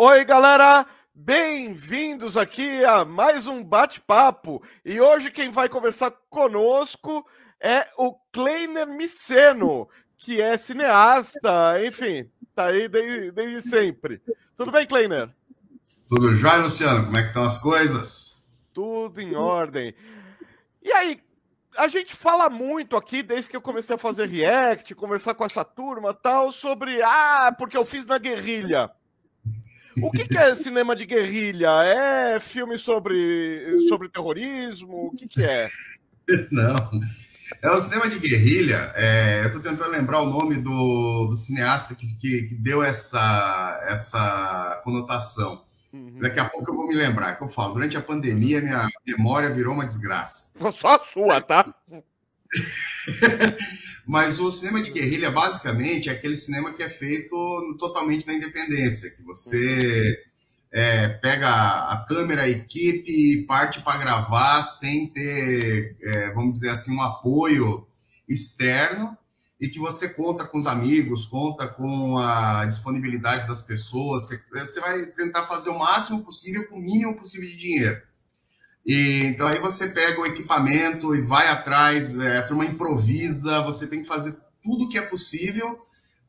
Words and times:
Oi, 0.00 0.24
galera! 0.24 0.86
Bem-vindos 1.12 2.36
aqui 2.36 2.84
a 2.84 3.04
mais 3.04 3.48
um 3.48 3.64
bate-papo. 3.64 4.62
E 4.84 5.00
hoje 5.00 5.28
quem 5.28 5.50
vai 5.50 5.68
conversar 5.68 6.12
conosco 6.30 7.26
é 7.60 7.84
o 7.98 8.14
Kleiner 8.30 8.86
Miceno, 8.86 9.88
que 10.16 10.40
é 10.40 10.56
cineasta, 10.56 11.84
enfim, 11.84 12.30
tá 12.54 12.66
aí 12.66 12.88
desde, 12.88 13.32
desde 13.32 13.68
sempre. 13.68 14.22
Tudo 14.56 14.70
bem, 14.70 14.86
Kleiner? 14.86 15.34
Tudo 16.08 16.32
jóia, 16.32 16.58
Luciano? 16.58 17.06
Como 17.06 17.18
é 17.18 17.22
que 17.22 17.28
estão 17.30 17.42
as 17.42 17.58
coisas? 17.58 18.48
Tudo 18.72 19.20
em 19.20 19.34
ordem. 19.34 19.96
E 20.80 20.92
aí, 20.92 21.20
a 21.76 21.88
gente 21.88 22.14
fala 22.14 22.48
muito 22.48 22.96
aqui, 22.96 23.20
desde 23.20 23.50
que 23.50 23.56
eu 23.56 23.60
comecei 23.60 23.96
a 23.96 23.98
fazer 23.98 24.28
react, 24.28 24.94
conversar 24.94 25.34
com 25.34 25.44
essa 25.44 25.64
turma 25.64 26.14
tal, 26.14 26.52
sobre, 26.52 27.02
ah, 27.02 27.52
porque 27.58 27.76
eu 27.76 27.84
fiz 27.84 28.06
na 28.06 28.18
guerrilha. 28.18 28.88
O 30.02 30.10
que, 30.10 30.26
que, 30.26 30.38
é 30.38 30.54
cinema 30.54 30.94
de 30.94 31.06
guerrilha? 31.06 31.70
É 31.82 32.40
filme 32.40 32.78
sobre, 32.78 33.78
sobre 33.88 34.08
terrorismo? 34.08 35.08
O 35.08 35.16
que, 35.16 35.26
que 35.26 35.42
é? 35.42 35.68
Não. 36.50 36.90
É 37.62 37.70
o 37.70 37.78
cinema 37.78 38.08
de 38.08 38.18
guerrilha. 38.18 38.92
É, 38.94 39.42
eu 39.42 39.46
estou 39.46 39.62
tentando 39.62 39.90
lembrar 39.90 40.20
o 40.20 40.26
nome 40.26 40.56
do, 40.56 41.28
do 41.28 41.36
cineasta 41.36 41.94
que, 41.94 42.06
que, 42.18 42.42
que, 42.42 42.54
deu 42.54 42.82
essa, 42.82 43.80
essa 43.88 44.80
conotação. 44.84 45.64
Uhum. 45.92 46.18
Daqui 46.20 46.38
a 46.38 46.44
pouco 46.44 46.70
eu 46.70 46.74
vou 46.74 46.86
me 46.86 46.94
lembrar, 46.94 47.36
que 47.36 47.44
eu 47.44 47.48
falo, 47.48 47.74
durante 47.74 47.96
a 47.96 48.02
pandemia 48.02 48.60
minha 48.60 48.86
memória 49.06 49.48
virou 49.48 49.72
uma 49.72 49.86
desgraça. 49.86 50.52
Só 50.70 50.96
a 50.96 50.98
sua, 50.98 51.40
tá? 51.40 51.74
Mas 54.08 54.40
o 54.40 54.50
cinema 54.50 54.82
de 54.82 54.90
guerrilha, 54.90 55.30
basicamente, 55.30 56.08
é 56.08 56.12
aquele 56.12 56.34
cinema 56.34 56.72
que 56.72 56.82
é 56.82 56.88
feito 56.88 57.76
totalmente 57.78 58.26
na 58.26 58.32
independência, 58.32 59.10
que 59.10 59.22
você 59.22 60.18
é, 60.72 61.08
pega 61.08 61.46
a 61.46 62.06
câmera, 62.08 62.44
a 62.44 62.48
equipe 62.48 63.10
e 63.10 63.44
parte 63.44 63.82
para 63.82 63.98
gravar 63.98 64.62
sem 64.62 65.08
ter, 65.08 65.94
é, 66.02 66.30
vamos 66.30 66.52
dizer 66.52 66.70
assim, 66.70 66.96
um 66.96 67.02
apoio 67.02 67.86
externo 68.26 69.14
e 69.60 69.68
que 69.68 69.78
você 69.78 70.08
conta 70.08 70.46
com 70.46 70.56
os 70.56 70.66
amigos, 70.66 71.26
conta 71.26 71.68
com 71.68 72.16
a 72.16 72.64
disponibilidade 72.64 73.46
das 73.46 73.62
pessoas, 73.62 74.22
você, 74.22 74.42
você 74.50 74.80
vai 74.80 75.04
tentar 75.04 75.42
fazer 75.42 75.68
o 75.68 75.78
máximo 75.78 76.24
possível 76.24 76.66
com 76.66 76.76
o 76.76 76.80
mínimo 76.80 77.14
possível 77.14 77.46
de 77.46 77.56
dinheiro. 77.58 78.00
E, 78.86 79.24
então 79.24 79.46
aí 79.46 79.58
você 79.60 79.88
pega 79.88 80.20
o 80.20 80.26
equipamento 80.26 81.14
e 81.14 81.20
vai 81.20 81.48
atrás, 81.48 82.18
é, 82.18 82.38
a 82.38 82.46
turma 82.46 82.64
improvisa, 82.64 83.62
você 83.62 83.86
tem 83.86 84.02
que 84.02 84.08
fazer 84.08 84.36
tudo 84.62 84.84
o 84.84 84.88
que 84.88 84.98
é 84.98 85.02
possível 85.02 85.78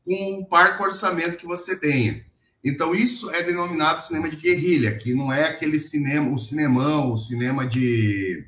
com 0.04 0.40
o 0.40 0.46
parco 0.46 0.82
orçamento 0.82 1.38
que 1.38 1.46
você 1.46 1.78
tenha. 1.78 2.24
Então 2.62 2.94
isso 2.94 3.30
é 3.30 3.42
denominado 3.42 4.02
cinema 4.02 4.28
de 4.28 4.36
guerrilha, 4.36 4.98
que 4.98 5.14
não 5.14 5.32
é 5.32 5.44
aquele 5.44 5.78
cinema, 5.78 6.32
o 6.32 6.38
cinemão, 6.38 7.12
o 7.12 7.16
cinema 7.16 7.66
de, 7.66 8.44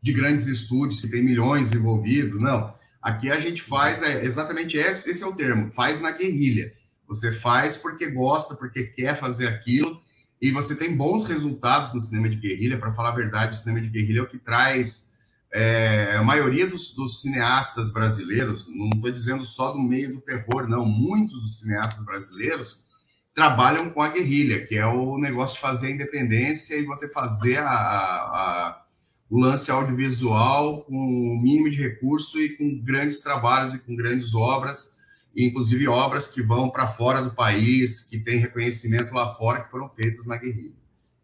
de 0.00 0.12
grandes 0.12 0.46
estúdios 0.46 1.00
que 1.00 1.08
tem 1.08 1.22
milhões 1.22 1.72
envolvidos, 1.72 2.40
não 2.40 2.72
Aqui 3.04 3.30
a 3.30 3.38
gente 3.38 3.60
faz 3.60 4.02
é, 4.02 4.24
exatamente 4.24 4.78
esse, 4.78 5.10
esse 5.10 5.22
é 5.22 5.26
o 5.26 5.34
termo, 5.34 5.70
faz 5.70 6.00
na 6.00 6.10
guerrilha. 6.10 6.72
Você 7.06 7.30
faz 7.30 7.76
porque 7.76 8.06
gosta, 8.06 8.54
porque 8.54 8.84
quer 8.84 9.14
fazer 9.14 9.46
aquilo, 9.46 10.00
e 10.40 10.50
você 10.50 10.76
tem 10.76 10.96
bons 10.96 11.24
resultados 11.24 11.94
no 11.94 12.00
cinema 12.00 12.28
de 12.28 12.36
guerrilha. 12.36 12.78
Para 12.78 12.92
falar 12.92 13.10
a 13.10 13.14
verdade, 13.14 13.54
o 13.54 13.58
cinema 13.58 13.80
de 13.80 13.88
guerrilha 13.88 14.20
é 14.20 14.22
o 14.22 14.28
que 14.28 14.38
traz 14.38 15.14
é, 15.52 16.16
a 16.16 16.22
maioria 16.22 16.66
dos, 16.66 16.94
dos, 16.94 17.22
cineastas 17.22 17.92
brasileiros, 17.92 18.68
não 18.74 18.88
estou 18.88 19.10
dizendo 19.10 19.44
só 19.44 19.70
do 19.70 19.78
meio 19.78 20.14
do 20.14 20.20
terror, 20.20 20.68
não, 20.68 20.84
muitos 20.84 21.40
dos 21.40 21.60
cineastas 21.60 22.04
brasileiros 22.04 22.86
trabalham 23.32 23.90
com 23.90 24.02
a 24.02 24.08
guerrilha, 24.08 24.66
que 24.66 24.76
é 24.76 24.86
o 24.86 25.16
negócio 25.16 25.54
de 25.54 25.60
fazer 25.60 25.86
a 25.86 25.90
independência 25.90 26.76
e 26.76 26.84
você 26.84 27.08
fazer 27.08 27.58
a, 27.58 27.68
a 27.68 28.84
o 29.30 29.38
lance 29.40 29.70
audiovisual 29.70 30.82
com 30.84 30.94
o 30.94 31.40
mínimo 31.40 31.70
de 31.70 31.76
recurso 31.76 32.38
e 32.38 32.56
com 32.56 32.80
grandes 32.84 33.20
trabalhos 33.20 33.74
e 33.74 33.78
com 33.80 33.96
grandes 33.96 34.34
obras, 34.34 34.98
inclusive 35.36 35.88
obras 35.88 36.28
que 36.28 36.42
vão 36.42 36.70
para 36.70 36.86
fora 36.86 37.20
do 37.20 37.34
país, 37.34 38.02
que 38.02 38.18
têm 38.18 38.38
reconhecimento 38.38 39.12
lá 39.12 39.28
fora, 39.28 39.62
que 39.62 39.70
foram 39.70 39.88
feitas 39.88 40.26
na 40.26 40.36
guerrilha. 40.36 40.74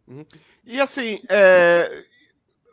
Uhum. 0.07 0.25
E 0.65 0.79
assim, 0.79 1.21
é... 1.29 2.05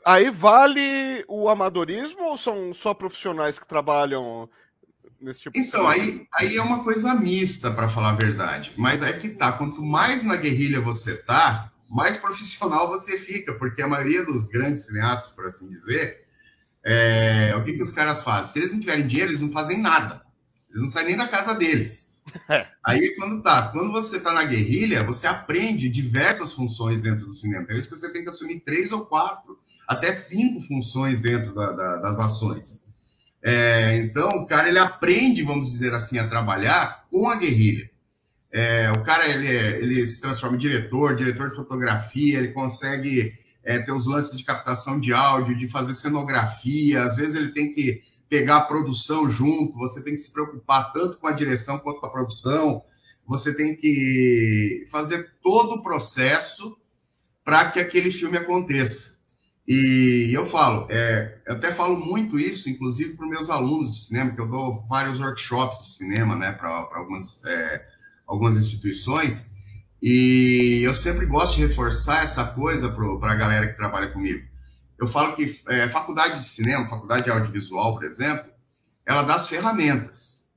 aí 0.05 0.31
vale 0.31 1.25
o 1.29 1.49
amadorismo 1.49 2.23
ou 2.25 2.37
são 2.37 2.75
só 2.75 2.93
profissionais 2.93 3.59
que 3.59 3.67
trabalham 3.67 4.49
nesse 5.21 5.43
tipo 5.43 5.59
então, 5.59 5.81
de 5.81 6.01
aí, 6.01 6.27
aí 6.35 6.57
é 6.57 6.63
uma 6.63 6.83
coisa 6.83 7.15
mista, 7.15 7.71
para 7.71 7.89
falar 7.89 8.11
a 8.11 8.17
verdade. 8.17 8.73
Mas 8.77 9.03
é 9.03 9.13
que 9.13 9.29
tá, 9.29 9.53
quanto 9.53 9.83
mais 9.83 10.25
na 10.25 10.37
guerrilha 10.37 10.81
você 10.81 11.17
tá, 11.23 11.73
mais 11.89 12.17
profissional 12.19 12.89
você 12.89 13.19
fica, 13.19 13.53
porque 13.55 13.83
a 13.83 13.89
maioria 13.89 14.25
dos 14.25 14.47
grandes 14.47 14.87
cineastas, 14.87 15.35
por 15.35 15.47
assim 15.47 15.69
dizer, 15.69 16.25
é, 16.85 17.55
o 17.57 17.65
que, 17.65 17.75
que 17.75 17.83
os 17.83 17.93
caras 17.93 18.23
fazem? 18.23 18.53
Se 18.53 18.59
eles 18.59 18.73
não 18.73 18.81
tiverem 18.81 19.07
dinheiro, 19.07 19.31
eles 19.31 19.41
não 19.41 19.51
fazem 19.51 19.81
nada. 19.81 20.23
Eles 20.79 20.83
não 20.83 20.91
saem 20.91 21.09
nem 21.09 21.17
da 21.17 21.27
casa 21.27 21.55
deles. 21.55 22.23
É. 22.49 22.67
Aí, 22.85 23.15
quando 23.17 23.43
tá, 23.43 23.69
quando 23.73 23.91
você 23.91 24.21
tá 24.21 24.33
na 24.33 24.45
guerrilha, 24.45 25.03
você 25.03 25.27
aprende 25.27 25.89
diversas 25.89 26.53
funções 26.53 27.01
dentro 27.01 27.27
do 27.27 27.33
cinema. 27.33 27.67
É 27.71 27.75
isso 27.75 27.89
que 27.89 27.97
você 27.97 28.13
tem 28.13 28.23
que 28.23 28.29
assumir 28.29 28.61
três 28.61 28.93
ou 28.93 29.05
quatro, 29.07 29.59
até 29.87 30.13
cinco 30.13 30.61
funções 30.61 31.21
dentro 31.21 31.55
da, 31.55 31.73
da, 31.73 31.97
das 31.97 32.21
ações. 32.21 32.89
É, 33.43 33.97
então, 33.97 34.29
o 34.29 34.47
cara 34.47 34.69
ele 34.69 34.79
aprende, 34.79 35.43
vamos 35.43 35.69
dizer 35.69 35.95
assim, 35.95 36.19
a 36.19 36.29
trabalhar 36.29 37.05
com 37.11 37.29
a 37.29 37.37
guerrilha. 37.37 37.91
É, 38.53 38.91
o 38.93 39.03
cara 39.03 39.29
ele, 39.29 39.49
é, 39.49 39.79
ele 39.79 40.07
se 40.07 40.21
transforma 40.21 40.57
em 40.57 40.61
diretor, 40.61 41.17
diretor 41.17 41.49
de 41.49 41.57
fotografia, 41.57 42.39
ele 42.39 42.49
consegue 42.49 43.33
é, 43.65 43.81
ter 43.81 43.93
os 43.93 44.07
lances 44.07 44.39
de 44.39 44.45
captação 44.45 44.99
de 44.99 45.13
áudio, 45.13 45.57
de 45.57 45.69
fazer 45.69 45.95
cenografia, 45.95 47.03
às 47.03 47.17
vezes 47.17 47.35
ele 47.35 47.53
tem 47.53 47.73
que 47.73 48.03
pegar 48.29 48.59
a 48.59 48.65
produção 48.65 49.29
junto, 49.29 49.79
você 49.79 50.03
tem 50.03 50.15
que 50.15 50.21
se 50.21 50.33
preocupar 50.33 50.93
tanto 50.93 51.17
com 51.17 51.27
a 51.27 51.33
direção 51.33 51.79
quanto 51.79 52.01
com 52.01 52.07
a 52.07 52.13
produção, 52.13 52.83
você 53.27 53.55
tem 53.55 53.75
que 53.75 54.85
fazer 54.91 55.33
todo 55.43 55.77
o 55.77 55.83
processo 55.83 56.79
para 57.45 57.71
que 57.71 57.81
aquele 57.81 58.11
filme 58.11 58.37
aconteça. 58.37 59.19
E 59.67 60.31
eu 60.33 60.47
falo, 60.47 60.87
é, 60.91 61.41
eu 61.47 61.55
até 61.55 61.71
falo 61.71 61.95
muito 61.99 62.39
isso, 62.39 62.71
inclusive 62.71 63.17
para 63.17 63.27
meus 63.27 63.51
alunos 63.51 63.93
de 63.93 63.99
cinema, 63.99 64.31
que 64.31 64.41
eu 64.41 64.49
dou 64.49 64.73
vários 64.87 65.21
workshops 65.21 65.83
de 65.83 65.91
cinema, 65.91 66.35
né, 66.35 66.53
para 66.53 66.71
algumas 66.95 67.45
é, 67.45 67.87
algumas 68.27 68.57
instituições, 68.57 69.51
e 70.03 70.81
eu 70.83 70.95
sempre 70.95 71.27
gosto 71.27 71.57
de 71.57 71.63
reforçar 71.63 72.23
essa 72.23 72.45
coisa 72.45 72.89
para 72.91 73.33
a 73.33 73.35
galera 73.35 73.69
que 73.69 73.77
trabalha 73.77 74.11
comigo. 74.11 74.48
Eu 74.99 75.07
falo 75.07 75.37
que 75.37 75.47
é, 75.69 75.89
faculdade 75.89 76.41
de 76.41 76.47
cinema, 76.47 76.89
faculdade 76.89 77.25
de 77.25 77.31
audiovisual, 77.31 77.95
por 77.95 78.05
exemplo, 78.05 78.51
ela 79.07 79.23
dá 79.23 79.37
as 79.37 79.49
ferramentas. 79.49 80.49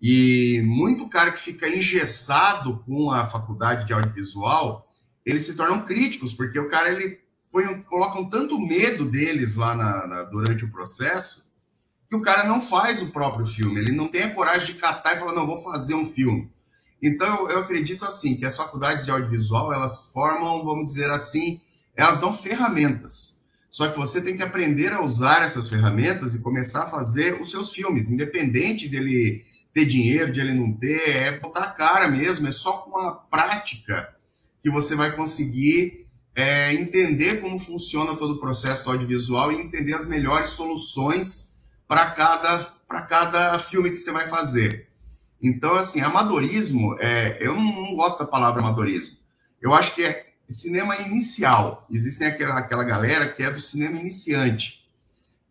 E 0.00 0.62
muito 0.64 1.08
cara 1.08 1.32
que 1.32 1.40
fica 1.40 1.68
engessado 1.68 2.82
com 2.86 3.10
a 3.10 3.26
faculdade 3.26 3.86
de 3.86 3.92
audiovisual, 3.92 4.88
eles 5.24 5.44
se 5.44 5.56
tornam 5.56 5.84
críticos, 5.84 6.32
porque 6.32 6.58
o 6.58 6.68
cara 6.68 6.90
ele 6.90 7.20
põe, 7.50 7.82
colocam 7.82 8.28
tanto 8.28 8.58
medo 8.58 9.04
deles 9.04 9.56
lá 9.56 9.74
na, 9.74 10.06
na, 10.06 10.22
durante 10.24 10.64
o 10.64 10.70
processo 10.70 11.52
que 12.08 12.16
o 12.16 12.22
cara 12.22 12.44
não 12.44 12.60
faz 12.60 13.02
o 13.02 13.10
próprio 13.10 13.46
filme. 13.46 13.80
Ele 13.80 13.92
não 13.92 14.08
tem 14.08 14.22
a 14.22 14.34
coragem 14.34 14.74
de 14.74 14.80
catar 14.80 15.16
e 15.16 15.18
falar, 15.18 15.32
não, 15.32 15.46
vou 15.46 15.62
fazer 15.62 15.94
um 15.94 16.06
filme. 16.06 16.50
Então, 17.02 17.26
eu, 17.26 17.50
eu 17.50 17.58
acredito 17.60 18.04
assim, 18.04 18.36
que 18.36 18.46
as 18.46 18.56
faculdades 18.56 19.04
de 19.04 19.10
audiovisual, 19.10 19.72
elas 19.72 20.12
formam, 20.12 20.64
vamos 20.64 20.88
dizer 20.88 21.10
assim, 21.10 21.60
elas 21.96 22.20
dão 22.20 22.32
ferramentas. 22.32 23.43
Só 23.74 23.88
que 23.88 23.98
você 23.98 24.22
tem 24.22 24.36
que 24.36 24.42
aprender 24.44 24.92
a 24.92 25.02
usar 25.02 25.42
essas 25.42 25.68
ferramentas 25.68 26.32
e 26.32 26.42
começar 26.42 26.84
a 26.84 26.88
fazer 26.88 27.42
os 27.42 27.50
seus 27.50 27.72
filmes, 27.72 28.08
independente 28.08 28.88
dele 28.88 29.44
ter 29.72 29.84
dinheiro, 29.84 30.30
de 30.30 30.40
ele 30.40 30.54
não 30.54 30.72
ter, 30.72 31.10
é 31.10 31.40
botar 31.40 31.64
a 31.64 31.72
cara 31.72 32.06
mesmo, 32.06 32.46
é 32.46 32.52
só 32.52 32.74
com 32.82 32.96
a 32.96 33.10
prática 33.10 34.14
que 34.62 34.70
você 34.70 34.94
vai 34.94 35.10
conseguir 35.16 36.06
é, 36.36 36.72
entender 36.72 37.40
como 37.40 37.58
funciona 37.58 38.14
todo 38.14 38.34
o 38.34 38.38
processo 38.38 38.88
audiovisual 38.88 39.50
e 39.50 39.60
entender 39.60 39.94
as 39.94 40.06
melhores 40.06 40.50
soluções 40.50 41.56
para 41.88 42.12
cada, 42.12 42.58
cada 43.08 43.58
filme 43.58 43.90
que 43.90 43.96
você 43.96 44.12
vai 44.12 44.28
fazer. 44.28 44.88
Então, 45.42 45.74
assim, 45.74 46.00
amadorismo, 46.00 46.96
é, 47.00 47.38
eu 47.44 47.56
não, 47.56 47.96
gosto 47.96 48.20
da 48.20 48.30
palavra 48.30 48.60
amadorismo. 48.60 49.18
Eu 49.60 49.74
acho 49.74 49.96
que 49.96 50.04
é 50.04 50.33
cinema 50.52 50.96
inicial. 50.98 51.86
Existem 51.90 52.28
aquela, 52.28 52.58
aquela 52.58 52.84
galera 52.84 53.28
que 53.28 53.42
é 53.42 53.50
do 53.50 53.58
cinema 53.58 53.98
iniciante, 53.98 54.84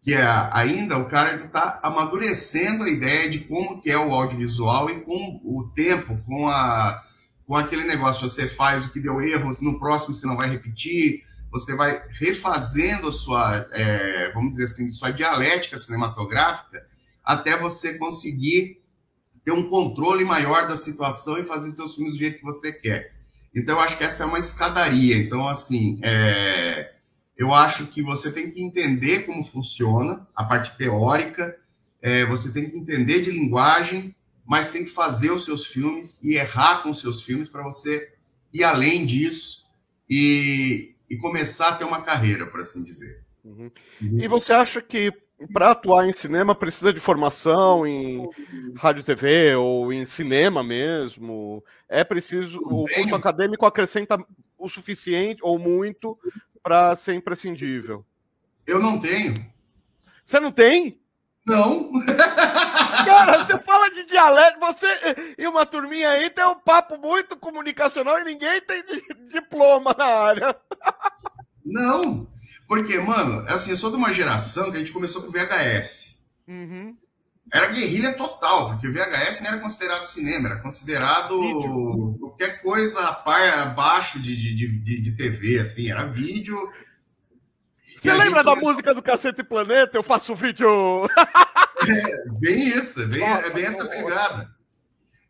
que 0.02 0.14
é 0.14 0.24
ainda 0.52 0.98
o 0.98 1.10
cara 1.10 1.36
está 1.36 1.80
amadurecendo 1.82 2.84
a 2.84 2.90
ideia 2.90 3.30
de 3.30 3.40
como 3.40 3.82
que 3.82 3.90
é 3.92 3.98
o 3.98 4.14
audiovisual 4.14 4.90
e 4.90 5.02
com 5.02 5.42
o 5.44 5.70
tempo, 5.74 6.18
com 6.26 6.48
a 6.48 7.04
com 7.46 7.58
aquele 7.58 7.84
negócio, 7.84 8.28
você 8.28 8.48
faz 8.48 8.86
o 8.86 8.94
que 8.94 9.02
deu 9.02 9.22
erro, 9.22 9.50
no 9.62 9.78
próximo 9.78 10.14
você 10.14 10.26
não 10.26 10.38
vai 10.38 10.50
repetir, 10.50 11.24
você 11.52 11.76
vai 11.76 12.02
refazendo 12.20 13.10
a 13.10 13.12
sua, 13.12 13.68
é, 13.72 14.32
vamos 14.34 14.52
dizer 14.52 14.64
assim, 14.64 14.92
sua 14.92 15.12
dialética 15.12 15.78
cinematográfica 15.78 16.86
até 17.24 17.58
você 17.58 17.98
conseguir 17.98 18.82
ter 19.44 19.52
um 19.52 19.70
controle 19.70 20.24
maior 20.24 20.68
da 20.68 20.76
situação 20.76 21.38
e 21.38 21.44
fazer 21.44 21.70
seus 21.70 21.96
filmes 21.96 22.14
do 22.14 22.20
jeito 22.20 22.40
que 22.40 22.46
você 22.46 22.72
quer. 22.72 23.14
Então, 23.56 23.76
eu 23.76 23.82
acho 23.82 23.98
que 23.98 24.04
essa 24.04 24.24
é 24.24 24.26
uma 24.26 24.40
escadaria. 24.40 25.18
Então, 25.18 25.48
assim, 25.48 26.00
é... 26.04 26.94
eu 27.38 27.54
acho 27.54 27.88
que 27.88 28.02
você 28.02 28.32
tem 28.32 28.52
que 28.52 28.62
entender 28.62 29.26
como 29.26 29.44
funciona 29.44 30.28
a 30.36 30.44
parte 30.44 30.76
teórica, 30.78 31.58
é... 32.02 32.26
você 32.26 32.52
tem 32.54 32.70
que 32.70 32.78
entender 32.78 33.22
de 33.22 33.32
linguagem, 33.32 34.16
mas 34.46 34.72
tem 34.72 34.84
que 34.84 34.90
fazer 34.90 35.32
os 35.32 35.46
seus 35.46 35.66
filmes 35.66 36.22
e 36.24 36.36
errar 36.36 36.84
com 36.84 36.90
os 36.90 37.00
seus 37.00 37.22
filmes 37.22 37.48
para 37.50 37.64
você 37.64 38.12
ir 38.54 38.64
além 38.64 39.06
disso 39.06 39.70
e, 40.10 40.96
e, 41.10 41.18
começar 41.18 41.70
a 41.70 41.76
ter 41.76 41.86
uma 41.86 42.02
carreira, 42.02 42.46
por 42.46 42.60
assim 42.60 42.84
dizer. 42.84 43.24
Uhum. 43.44 43.72
E 44.02 44.28
você 44.28 44.54
acha 44.54 44.82
que 44.82 45.12
para 45.52 45.72
atuar 45.72 46.08
em 46.08 46.14
cinema 46.14 46.54
precisa 46.54 46.94
de 46.94 47.00
formação 47.00 47.86
em 47.86 48.30
rádio 48.76 49.02
e 49.02 49.04
TV 49.04 49.56
ou 49.56 49.92
em 49.92 50.06
cinema 50.06 50.64
mesmo? 50.64 51.64
É 51.94 52.04
preciso 52.04 52.60
o 52.60 52.88
curso 52.88 53.14
acadêmico 53.14 53.68
acrescenta 53.68 54.18
o 54.58 54.68
suficiente 54.68 55.40
ou 55.44 55.60
muito 55.60 56.18
para 56.64 56.96
ser 56.96 57.14
imprescindível? 57.14 58.04
Eu 58.66 58.80
não 58.80 59.00
tenho. 59.00 59.36
Você 60.26 60.40
não 60.40 60.52
tem? 60.52 61.00
Não. 61.46 61.92
Cara, 63.06 63.38
você 63.38 63.60
fala 63.60 63.92
de 63.92 64.08
dialeto, 64.08 64.60
você 64.60 64.88
e 65.38 65.46
uma 65.46 65.68
turminha 65.68 66.10
aí 66.10 66.32
tem 66.32 66.44
um 66.48 66.56
papo 66.56 66.98
muito 66.98 67.38
comunicacional 67.38 68.20
e 68.20 68.24
ninguém 68.24 68.60
tem 68.62 68.84
diploma 69.30 69.96
na 69.96 70.06
área. 70.06 70.56
Não, 71.64 72.28
porque, 72.68 72.98
mano, 72.98 73.46
assim, 73.48 73.70
eu 73.70 73.78
sou 73.78 73.92
de 73.92 73.98
uma 73.98 74.12
geração 74.12 74.72
que 74.72 74.78
a 74.78 74.80
gente 74.80 74.92
começou 74.92 75.22
com 75.22 75.32
VHS. 75.32 76.26
Uhum. 76.48 76.98
Era 77.54 77.68
guerrilha 77.68 78.14
total, 78.14 78.72
porque 78.72 78.88
o 78.88 78.92
VHS 78.92 79.42
não 79.42 79.50
era 79.50 79.60
considerado 79.60 80.04
cinema, 80.04 80.50
era 80.50 80.60
considerado 80.60 81.40
vídeo. 81.40 82.18
qualquer 82.20 82.60
coisa 82.64 83.00
a 83.08 83.14
par, 83.14 83.60
abaixo 83.60 84.20
de, 84.20 84.36
de, 84.36 84.80
de, 84.80 85.02
de 85.02 85.12
TV, 85.16 85.60
assim, 85.60 85.92
era 85.92 86.08
vídeo. 86.08 86.58
Você 87.96 88.12
lembra 88.12 88.44
da 88.44 88.52
começou... 88.52 88.70
música 88.70 88.96
do 88.96 89.04
Cacete 89.04 89.44
Planeta? 89.44 89.96
Eu 89.96 90.02
faço 90.02 90.36
vídeo. 90.36 91.08
É, 91.86 92.30
bem 92.40 92.70
isso, 92.70 93.04
é 93.04 93.06
bem, 93.06 93.20
Nossa, 93.20 93.48
é 93.48 93.50
bem 93.52 93.66
essa 93.66 93.86
pegada. 93.86 94.50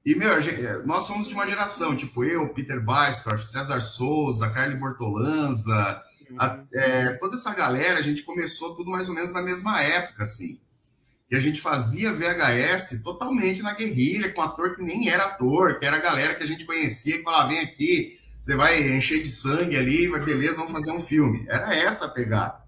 E, 0.06 0.16
meu, 0.16 0.30
nós 0.86 1.06
somos 1.06 1.28
de 1.28 1.34
uma 1.34 1.48
geração, 1.48 1.96
tipo 1.96 2.24
eu, 2.24 2.54
Peter 2.54 2.80
Baistorff, 2.80 3.46
César 3.46 3.82
Souza, 3.82 4.50
Carly 4.52 4.76
Bortolanza, 4.76 6.02
a, 6.38 6.64
é, 6.74 7.14
toda 7.16 7.36
essa 7.36 7.54
galera, 7.54 8.00
a 8.00 8.02
gente 8.02 8.24
começou 8.24 8.76
tudo 8.76 8.92
mais 8.92 9.10
ou 9.10 9.16
menos 9.16 9.34
na 9.34 9.42
mesma 9.42 9.82
época, 9.82 10.24
assim. 10.24 10.62
E 11.32 11.36
a 11.36 11.40
gente 11.40 11.60
fazia 11.60 12.14
VHS 12.14 13.02
totalmente 13.04 13.62
na 13.62 13.74
guerrilha, 13.74 14.32
com 14.34 14.42
ator 14.42 14.76
que 14.76 14.84
nem 14.84 15.10
era 15.10 15.26
ator, 15.26 15.80
que 15.80 15.86
era 15.86 15.98
a 15.98 16.02
galera 16.02 16.36
que 16.36 16.44
a 16.44 16.46
gente 16.46 16.66
conhecia, 16.66 17.18
que 17.18 17.24
falava, 17.24 17.50
vem 17.50 17.60
aqui, 17.60 18.18
você 18.42 18.56
vai 18.56 18.96
encher 18.96 19.22
de 19.22 19.28
sangue 19.28 19.78
ali, 19.78 20.08
vai, 20.08 20.20
beleza, 20.20 20.58
vamos 20.58 20.72
fazer 20.72 20.92
um 20.92 21.00
filme. 21.00 21.46
Era 21.48 21.74
essa 21.76 22.06
a 22.06 22.10
pegada. 22.10 22.62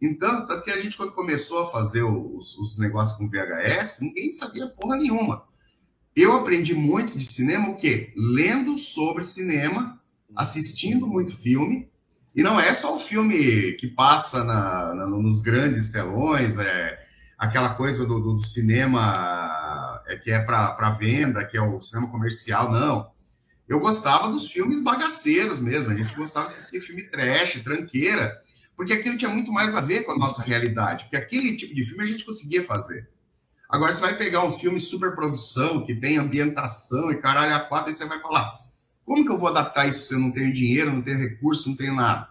Então, 0.00 0.46
tanto 0.46 0.64
que 0.64 0.70
a 0.70 0.76
gente, 0.78 0.96
quando 0.96 1.12
começou 1.12 1.60
a 1.60 1.70
fazer 1.70 2.02
os, 2.02 2.56
os 2.58 2.78
negócios 2.78 3.18
com 3.18 3.28
VHS, 3.28 4.00
ninguém 4.00 4.32
sabia 4.32 4.68
porra 4.68 4.96
nenhuma. 4.96 5.44
Eu 6.14 6.34
aprendi 6.34 6.74
muito 6.74 7.18
de 7.18 7.24
cinema, 7.24 7.70
o 7.70 7.76
quê? 7.76 8.12
Lendo 8.16 8.76
sobre 8.78 9.24
cinema, 9.24 10.00
assistindo 10.36 11.06
muito 11.06 11.36
filme, 11.36 11.90
e 12.34 12.42
não 12.42 12.58
é 12.58 12.72
só 12.72 12.96
o 12.96 13.00
filme 13.00 13.72
que 13.74 13.88
passa 13.88 14.44
na, 14.44 14.94
na, 14.94 15.06
nos 15.06 15.40
grandes 15.40 15.90
telões, 15.90 16.58
é 16.58 17.01
aquela 17.42 17.74
coisa 17.74 18.06
do, 18.06 18.20
do 18.20 18.36
cinema 18.36 20.00
é, 20.06 20.16
que 20.16 20.30
é 20.30 20.38
para 20.38 20.90
venda, 20.90 21.44
que 21.44 21.56
é 21.56 21.60
o 21.60 21.82
cinema 21.82 22.08
comercial, 22.08 22.70
não. 22.70 23.10
Eu 23.68 23.80
gostava 23.80 24.28
dos 24.28 24.48
filmes 24.48 24.80
bagaceiros 24.80 25.60
mesmo, 25.60 25.90
a 25.90 25.96
gente 25.96 26.14
gostava 26.14 26.46
de 26.46 26.54
assistir 26.54 26.80
filme 26.80 27.02
trash, 27.02 27.60
tranqueira, 27.64 28.40
porque 28.76 28.92
aquilo 28.92 29.16
tinha 29.16 29.30
muito 29.30 29.50
mais 29.50 29.74
a 29.74 29.80
ver 29.80 30.04
com 30.04 30.12
a 30.12 30.18
nossa 30.18 30.44
realidade, 30.44 31.04
porque 31.04 31.16
aquele 31.16 31.56
tipo 31.56 31.74
de 31.74 31.82
filme 31.82 32.04
a 32.04 32.06
gente 32.06 32.24
conseguia 32.24 32.62
fazer. 32.62 33.10
Agora 33.68 33.90
você 33.90 34.02
vai 34.02 34.16
pegar 34.16 34.44
um 34.44 34.52
filme 34.52 34.78
super 34.78 35.12
produção, 35.16 35.84
que 35.84 35.96
tem 35.96 36.18
ambientação 36.18 37.10
e 37.10 37.16
caralho 37.16 37.56
a 37.56 37.60
quatro, 37.60 37.90
e 37.90 37.92
você 37.92 38.04
vai 38.04 38.20
falar, 38.20 38.60
como 39.04 39.24
que 39.24 39.32
eu 39.32 39.38
vou 39.38 39.48
adaptar 39.48 39.88
isso 39.88 40.06
se 40.06 40.14
eu 40.14 40.20
não 40.20 40.30
tenho 40.30 40.52
dinheiro, 40.52 40.92
não 40.92 41.02
tenho 41.02 41.18
recurso, 41.18 41.68
não 41.68 41.76
tenho 41.76 41.94
nada? 41.96 42.28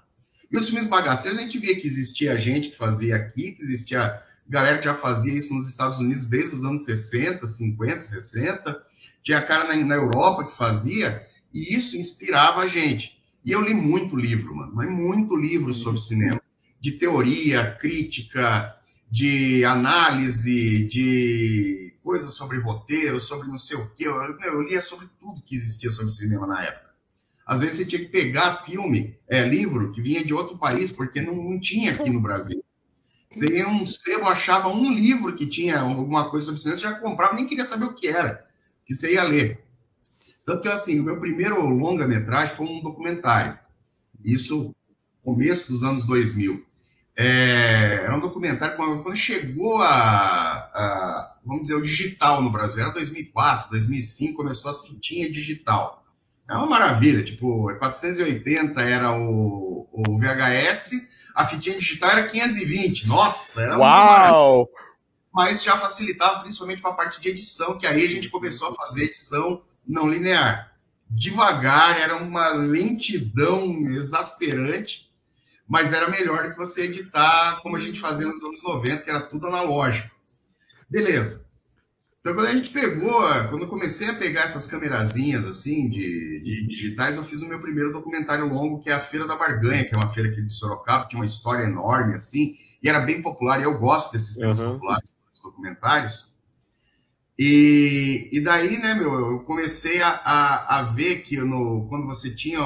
E 0.49 0.57
os 0.57 0.67
filmes 0.67 0.87
bagaceiros, 0.87 1.37
a 1.37 1.41
gente 1.41 1.59
via 1.59 1.75
que 1.75 1.85
existia 1.85 2.37
gente 2.37 2.69
que 2.69 2.77
fazia 2.77 3.17
aqui, 3.17 3.51
que 3.51 3.61
existia 3.61 4.21
galera 4.51 4.79
que 4.79 4.83
já 4.83 4.93
fazia 4.93 5.33
isso 5.33 5.53
nos 5.53 5.69
Estados 5.69 5.99
Unidos 5.99 6.27
desde 6.27 6.57
os 6.57 6.65
anos 6.65 6.83
60, 6.83 7.47
50, 7.47 7.99
60. 8.01 8.83
Tinha 9.23 9.41
cara 9.41 9.63
na, 9.63 9.85
na 9.85 9.95
Europa 9.95 10.45
que 10.45 10.57
fazia, 10.57 11.25
e 11.53 11.73
isso 11.73 11.95
inspirava 11.95 12.59
a 12.59 12.67
gente. 12.67 13.23
E 13.45 13.51
eu 13.53 13.61
li 13.61 13.73
muito 13.73 14.13
livro, 14.13 14.53
mano, 14.53 14.73
mas 14.75 14.89
muito 14.91 15.37
livro 15.37 15.73
sobre 15.73 16.01
cinema, 16.01 16.41
de 16.81 16.91
teoria, 16.91 17.77
crítica, 17.79 18.75
de 19.09 19.63
análise, 19.63 20.85
de 20.87 21.93
coisas 22.03 22.33
sobre 22.33 22.59
roteiro, 22.59 23.21
sobre 23.21 23.47
não 23.47 23.57
sei 23.57 23.77
o 23.77 23.89
quê. 23.91 24.05
Eu, 24.05 24.15
eu 24.15 24.61
lia 24.63 24.81
sobre 24.81 25.07
tudo 25.17 25.41
que 25.43 25.55
existia 25.55 25.89
sobre 25.89 26.11
cinema 26.11 26.45
na 26.45 26.61
época. 26.61 26.91
Às 27.45 27.61
vezes 27.61 27.77
você 27.77 27.85
tinha 27.85 28.01
que 28.01 28.11
pegar 28.11 28.51
filme, 28.51 29.17
é, 29.29 29.47
livro 29.47 29.93
que 29.93 30.01
vinha 30.01 30.25
de 30.25 30.33
outro 30.33 30.57
país, 30.57 30.91
porque 30.91 31.21
não, 31.21 31.35
não 31.35 31.59
tinha 31.59 31.93
aqui 31.93 32.09
no 32.09 32.19
Brasil. 32.19 32.61
Você 33.31 33.65
um 33.65 33.85
sebo, 33.85 34.27
achava 34.27 34.67
um 34.67 34.93
livro 34.93 35.33
que 35.35 35.47
tinha 35.47 35.79
alguma 35.79 36.29
coisa 36.29 36.47
sobre 36.47 36.59
você 36.59 36.75
já 36.75 36.93
comprava, 36.95 37.33
nem 37.33 37.47
queria 37.47 37.63
saber 37.63 37.85
o 37.85 37.95
que 37.95 38.09
era, 38.09 38.45
que 38.85 38.93
você 38.93 39.13
ia 39.13 39.23
ler. 39.23 39.63
Tanto 40.45 40.63
que, 40.63 40.67
assim, 40.67 40.99
o 40.99 41.03
meu 41.03 41.17
primeiro 41.17 41.65
longa-metragem 41.65 42.53
foi 42.53 42.67
um 42.67 42.81
documentário. 42.81 43.57
Isso, 44.23 44.75
começo 45.23 45.71
dos 45.71 45.81
anos 45.81 46.03
2000. 46.05 46.65
É, 47.15 48.03
era 48.03 48.17
um 48.17 48.19
documentário 48.19 48.75
quando 48.75 49.15
chegou 49.15 49.81
a, 49.81 49.89
a, 49.89 51.35
vamos 51.45 51.63
dizer, 51.63 51.75
o 51.75 51.81
digital 51.81 52.41
no 52.41 52.49
Brasil. 52.49 52.81
Era 52.81 52.91
2004, 52.91 53.69
2005, 53.69 54.35
começou 54.35 54.69
as 54.69 54.85
fitinhas 54.85 55.31
digital. 55.31 56.03
É 56.49 56.53
uma 56.53 56.67
maravilha. 56.67 57.23
Tipo, 57.23 57.73
480 57.77 58.81
era 58.81 59.17
o, 59.17 59.87
o 59.89 60.17
VHS, 60.17 61.20
a 61.35 61.45
fitinha 61.45 61.77
digital 61.77 62.11
era 62.11 62.27
520. 62.27 63.07
Nossa, 63.07 63.61
era 63.61 63.77
Uau! 63.77 64.69
Mas 65.33 65.63
já 65.63 65.77
facilitava 65.77 66.41
principalmente 66.41 66.81
para 66.81 66.91
a 66.91 66.95
parte 66.95 67.21
de 67.21 67.29
edição, 67.29 67.77
que 67.77 67.87
aí 67.87 68.05
a 68.05 68.09
gente 68.09 68.29
começou 68.29 68.69
a 68.69 68.73
fazer 68.73 69.05
edição 69.05 69.61
não 69.87 70.09
linear. 70.09 70.73
Devagar, 71.09 71.99
era 71.99 72.17
uma 72.17 72.49
lentidão 72.49 73.65
exasperante, 73.91 75.11
mas 75.67 75.93
era 75.93 76.09
melhor 76.09 76.43
do 76.43 76.51
que 76.51 76.57
você 76.57 76.83
editar 76.83 77.61
como 77.61 77.77
a 77.77 77.79
gente 77.79 77.99
fazia 77.99 78.27
nos 78.27 78.43
anos 78.43 78.63
90, 78.63 79.03
que 79.03 79.09
era 79.09 79.21
tudo 79.21 79.47
analógico. 79.47 80.13
Beleza. 80.89 81.40
Então, 82.21 82.35
quando 82.35 82.47
a 82.47 82.53
gente 82.53 82.69
pegou, 82.69 83.19
quando 83.49 83.63
eu 83.63 83.67
comecei 83.67 84.07
a 84.07 84.13
pegar 84.13 84.41
essas 84.41 84.67
camerazinhas 84.67 85.43
assim, 85.43 85.89
de, 85.89 86.39
de, 86.43 86.67
digitais, 86.67 87.17
eu 87.17 87.23
fiz 87.23 87.41
o 87.41 87.47
meu 87.47 87.59
primeiro 87.59 87.91
documentário 87.91 88.47
longo, 88.47 88.79
que 88.79 88.91
é 88.91 88.93
a 88.93 88.99
Feira 88.99 89.25
da 89.25 89.35
Barganha, 89.35 89.83
que 89.83 89.95
é 89.95 89.97
uma 89.97 90.07
feira 90.07 90.29
aqui 90.29 90.39
de 90.39 90.53
Sorocaba, 90.53 91.03
que 91.03 91.09
tinha 91.09 91.19
uma 91.19 91.25
história 91.25 91.63
enorme, 91.63 92.13
assim, 92.13 92.55
e 92.81 92.87
era 92.87 92.99
bem 92.99 93.23
popular, 93.23 93.59
e 93.59 93.63
eu 93.63 93.79
gosto 93.79 94.11
desses 94.13 94.37
temas 94.37 94.59
uhum. 94.59 94.73
populares, 94.73 95.15
documentários. 95.43 96.35
E, 97.39 98.29
e 98.31 98.43
daí, 98.43 98.77
né, 98.77 98.93
meu, 98.93 99.11
eu 99.31 99.39
comecei 99.39 99.99
a, 99.99 100.09
a, 100.09 100.79
a 100.79 100.83
ver 100.83 101.23
que 101.23 101.37
no, 101.37 101.87
quando 101.89 102.05
você 102.05 102.33
tinha. 102.35 102.59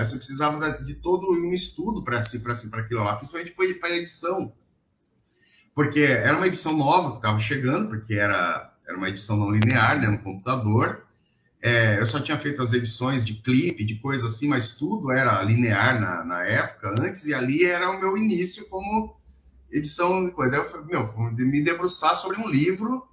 Você 0.00 0.16
precisava 0.16 0.82
de 0.82 0.94
todo 0.96 1.30
um 1.30 1.52
estudo 1.54 2.02
para 2.04 2.20
si, 2.20 2.40
para 2.40 2.54
si, 2.54 2.68
para 2.68 2.80
aquilo 2.80 3.04
lá, 3.04 3.16
principalmente 3.16 3.52
para 3.52 3.88
a 3.88 3.96
edição. 3.96 4.52
Porque 5.76 6.00
era 6.00 6.38
uma 6.38 6.46
edição 6.46 6.74
nova 6.74 7.10
que 7.10 7.16
estava 7.18 7.38
chegando, 7.38 7.90
porque 7.90 8.14
era, 8.14 8.72
era 8.88 8.96
uma 8.96 9.10
edição 9.10 9.36
não 9.36 9.50
linear, 9.50 10.00
né, 10.00 10.08
no 10.08 10.18
computador. 10.18 11.04
É, 11.62 12.00
eu 12.00 12.06
só 12.06 12.18
tinha 12.18 12.38
feito 12.38 12.62
as 12.62 12.72
edições 12.72 13.26
de 13.26 13.34
clipe, 13.34 13.84
de 13.84 13.96
coisa 13.96 14.26
assim, 14.26 14.48
mas 14.48 14.74
tudo 14.76 15.12
era 15.12 15.42
linear 15.42 16.00
na, 16.00 16.24
na 16.24 16.44
época, 16.44 16.94
antes, 16.98 17.26
e 17.26 17.34
ali 17.34 17.62
era 17.62 17.90
o 17.90 18.00
meu 18.00 18.16
início 18.16 18.66
como 18.70 19.20
edição. 19.70 20.32
Daí 20.34 20.58
eu 20.58 20.64
falei, 20.64 20.86
meu, 20.86 21.04
me 21.32 21.62
debruçar 21.62 22.16
sobre 22.16 22.40
um 22.40 22.48
livro 22.48 23.06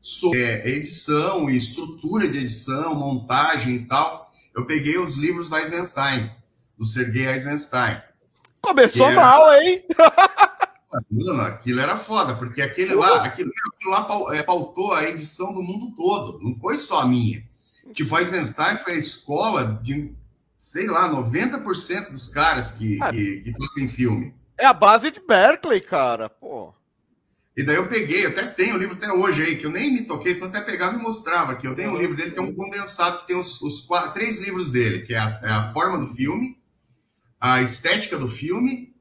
sobre 0.00 0.40
é, 0.40 0.68
edição 0.68 1.50
e 1.50 1.56
estrutura 1.56 2.28
de 2.28 2.38
edição, 2.38 2.94
montagem 2.94 3.74
e 3.74 3.86
tal, 3.86 4.32
eu 4.54 4.64
peguei 4.64 4.96
os 4.96 5.16
livros 5.16 5.50
do 5.50 5.56
Eisenstein, 5.56 6.30
do 6.78 6.84
Sergei 6.84 7.26
Eisenstein. 7.26 8.00
Começou 8.62 9.06
era... 9.06 9.16
mal, 9.16 9.52
hein? 9.54 9.84
Mano, 11.24 11.42
aquilo 11.42 11.80
era 11.80 11.96
foda, 11.96 12.34
porque 12.34 12.60
aquele 12.60 12.94
lá, 12.94 13.24
aquilo, 13.24 13.50
aquilo 13.74 13.90
lá 13.90 14.34
é, 14.36 14.42
pautou 14.42 14.92
a 14.92 15.04
edição 15.04 15.54
do 15.54 15.62
mundo 15.62 15.94
todo, 15.96 16.38
não 16.42 16.54
foi 16.54 16.76
só 16.76 17.00
a 17.00 17.06
minha. 17.06 17.42
Tipo, 17.92 18.18
Eisenstein 18.18 18.76
foi 18.76 18.94
a 18.94 18.98
escola 18.98 19.80
de, 19.82 20.12
sei 20.58 20.86
lá, 20.86 21.08
90% 21.10 22.10
dos 22.10 22.28
caras 22.28 22.72
que, 22.72 23.02
é. 23.02 23.10
que, 23.10 23.40
que 23.42 23.52
fazem 23.52 23.88
filme. 23.88 24.34
É 24.58 24.66
a 24.66 24.72
base 24.72 25.10
de 25.10 25.20
Berkeley, 25.20 25.80
cara, 25.80 26.28
pô. 26.28 26.74
E 27.56 27.62
daí 27.62 27.76
eu 27.76 27.88
peguei, 27.88 28.26
até 28.26 28.44
tenho 28.46 28.74
o 28.74 28.78
livro 28.78 28.96
até 28.96 29.10
hoje 29.10 29.42
aí, 29.42 29.56
que 29.56 29.64
eu 29.64 29.70
nem 29.70 29.90
me 29.90 30.02
toquei, 30.02 30.34
senão 30.34 30.50
até 30.50 30.60
pegava 30.60 30.94
e 30.94 31.02
mostrava, 31.02 31.56
que 31.56 31.66
eu 31.66 31.74
tenho 31.74 31.92
um 31.92 31.96
livro 31.96 32.14
dele 32.14 32.32
que 32.32 32.38
é 32.38 32.42
um 32.42 32.54
condensado, 32.54 33.20
que 33.20 33.28
tem 33.28 33.36
os, 33.36 33.62
os 33.62 33.80
quatro, 33.80 34.12
três 34.12 34.42
livros 34.42 34.70
dele, 34.70 35.06
que 35.06 35.14
é 35.14 35.18
a, 35.18 35.40
é 35.42 35.50
a, 35.50 35.72
forma 35.72 35.98
do 35.98 36.06
filme, 36.06 36.58
a 37.40 37.62
estética 37.62 38.18
do 38.18 38.28
filme 38.28 38.94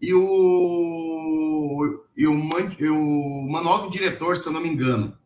e 0.00 0.14
o, 0.14 0.20
e 2.16 2.26
o, 2.26 2.34
e 2.78 2.88
o 2.88 3.48
manual 3.50 3.82
do 3.82 3.90
diretor, 3.90 4.36
se 4.36 4.48
eu 4.48 4.52
não 4.52 4.60
me 4.60 4.68
engano, 4.68 5.16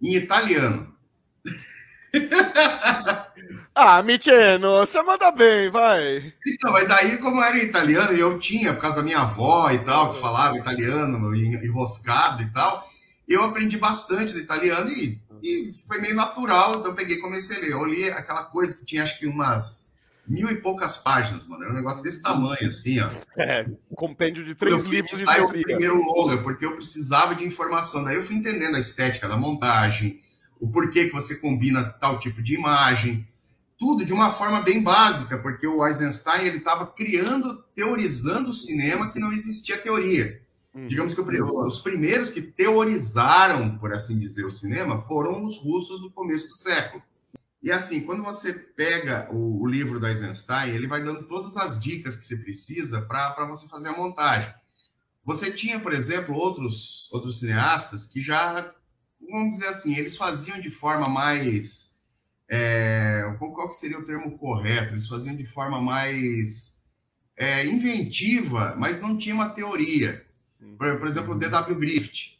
em 0.00 0.14
italiano. 0.14 0.92
Ah, 3.74 4.02
Micheno, 4.02 4.76
você 4.76 5.00
manda 5.00 5.30
bem, 5.30 5.70
vai. 5.70 6.34
Então, 6.46 6.70
mas 6.72 6.86
daí, 6.86 7.16
como 7.16 7.42
era 7.42 7.56
italiano, 7.56 8.14
e 8.14 8.20
eu 8.20 8.38
tinha, 8.38 8.74
por 8.74 8.82
causa 8.82 8.96
da 8.96 9.02
minha 9.02 9.20
avó 9.20 9.70
e 9.70 9.78
tal, 9.78 10.12
que 10.12 10.20
falava 10.20 10.58
italiano, 10.58 11.34
enroscado 11.34 12.42
e 12.42 12.50
tal, 12.50 12.86
eu 13.26 13.42
aprendi 13.42 13.78
bastante 13.78 14.34
do 14.34 14.38
italiano 14.38 14.90
e, 14.90 15.18
e 15.42 15.72
foi 15.88 16.02
meio 16.02 16.14
natural, 16.14 16.74
então 16.74 16.90
eu 16.90 16.94
peguei 16.94 17.16
e 17.16 17.20
comecei 17.20 17.56
a 17.56 17.60
ler. 17.60 17.70
Eu 17.70 17.84
li 17.86 18.10
aquela 18.10 18.44
coisa 18.44 18.76
que 18.76 18.84
tinha, 18.84 19.02
acho 19.02 19.18
que 19.18 19.26
umas 19.26 19.91
mil 20.26 20.48
e 20.50 20.56
poucas 20.56 20.98
páginas, 20.98 21.46
mano. 21.46 21.64
Era 21.64 21.72
um 21.72 21.76
negócio 21.76 22.02
desse 22.02 22.22
tamanho, 22.22 22.66
assim, 22.66 23.00
ó. 23.00 23.10
É, 23.38 23.66
compêndio 23.94 24.44
de 24.44 24.54
três 24.54 24.84
eu 24.84 24.90
livros 24.90 25.18
de 25.18 25.24
teoria. 25.24 25.44
esse 25.44 25.62
primeiro 25.62 26.02
longa, 26.02 26.38
porque 26.38 26.64
eu 26.64 26.74
precisava 26.74 27.34
de 27.34 27.44
informação. 27.44 28.04
Daí 28.04 28.16
eu 28.16 28.22
fui 28.22 28.36
entendendo 28.36 28.76
a 28.76 28.78
estética 28.78 29.28
da 29.28 29.36
montagem, 29.36 30.20
o 30.60 30.68
porquê 30.68 31.06
que 31.06 31.12
você 31.12 31.36
combina 31.36 31.84
tal 31.84 32.18
tipo 32.18 32.42
de 32.42 32.54
imagem, 32.54 33.26
tudo 33.78 34.04
de 34.04 34.12
uma 34.12 34.30
forma 34.30 34.60
bem 34.60 34.82
básica, 34.82 35.36
porque 35.38 35.66
o 35.66 35.84
Eisenstein 35.84 36.46
ele 36.46 36.58
estava 36.58 36.86
criando, 36.86 37.64
teorizando 37.74 38.50
o 38.50 38.52
cinema 38.52 39.10
que 39.10 39.18
não 39.18 39.32
existia 39.32 39.76
teoria. 39.76 40.40
Uhum. 40.72 40.86
Digamos 40.86 41.12
que 41.12 41.20
os 41.20 41.80
primeiros 41.80 42.30
que 42.30 42.40
teorizaram, 42.40 43.76
por 43.78 43.92
assim 43.92 44.18
dizer, 44.18 44.44
o 44.46 44.50
cinema 44.50 45.02
foram 45.02 45.42
os 45.42 45.58
russos 45.58 46.00
no 46.00 46.10
começo 46.10 46.48
do 46.48 46.54
século. 46.54 47.02
E 47.62 47.70
assim, 47.70 48.00
quando 48.02 48.24
você 48.24 48.52
pega 48.52 49.28
o, 49.30 49.62
o 49.62 49.66
livro 49.66 50.00
do 50.00 50.06
Eisenstein, 50.06 50.70
ele 50.70 50.88
vai 50.88 51.02
dando 51.02 51.22
todas 51.28 51.56
as 51.56 51.80
dicas 51.80 52.16
que 52.16 52.24
você 52.24 52.36
precisa 52.38 53.02
para 53.02 53.46
você 53.46 53.68
fazer 53.68 53.88
a 53.88 53.96
montagem. 53.96 54.52
Você 55.24 55.52
tinha, 55.52 55.78
por 55.78 55.92
exemplo, 55.92 56.34
outros, 56.34 57.08
outros 57.12 57.38
cineastas 57.38 58.06
que 58.06 58.20
já, 58.20 58.74
vamos 59.20 59.58
dizer 59.58 59.68
assim, 59.68 59.96
eles 59.96 60.16
faziam 60.16 60.58
de 60.58 60.68
forma 60.68 61.08
mais 61.08 61.92
é, 62.54 63.34
qual 63.38 63.70
seria 63.72 63.98
o 63.98 64.04
termo 64.04 64.36
correto? 64.36 64.92
Eles 64.92 65.08
faziam 65.08 65.34
de 65.34 65.46
forma 65.46 65.80
mais 65.80 66.84
é, 67.34 67.64
inventiva, 67.66 68.74
mas 68.76 69.00
não 69.00 69.16
tinha 69.16 69.34
uma 69.34 69.48
teoria. 69.48 70.22
Por, 70.76 70.98
por 70.98 71.06
exemplo, 71.06 71.34
o 71.34 71.38
D.W. 71.38 71.78
Griffith. 71.78 72.31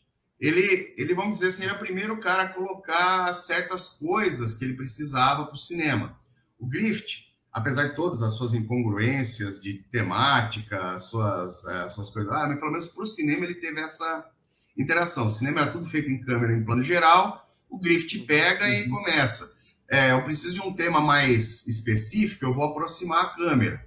Ele, 0.42 0.92
ele, 0.98 1.14
vamos 1.14 1.38
dizer 1.38 1.48
assim, 1.48 1.64
era 1.64 1.74
o 1.74 1.78
primeiro 1.78 2.18
cara 2.18 2.42
a 2.42 2.48
colocar 2.48 3.32
certas 3.32 3.90
coisas 3.90 4.56
que 4.56 4.64
ele 4.64 4.74
precisava 4.74 5.46
para 5.46 5.54
o 5.54 5.58
cinema. 5.58 6.18
O 6.58 6.66
Griffith, 6.66 7.26
apesar 7.52 7.84
de 7.84 7.96
todas 7.96 8.22
as 8.22 8.32
suas 8.32 8.52
incongruências 8.52 9.60
de 9.60 9.84
temática, 9.92 10.94
as 10.94 11.04
suas, 11.04 11.64
as 11.64 11.86
é, 11.86 11.88
suas 11.88 12.10
coisas, 12.10 12.32
ah, 12.32 12.46
mas 12.48 12.58
pelo 12.58 12.72
menos 12.72 12.88
para 12.88 13.02
o 13.04 13.06
cinema 13.06 13.44
ele 13.44 13.54
teve 13.54 13.80
essa 13.80 14.28
interação. 14.76 15.26
O 15.26 15.30
cinema 15.30 15.60
era 15.60 15.70
tudo 15.70 15.86
feito 15.86 16.10
em 16.10 16.20
câmera 16.20 16.52
em 16.52 16.64
plano 16.64 16.82
geral, 16.82 17.48
o 17.70 17.78
Griffith 17.78 18.26
pega 18.26 18.68
e 18.68 18.82
uhum. 18.82 18.90
começa 18.90 19.62
é, 19.92 20.12
eu 20.12 20.22
preciso 20.24 20.54
de 20.54 20.60
um 20.62 20.72
tema 20.72 21.02
mais 21.02 21.66
específico, 21.66 22.46
eu 22.46 22.54
vou 22.54 22.64
aproximar 22.64 23.26
a 23.26 23.28
câmera. 23.28 23.86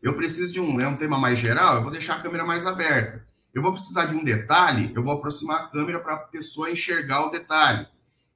Eu 0.00 0.14
preciso 0.14 0.52
de 0.52 0.60
um, 0.60 0.80
é 0.80 0.86
um 0.86 0.96
tema 0.96 1.18
mais 1.18 1.40
geral, 1.40 1.74
eu 1.74 1.82
vou 1.82 1.90
deixar 1.90 2.14
a 2.14 2.22
câmera 2.22 2.46
mais 2.46 2.64
aberta. 2.66 3.26
Eu 3.54 3.62
vou 3.62 3.72
precisar 3.72 4.06
de 4.06 4.14
um 4.14 4.22
detalhe, 4.22 4.92
eu 4.94 5.02
vou 5.02 5.14
aproximar 5.14 5.60
a 5.60 5.68
câmera 5.68 6.00
para 6.00 6.14
a 6.14 6.18
pessoa 6.18 6.70
enxergar 6.70 7.26
o 7.26 7.30
detalhe. 7.30 7.86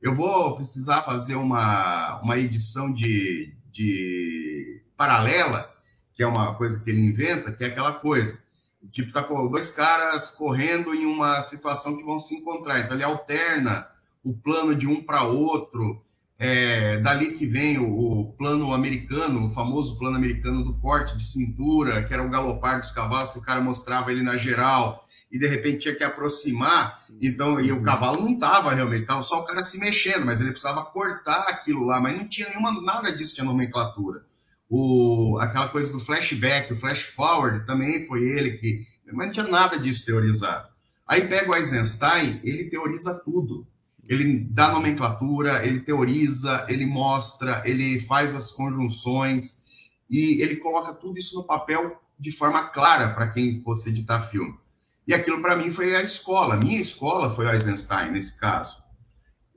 Eu 0.00 0.14
vou 0.14 0.56
precisar 0.56 1.02
fazer 1.02 1.36
uma, 1.36 2.20
uma 2.22 2.36
edição 2.38 2.92
de, 2.92 3.54
de 3.70 4.82
paralela, 4.96 5.72
que 6.14 6.22
é 6.22 6.26
uma 6.26 6.54
coisa 6.56 6.82
que 6.82 6.90
ele 6.90 7.06
inventa, 7.06 7.52
que 7.52 7.62
é 7.62 7.68
aquela 7.68 7.92
coisa. 7.92 8.42
Tipo, 8.90 9.12
tá 9.12 9.22
com 9.22 9.48
dois 9.48 9.70
caras 9.70 10.30
correndo 10.30 10.92
em 10.92 11.06
uma 11.06 11.40
situação 11.40 11.96
que 11.96 12.04
vão 12.04 12.18
se 12.18 12.34
encontrar. 12.34 12.80
Então, 12.80 12.96
ele 12.96 13.04
alterna 13.04 13.86
o 14.24 14.32
plano 14.34 14.74
de 14.74 14.88
um 14.88 15.02
para 15.02 15.22
outro. 15.22 16.04
É, 16.44 16.96
dali 16.98 17.34
que 17.34 17.46
vem 17.46 17.78
o, 17.78 17.86
o, 17.86 18.32
plano 18.32 18.74
americano, 18.74 19.44
o 19.44 19.48
famoso 19.48 19.96
plano 19.96 20.16
americano 20.16 20.64
do 20.64 20.74
corte 20.74 21.16
de 21.16 21.22
cintura, 21.22 22.02
que 22.02 22.12
era 22.12 22.20
o 22.20 22.28
galopar 22.28 22.80
dos 22.80 22.90
cavalos, 22.90 23.30
que 23.30 23.38
o 23.38 23.42
cara 23.42 23.60
mostrava 23.60 24.10
ele 24.10 24.24
na 24.24 24.34
geral, 24.34 25.06
e 25.30 25.38
de 25.38 25.46
repente 25.46 25.78
tinha 25.78 25.94
que 25.94 26.02
aproximar, 26.02 27.04
então, 27.20 27.60
e 27.60 27.70
o 27.70 27.76
uhum. 27.76 27.84
cavalo 27.84 28.22
não 28.22 28.30
estava 28.30 28.74
realmente, 28.74 29.02
estava 29.02 29.22
só 29.22 29.38
o 29.38 29.44
cara 29.44 29.62
se 29.62 29.78
mexendo, 29.78 30.26
mas 30.26 30.40
ele 30.40 30.50
precisava 30.50 30.84
cortar 30.86 31.42
aquilo 31.42 31.84
lá, 31.84 32.00
mas 32.00 32.18
não 32.18 32.28
tinha 32.28 32.48
nenhuma, 32.48 32.72
nada 32.82 33.12
disso 33.12 33.36
de 33.36 33.42
nomenclatura. 33.42 34.24
O, 34.68 35.38
aquela 35.40 35.68
coisa 35.68 35.92
do 35.92 36.00
flashback, 36.00 36.72
o 36.72 36.76
flash 36.76 37.02
forward, 37.02 37.64
também 37.66 38.04
foi 38.08 38.20
ele 38.20 38.58
que, 38.58 38.84
mas 39.12 39.26
não 39.28 39.32
tinha 39.32 39.46
nada 39.46 39.78
disso 39.78 40.06
teorizado. 40.06 40.66
Aí 41.06 41.28
pega 41.28 41.52
o 41.52 41.54
Eisenstein, 41.54 42.40
ele 42.42 42.68
teoriza 42.68 43.22
tudo 43.24 43.64
ele 44.08 44.40
dá 44.50 44.72
nomenclatura, 44.72 45.64
ele 45.64 45.80
teoriza, 45.80 46.66
ele 46.68 46.86
mostra, 46.86 47.62
ele 47.64 48.00
faz 48.00 48.34
as 48.34 48.50
conjunções 48.52 49.66
e 50.10 50.42
ele 50.42 50.56
coloca 50.56 50.92
tudo 50.92 51.18
isso 51.18 51.36
no 51.36 51.44
papel 51.44 52.00
de 52.18 52.30
forma 52.30 52.64
clara 52.68 53.14
para 53.14 53.30
quem 53.30 53.60
fosse 53.60 53.90
editar 53.90 54.20
filme. 54.20 54.58
E 55.06 55.14
aquilo 55.14 55.40
para 55.40 55.56
mim 55.56 55.70
foi 55.70 55.94
a 55.96 56.02
escola. 56.02 56.56
Minha 56.56 56.80
escola 56.80 57.30
foi 57.30 57.46
o 57.46 57.50
Eisenstein 57.50 58.12
nesse 58.12 58.38
caso. 58.38 58.82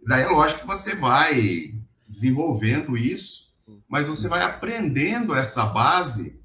Daí 0.07 0.23
é 0.23 0.27
lógico 0.27 0.61
que 0.61 0.67
você 0.67 0.95
vai 0.95 1.75
desenvolvendo 2.07 2.97
isso, 2.97 3.55
mas 3.87 4.07
você 4.07 4.27
vai 4.27 4.41
aprendendo 4.41 5.33
essa 5.33 5.65
base, 5.65 6.39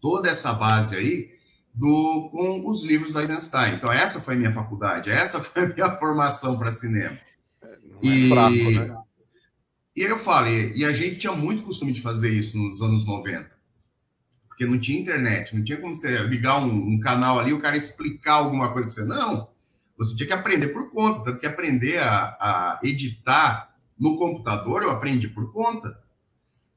toda 0.00 0.28
essa 0.28 0.52
base 0.52 0.96
aí, 0.96 1.35
do, 1.76 2.30
com 2.32 2.68
os 2.70 2.82
livros 2.82 3.12
do 3.12 3.20
Eisenstein. 3.20 3.74
Então, 3.74 3.92
essa 3.92 4.20
foi 4.20 4.34
a 4.34 4.38
minha 4.38 4.50
faculdade, 4.50 5.10
essa 5.10 5.40
foi 5.40 5.64
a 5.64 5.68
minha 5.68 5.90
formação 6.00 6.58
para 6.58 6.72
cinema. 6.72 7.18
Não 7.62 8.10
é 8.10 8.14
e, 8.14 8.28
fraco, 8.28 8.70
né? 8.70 8.96
E 9.94 10.04
aí 10.04 10.10
eu 10.10 10.18
falei, 10.18 10.72
e 10.74 10.84
a 10.84 10.92
gente 10.92 11.18
tinha 11.18 11.32
muito 11.32 11.62
costume 11.62 11.92
de 11.92 12.02
fazer 12.02 12.30
isso 12.30 12.58
nos 12.58 12.82
anos 12.82 13.06
90. 13.06 13.50
Porque 14.48 14.66
não 14.66 14.78
tinha 14.78 15.00
internet, 15.00 15.54
não 15.54 15.62
tinha 15.62 15.78
como 15.78 15.94
você 15.94 16.22
ligar 16.24 16.58
um, 16.60 16.72
um 16.72 17.00
canal 17.00 17.38
ali, 17.38 17.52
o 17.52 17.60
cara 17.60 17.76
explicar 17.76 18.34
alguma 18.34 18.72
coisa 18.72 18.88
para 18.88 18.94
você. 18.94 19.04
Não, 19.04 19.48
você 19.96 20.16
tinha 20.16 20.26
que 20.26 20.32
aprender 20.32 20.68
por 20.68 20.90
conta. 20.90 21.24
Tanto 21.24 21.40
que 21.40 21.46
aprender 21.46 21.98
a, 21.98 22.36
a 22.40 22.80
editar 22.82 23.74
no 23.98 24.16
computador, 24.18 24.82
eu 24.82 24.90
aprendi 24.90 25.28
por 25.28 25.52
conta. 25.52 25.98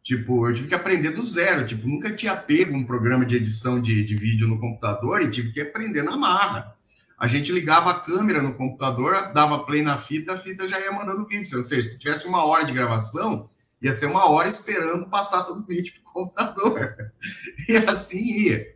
Tipo, 0.10 0.50
eu 0.50 0.56
tive 0.56 0.70
que 0.70 0.74
aprender 0.74 1.12
do 1.12 1.22
zero. 1.22 1.68
Tipo, 1.68 1.88
nunca 1.88 2.12
tinha 2.12 2.36
pego 2.36 2.76
um 2.76 2.84
programa 2.84 3.24
de 3.24 3.36
edição 3.36 3.80
de, 3.80 4.04
de 4.04 4.16
vídeo 4.16 4.48
no 4.48 4.60
computador 4.60 5.22
e 5.22 5.30
tive 5.30 5.52
que 5.52 5.62
aprender 5.62 6.02
na 6.02 6.18
marra. 6.18 6.76
A 7.16 7.28
gente 7.28 7.52
ligava 7.52 7.92
a 7.92 8.00
câmera 8.00 8.42
no 8.42 8.56
computador, 8.56 9.32
dava 9.34 9.66
play 9.66 9.84
na 9.84 9.98
fita, 9.98 10.34
a 10.34 10.38
fita 10.38 10.66
já 10.66 10.80
ia 10.80 10.92
mandando 10.92 11.28
vídeo. 11.28 11.56
Ou 11.56 11.62
seja, 11.62 11.88
se 11.88 12.00
tivesse 12.00 12.26
uma 12.26 12.44
hora 12.44 12.66
de 12.66 12.74
gravação, 12.74 13.52
ia 13.80 13.94
ser 13.94 14.08
uma 14.08 14.28
hora 14.28 14.48
esperando 14.48 15.08
passar 15.08 15.44
todo 15.44 15.62
o 15.62 15.66
vídeo 15.68 15.94
para 15.94 16.10
o 16.10 16.14
computador. 16.14 16.96
E 17.70 17.78
assim 17.78 18.48
ia. 18.48 18.76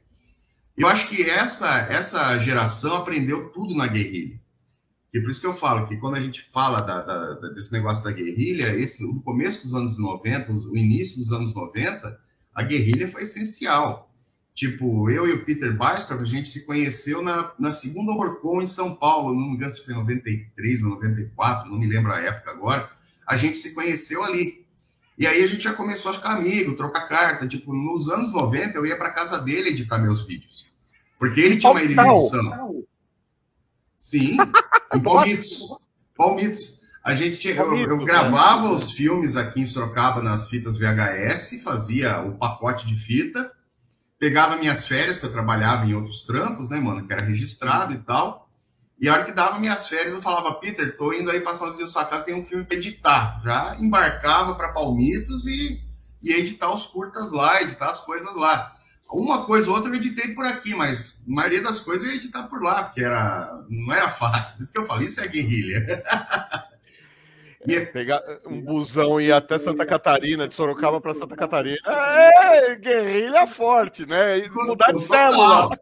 Eu 0.77 0.87
acho 0.87 1.09
que 1.09 1.27
essa, 1.27 1.87
essa 1.89 2.37
geração 2.37 2.97
aprendeu 2.97 3.49
tudo 3.49 3.73
na 3.73 3.87
guerrilha. 3.87 4.39
E 5.13 5.21
por 5.21 5.29
isso 5.29 5.41
que 5.41 5.47
eu 5.47 5.53
falo 5.53 5.87
que 5.87 5.97
quando 5.97 6.15
a 6.15 6.19
gente 6.19 6.41
fala 6.41 6.81
da, 6.81 7.01
da, 7.01 7.49
desse 7.49 7.71
negócio 7.71 8.03
da 8.03 8.11
guerrilha, 8.11 8.75
esse, 8.75 9.05
no 9.13 9.21
começo 9.21 9.63
dos 9.63 9.75
anos 9.75 9.99
90, 9.99 10.51
o 10.51 10.75
início 10.75 11.19
dos 11.19 11.31
anos 11.31 11.53
90, 11.53 12.19
a 12.55 12.63
guerrilha 12.63 13.07
foi 13.07 13.21
essencial. 13.21 14.11
Tipo, 14.55 15.09
eu 15.11 15.27
e 15.27 15.33
o 15.33 15.45
Peter 15.45 15.75
Bastrov, 15.75 16.21
a 16.21 16.25
gente 16.25 16.49
se 16.49 16.65
conheceu 16.65 17.21
na, 17.21 17.51
na 17.59 17.71
segunda 17.71 18.11
Orcon 18.11 18.61
em 18.61 18.65
São 18.65 18.95
Paulo, 18.95 19.33
não 19.33 19.49
me 19.49 19.55
engano 19.55 19.71
se 19.71 19.85
foi 19.85 19.93
em 19.93 19.97
93 19.97 20.83
ou 20.83 20.89
94, 20.91 21.69
não 21.69 21.77
me 21.77 21.87
lembro 21.87 22.11
a 22.11 22.19
época 22.19 22.51
agora. 22.51 22.89
A 23.27 23.37
gente 23.37 23.57
se 23.57 23.73
conheceu 23.73 24.23
ali. 24.23 24.65
E 25.17 25.27
aí 25.27 25.43
a 25.43 25.47
gente 25.47 25.63
já 25.63 25.73
começou 25.73 26.11
a 26.11 26.15
ficar 26.15 26.33
amigo, 26.33 26.75
trocar 26.75 27.07
carta. 27.07 27.47
Tipo, 27.47 27.71
nos 27.73 28.09
anos 28.09 28.31
90 28.33 28.77
eu 28.77 28.85
ia 28.85 28.97
para 28.97 29.11
casa 29.11 29.39
dele 29.39 29.69
editar 29.69 29.99
meus 29.99 30.25
vídeos. 30.25 30.71
Porque 31.19 31.39
ele 31.39 31.57
tinha 31.57 31.71
uma 31.71 31.83
edição. 31.83 32.83
Sim. 33.97 34.37
Em 34.95 35.01
Palmitos. 35.01 35.77
Palmitos. 36.15 36.83
A 37.03 37.13
gente, 37.13 37.49
eu, 37.49 37.73
eu 37.75 37.97
né? 37.97 38.05
gravava 38.05 38.69
os 38.71 38.91
filmes 38.91 39.35
aqui 39.35 39.59
em 39.61 39.65
Sorocaba 39.65 40.21
nas 40.21 40.49
fitas 40.49 40.77
VHS, 40.77 41.61
fazia 41.61 42.21
o 42.21 42.37
pacote 42.37 42.87
de 42.87 42.95
fita, 42.95 43.51
pegava 44.17 44.55
minhas 44.55 44.87
férias, 44.87 45.17
que 45.17 45.25
eu 45.25 45.31
trabalhava 45.31 45.85
em 45.85 45.93
outros 45.93 46.23
trampos, 46.23 46.69
né, 46.69 46.79
mano, 46.79 47.05
que 47.05 47.11
era 47.11 47.25
registrado 47.25 47.93
e 47.93 47.97
tal. 47.97 48.47
E 48.97 49.09
a 49.09 49.13
hora 49.13 49.25
que 49.25 49.33
dava 49.33 49.59
minhas 49.59 49.89
férias, 49.89 50.13
eu 50.13 50.21
falava, 50.21 50.53
Peter, 50.55 50.95
tô 50.95 51.11
indo 51.11 51.29
aí 51.29 51.41
passar 51.41 51.67
uns 51.67 51.75
dias 51.75 51.89
na 51.89 51.93
sua 51.93 52.05
casa, 52.05 52.23
tem 52.23 52.35
um 52.35 52.43
filme 52.43 52.63
para 52.63 52.77
editar. 52.77 53.41
Já 53.43 53.75
embarcava 53.77 54.55
para 54.55 54.71
Palmitos 54.71 55.45
e 55.45 55.81
ia 56.21 56.37
editar 56.37 56.73
os 56.73 56.87
curtas 56.87 57.31
lá, 57.31 57.61
editar 57.61 57.87
as 57.87 57.99
coisas 57.99 58.33
lá. 58.35 58.77
Uma 59.13 59.45
coisa 59.45 59.69
ou 59.69 59.75
outra 59.75 59.91
eu 59.91 59.95
editei 59.95 60.33
por 60.33 60.43
aqui, 60.43 60.73
mas 60.73 61.21
a 61.27 61.31
maioria 61.31 61.61
das 61.61 61.79
coisas 61.79 62.03
eu 62.03 62.11
ia 62.11 62.17
editar 62.17 62.43
por 62.43 62.63
lá, 62.63 62.83
porque 62.83 63.01
era, 63.01 63.63
não 63.69 63.93
era 63.93 64.09
fácil. 64.09 64.57
Por 64.57 64.63
isso 64.63 64.73
que 64.73 64.79
eu 64.79 64.85
falei, 64.87 65.05
isso 65.05 65.21
é 65.21 65.27
guerrilha. 65.27 65.85
Pegar 67.93 68.21
um 68.45 68.59
busão 68.59 69.21
e 69.21 69.27
ir 69.27 69.31
até 69.31 69.57
Santa 69.57 69.85
Catarina, 69.85 70.47
de 70.47 70.53
Sorocaba 70.53 70.99
para 70.99 71.13
Santa 71.13 71.35
Catarina. 71.35 71.77
É, 71.85 72.75
guerrilha 72.75 73.47
forte, 73.47 74.05
né? 74.05 74.39
E 74.39 74.49
mudar 74.49 74.91
de 74.91 75.01
célula. 75.01 75.69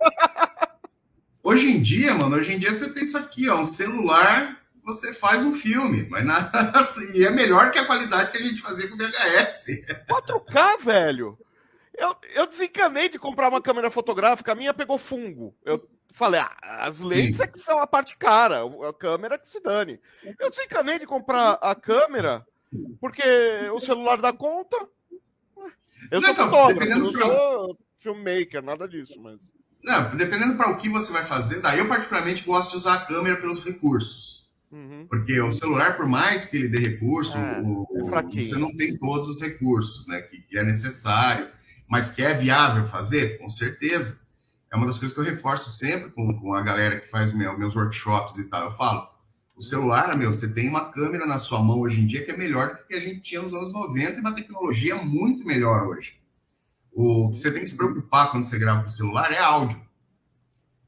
Hoje 1.41 1.71
em 1.71 1.81
dia, 1.81 2.13
mano, 2.13 2.35
hoje 2.35 2.53
em 2.53 2.59
dia 2.59 2.69
você 2.69 2.93
tem 2.93 3.01
isso 3.01 3.17
aqui, 3.17 3.50
ó, 3.50 3.59
um 3.59 3.65
celular, 3.65 4.59
você 4.85 5.11
faz 5.11 5.43
um 5.43 5.51
filme, 5.51 6.07
mas 6.07 6.23
nada 6.23 6.69
assim, 6.79 7.13
e 7.15 7.25
é 7.25 7.31
melhor 7.31 7.71
que 7.71 7.79
a 7.79 7.85
qualidade 7.85 8.31
que 8.31 8.38
a 8.38 8.41
gente 8.41 8.61
fazia 8.61 8.88
com 8.88 8.95
VHS. 8.95 9.83
4K, 10.07 10.83
velho. 10.83 11.35
Eu, 12.01 12.15
eu 12.34 12.48
desencanei 12.48 13.10
de 13.10 13.20
comprar 13.20 13.48
uma 13.48 13.62
câmera 13.62 13.91
fotográfica, 13.91 14.51
a 14.51 14.55
minha 14.55 14.74
pegou 14.74 14.98
fungo. 14.98 15.55
Eu 15.63 15.88
falei, 16.12 16.39
ah, 16.39 16.58
as 16.84 17.00
lentes 17.00 17.38
Sim. 17.38 17.43
é 17.43 17.48
que 17.48 17.60
são 17.60 17.77
a 17.77 17.86
parte 17.86 18.17
cara, 18.17 18.62
a 18.89 18.91
câmera 18.91 19.38
que 19.38 19.48
se 19.48 19.62
dane. 19.62 20.00
Eu 20.39 20.50
desencanei 20.50 20.98
de 20.98 21.05
comprar 21.05 21.60
a 21.62 21.75
câmera, 21.75 22.43
porque 23.00 23.22
o 23.72 23.79
celular 23.79 24.20
dá 24.20 24.34
conta. 24.34 24.75
Eu 26.10 26.20
sou 26.24 26.34
não, 26.34 26.36
fotógrafo, 26.36 26.98
não 26.98 27.12
sou 27.13 27.77
filmmaker, 27.98 28.63
nada 28.63 28.88
disso, 28.88 29.22
mas. 29.22 29.53
Não, 29.84 30.15
dependendo 30.15 30.58
para 30.58 30.72
o 30.72 30.79
que 30.79 30.89
você 30.89 31.12
vai 31.13 31.24
fazer, 31.24 31.62
daí 31.62 31.77
eu 31.77 31.88
particularmente 31.88 32.43
gosto 32.43 32.72
de 32.72 32.77
usar 32.77 32.96
a 32.96 33.05
câmera 33.05 33.38
pelos 33.38 33.63
recursos. 33.63 34.51
Uhum. 34.72 35.05
Porque 35.08 35.39
o 35.39 35.51
celular, 35.51 35.98
por 35.98 36.08
mais 36.08 36.46
que 36.46 36.58
ele 36.58 36.70
dê 36.70 36.79
recurso, 36.79 37.38
é, 37.38 37.62
o, 37.62 37.88
é 37.93 38.41
você 38.41 38.55
não 38.55 38.74
tem 38.75 38.98
todos 38.98 39.29
os 39.29 39.41
recursos 39.41 40.08
né, 40.08 40.22
que, 40.22 40.41
que, 40.41 40.58
é 40.58 40.63
necessário. 40.63 41.48
Mas 41.91 42.10
que 42.10 42.24
é 42.24 42.33
viável 42.33 42.86
fazer? 42.86 43.38
Com 43.38 43.50
certeza. 43.50 44.21
É 44.71 44.77
uma 44.77 44.86
das 44.86 44.98
coisas 44.98 45.13
que 45.13 45.19
eu 45.19 45.25
reforço 45.25 45.69
sempre 45.69 46.10
com, 46.12 46.39
com 46.39 46.53
a 46.53 46.62
galera 46.62 47.01
que 47.01 47.12
faz 47.12 47.33
meu, 47.33 47.60
meus 47.60 47.75
workshops 47.75 48.38
e 48.38 48.45
tal. 48.45 48.63
Eu 48.63 48.71
falo, 48.71 49.10
o 49.57 49.62
celular, 49.62 50.15
meu, 50.17 50.31
você 50.31 50.53
tem 50.53 50.69
uma 50.69 50.89
câmera 50.89 51.25
na 51.25 51.38
sua 51.38 51.62
mão 51.62 51.81
hoje 51.81 52.00
em 52.00 52.07
dia 52.07 52.24
que 52.24 52.31
é 52.31 52.38
melhor 52.38 52.77
do 52.77 52.88
que 52.88 52.93
a 52.93 53.00
gente 53.01 53.19
tinha 53.19 53.41
nos 53.41 53.53
anos 53.53 53.74
90 53.74 54.15
e 54.15 54.19
uma 54.21 54.33
tecnologia 54.33 54.95
muito 54.95 55.45
melhor 55.45 55.86
hoje. 55.86 56.17
O 56.93 57.29
que 57.29 57.38
você 57.38 57.51
tem 57.51 57.62
que 57.62 57.69
se 57.69 57.75
preocupar 57.75 58.31
quando 58.31 58.45
você 58.45 58.57
grava 58.57 58.79
com 58.83 58.88
o 58.88 58.89
celular 58.89 59.29
é 59.33 59.39
áudio. 59.39 59.81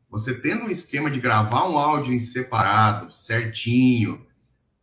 Você 0.10 0.39
tendo 0.39 0.63
um 0.63 0.69
esquema 0.69 1.12
de 1.12 1.19
gravar 1.19 1.67
um 1.67 1.77
áudio 1.77 2.13
em 2.13 2.19
separado, 2.19 3.12
certinho, 3.12 4.25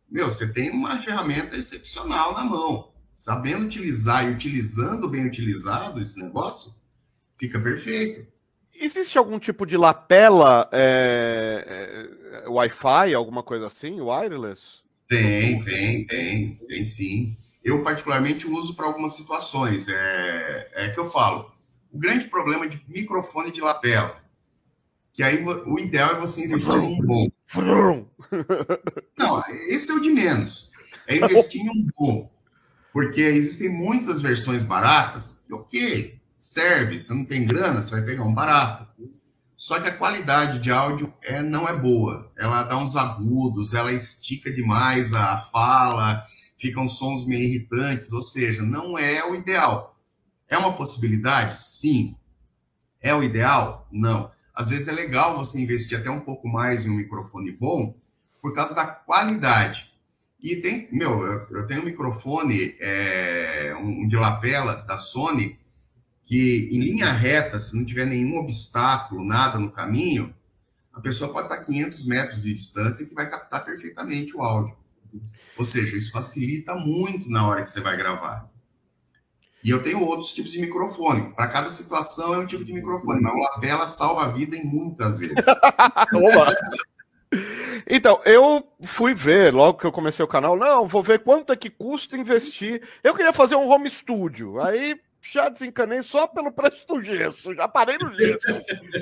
meu, 0.07 0.29
você 0.29 0.53
tem 0.53 0.69
uma 0.69 0.99
ferramenta 0.99 1.57
excepcional 1.57 2.35
na 2.35 2.43
mão. 2.43 2.90
Sabendo 3.21 3.65
utilizar 3.65 4.27
e 4.27 4.31
utilizando 4.31 5.07
bem 5.07 5.27
utilizado 5.27 6.01
esse 6.01 6.19
negócio, 6.19 6.73
fica 7.37 7.59
perfeito. 7.59 8.25
Existe 8.73 9.15
algum 9.15 9.37
tipo 9.37 9.63
de 9.63 9.77
lapela 9.77 10.67
é, 10.71 12.07
é, 12.43 12.49
Wi-Fi, 12.49 13.13
alguma 13.13 13.43
coisa 13.43 13.67
assim, 13.67 14.01
wireless? 14.01 14.81
Tem, 15.07 15.63
tem, 15.63 16.07
tem, 16.07 16.55
tem 16.67 16.83
sim 16.83 17.37
eu 17.63 17.83
particularmente 17.83 18.47
uso 18.47 18.75
para 18.75 18.87
algumas 18.87 19.13
situações. 19.15 19.87
É, 19.87 20.71
é 20.73 20.89
que 20.89 20.99
eu 20.99 21.05
falo. 21.05 21.53
O 21.93 21.99
grande 21.99 22.25
problema 22.25 22.67
de 22.67 22.83
microfone 22.87 23.51
de 23.51 23.61
lapela, 23.61 24.19
que 25.13 25.21
aí 25.21 25.45
o 25.45 25.77
ideal 25.77 26.15
é 26.15 26.19
você 26.19 26.43
investir 26.45 26.73
em 26.73 26.99
um 26.99 27.05
bom. 27.05 27.31
Não, 29.15 29.43
esse 29.67 29.91
é 29.91 29.93
o 29.93 30.01
de 30.01 30.09
menos. 30.09 30.71
É 31.05 31.17
investir 31.17 31.61
em 31.61 31.69
um 31.69 31.87
bom. 31.95 32.40
Porque 32.93 33.21
existem 33.21 33.69
muitas 33.69 34.21
versões 34.21 34.63
baratas, 34.63 35.45
ok, 35.51 36.19
serve, 36.37 36.99
você 36.99 37.13
não 37.13 37.23
tem 37.23 37.45
grana, 37.45 37.79
você 37.79 37.91
vai 37.91 38.03
pegar 38.03 38.23
um 38.23 38.33
barato. 38.33 38.87
Só 39.55 39.79
que 39.79 39.87
a 39.87 39.95
qualidade 39.95 40.57
de 40.57 40.71
áudio 40.71 41.13
é, 41.21 41.41
não 41.41 41.69
é 41.69 41.77
boa. 41.77 42.31
Ela 42.35 42.63
dá 42.63 42.75
uns 42.77 42.95
agudos, 42.95 43.75
ela 43.75 43.91
estica 43.91 44.51
demais 44.51 45.13
a 45.13 45.37
fala, 45.37 46.25
ficam 46.57 46.87
sons 46.87 47.27
meio 47.27 47.43
irritantes, 47.43 48.11
ou 48.11 48.23
seja, 48.23 48.63
não 48.63 48.97
é 48.97 49.23
o 49.23 49.35
ideal. 49.35 49.95
É 50.49 50.57
uma 50.57 50.73
possibilidade? 50.73 51.61
Sim. 51.61 52.17
É 52.99 53.13
o 53.13 53.23
ideal? 53.23 53.87
Não. 53.91 54.31
Às 54.53 54.69
vezes 54.69 54.87
é 54.87 54.91
legal 54.91 55.37
você 55.37 55.61
investir 55.61 55.97
até 55.97 56.09
um 56.09 56.21
pouco 56.21 56.47
mais 56.47 56.85
em 56.85 56.89
um 56.89 56.95
microfone 56.95 57.51
bom 57.51 57.95
por 58.41 58.53
causa 58.53 58.73
da 58.73 58.85
qualidade. 58.85 59.90
E 60.41 60.55
tem, 60.55 60.87
meu, 60.91 61.23
eu, 61.51 61.67
tenho 61.67 61.81
um 61.81 61.85
microfone, 61.85 62.75
é, 62.79 63.75
um 63.79 64.07
de 64.07 64.15
lapela 64.15 64.75
da 64.75 64.97
Sony, 64.97 65.59
que 66.25 66.69
em 66.71 66.79
linha 66.79 67.11
reta, 67.11 67.59
se 67.59 67.77
não 67.77 67.85
tiver 67.85 68.05
nenhum 68.05 68.37
obstáculo, 68.37 69.23
nada 69.23 69.59
no 69.59 69.71
caminho, 69.71 70.33
a 70.91 70.99
pessoa 70.99 71.31
pode 71.31 71.45
estar 71.45 71.61
a 71.61 71.63
500 71.63 72.05
metros 72.05 72.41
de 72.41 72.53
distância 72.53 73.05
que 73.05 73.13
vai 73.13 73.29
captar 73.29 73.63
perfeitamente 73.63 74.35
o 74.35 74.41
áudio. 74.41 74.75
Ou 75.57 75.63
seja, 75.63 75.95
isso 75.95 76.11
facilita 76.11 76.73
muito 76.73 77.29
na 77.29 77.47
hora 77.47 77.61
que 77.61 77.69
você 77.69 77.79
vai 77.79 77.95
gravar. 77.95 78.49
E 79.63 79.69
eu 79.69 79.83
tenho 79.83 80.03
outros 80.03 80.33
tipos 80.33 80.51
de 80.51 80.59
microfone. 80.59 81.33
Para 81.33 81.49
cada 81.49 81.69
situação 81.69 82.33
é 82.33 82.37
um 82.39 82.47
tipo 82.47 82.65
de 82.65 82.73
microfone, 82.73 83.21
mas 83.21 83.33
o 83.33 83.37
lapela 83.37 83.85
salva 83.85 84.23
a 84.23 84.31
vida 84.31 84.55
em 84.55 84.65
muitas 84.65 85.19
vezes. 85.19 85.35
então, 87.93 88.21
eu 88.23 88.65
fui 88.81 89.13
ver, 89.13 89.53
logo 89.53 89.77
que 89.77 89.85
eu 89.85 89.91
comecei 89.91 90.23
o 90.23 90.27
canal, 90.27 90.55
não, 90.55 90.87
vou 90.87 91.03
ver 91.03 91.19
quanto 91.19 91.51
é 91.51 91.57
que 91.57 91.69
custa 91.69 92.15
investir. 92.15 92.81
Eu 93.03 93.13
queria 93.13 93.33
fazer 93.33 93.55
um 93.55 93.69
home 93.69 93.89
studio. 93.89 94.61
Aí 94.61 94.97
já 95.21 95.49
desencanei 95.49 96.01
só 96.01 96.25
pelo 96.25 96.51
preço 96.51 96.87
do 96.87 97.03
gesso, 97.03 97.53
já 97.53 97.67
parei 97.67 97.97
no 97.97 98.09
gesso. 98.11 98.47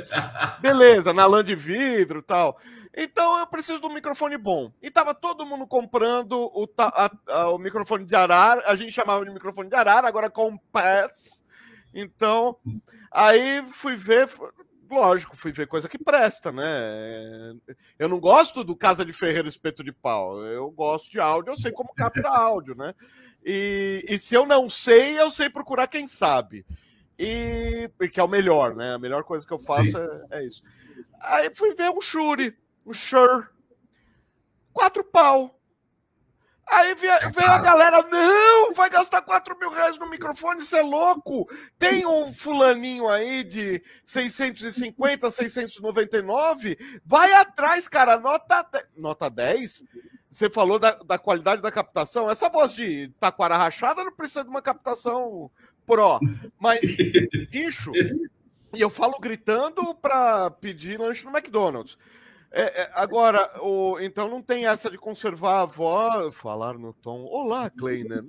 Beleza, 0.59 1.13
na 1.13 1.25
lã 1.25 1.43
de 1.43 1.55
vidro 1.55 2.21
tal. 2.21 2.59
Então 2.95 3.37
eu 3.37 3.47
preciso 3.47 3.79
de 3.79 3.85
um 3.85 3.93
microfone 3.93 4.37
bom. 4.37 4.71
E 4.81 4.89
tava 4.89 5.13
todo 5.13 5.45
mundo 5.45 5.67
comprando 5.67 6.33
o, 6.33 6.67
a, 6.77 7.11
a, 7.27 7.49
o 7.51 7.57
microfone 7.57 8.03
de 8.03 8.15
arara. 8.15 8.63
A 8.65 8.75
gente 8.75 8.91
chamava 8.91 9.23
de 9.23 9.31
microfone 9.31 9.69
de 9.69 9.75
arara, 9.75 10.07
agora 10.07 10.29
com 10.29 10.57
pass. 10.57 11.43
Então, 11.93 12.57
aí 13.11 13.63
fui 13.67 13.95
ver. 13.95 14.27
Lógico, 14.89 15.35
fui 15.35 15.51
ver 15.51 15.67
coisa 15.67 15.87
que 15.87 15.97
presta, 15.97 16.51
né? 16.51 16.65
Eu 17.97 18.09
não 18.09 18.19
gosto 18.19 18.63
do 18.63 18.75
Casa 18.75 19.05
de 19.05 19.13
Ferreiro 19.13 19.47
Espeto 19.47 19.83
de 19.83 19.91
Pau. 19.91 20.43
Eu 20.45 20.71
gosto 20.71 21.11
de 21.11 21.19
áudio, 21.19 21.51
eu 21.51 21.57
sei 21.57 21.71
como 21.71 21.93
capta 21.93 22.27
áudio, 22.27 22.75
né? 22.75 22.95
E, 23.45 24.03
e 24.07 24.17
se 24.17 24.33
eu 24.33 24.45
não 24.45 24.67
sei, 24.67 25.19
eu 25.19 25.29
sei 25.29 25.49
procurar 25.49 25.87
quem 25.87 26.07
sabe. 26.07 26.65
E, 27.17 27.89
que 28.11 28.19
é 28.19 28.23
o 28.23 28.27
melhor, 28.27 28.75
né? 28.75 28.93
A 28.93 28.99
melhor 28.99 29.23
coisa 29.23 29.45
que 29.45 29.53
eu 29.53 29.59
faço 29.59 29.97
é, 29.97 30.25
é, 30.31 30.45
isso. 30.45 30.63
Aí 31.19 31.53
fui 31.53 31.75
ver 31.75 31.89
o 31.89 32.01
Shuri 32.01 32.55
o 32.89 32.93
Shure. 32.93 33.47
Quatro 34.73 35.03
pau. 35.03 35.58
Aí 36.71 36.93
vem, 36.93 37.09
vem, 37.31 37.45
a 37.47 37.57
galera, 37.57 38.03
não, 38.03 38.73
vai 38.73 38.89
gastar 38.89 39.21
4 39.23 39.57
mil 39.57 39.71
reais 39.71 39.97
no 39.97 40.09
microfone, 40.09 40.61
isso 40.61 40.75
é 40.75 40.83
louco. 40.83 41.49
Tem 41.79 42.05
um 42.05 42.31
fulaninho 42.31 43.07
aí 43.07 43.43
de 43.43 43.83
650, 44.05 45.31
699, 45.31 46.77
vai 47.03 47.33
atrás, 47.33 47.87
cara, 47.87 48.19
nota, 48.19 48.65
nota 48.95 49.29
10. 49.29 49.83
Você 50.29 50.47
falou 50.47 50.77
da, 50.77 50.91
da 50.91 51.17
qualidade 51.17 51.61
da 51.61 51.71
captação, 51.71 52.29
essa 52.29 52.49
voz 52.49 52.73
de 52.73 53.11
taquara 53.19 53.57
rachada 53.57 54.03
não 54.03 54.11
precisa 54.11 54.43
de 54.43 54.49
uma 54.49 54.61
captação 54.61 55.49
pro, 55.87 56.19
mas, 56.59 56.81
bicho, 57.49 57.91
e 58.73 58.79
eu 58.79 58.91
falo 58.91 59.19
gritando 59.19 59.95
para 59.95 60.51
pedir 60.51 60.99
lanche 60.99 61.25
no 61.25 61.35
McDonald's. 61.35 61.97
É, 62.51 62.81
é, 62.81 62.91
agora, 62.95 63.51
o, 63.61 63.99
então 63.99 64.27
não 64.27 64.41
tem 64.41 64.65
essa 64.65 64.89
de 64.89 64.97
conservar 64.97 65.61
a 65.61 65.65
voz, 65.65 66.33
falar 66.33 66.73
no 66.79 66.93
tom. 66.93 67.23
Olá, 67.25 67.69
Kleiner. 67.69 68.23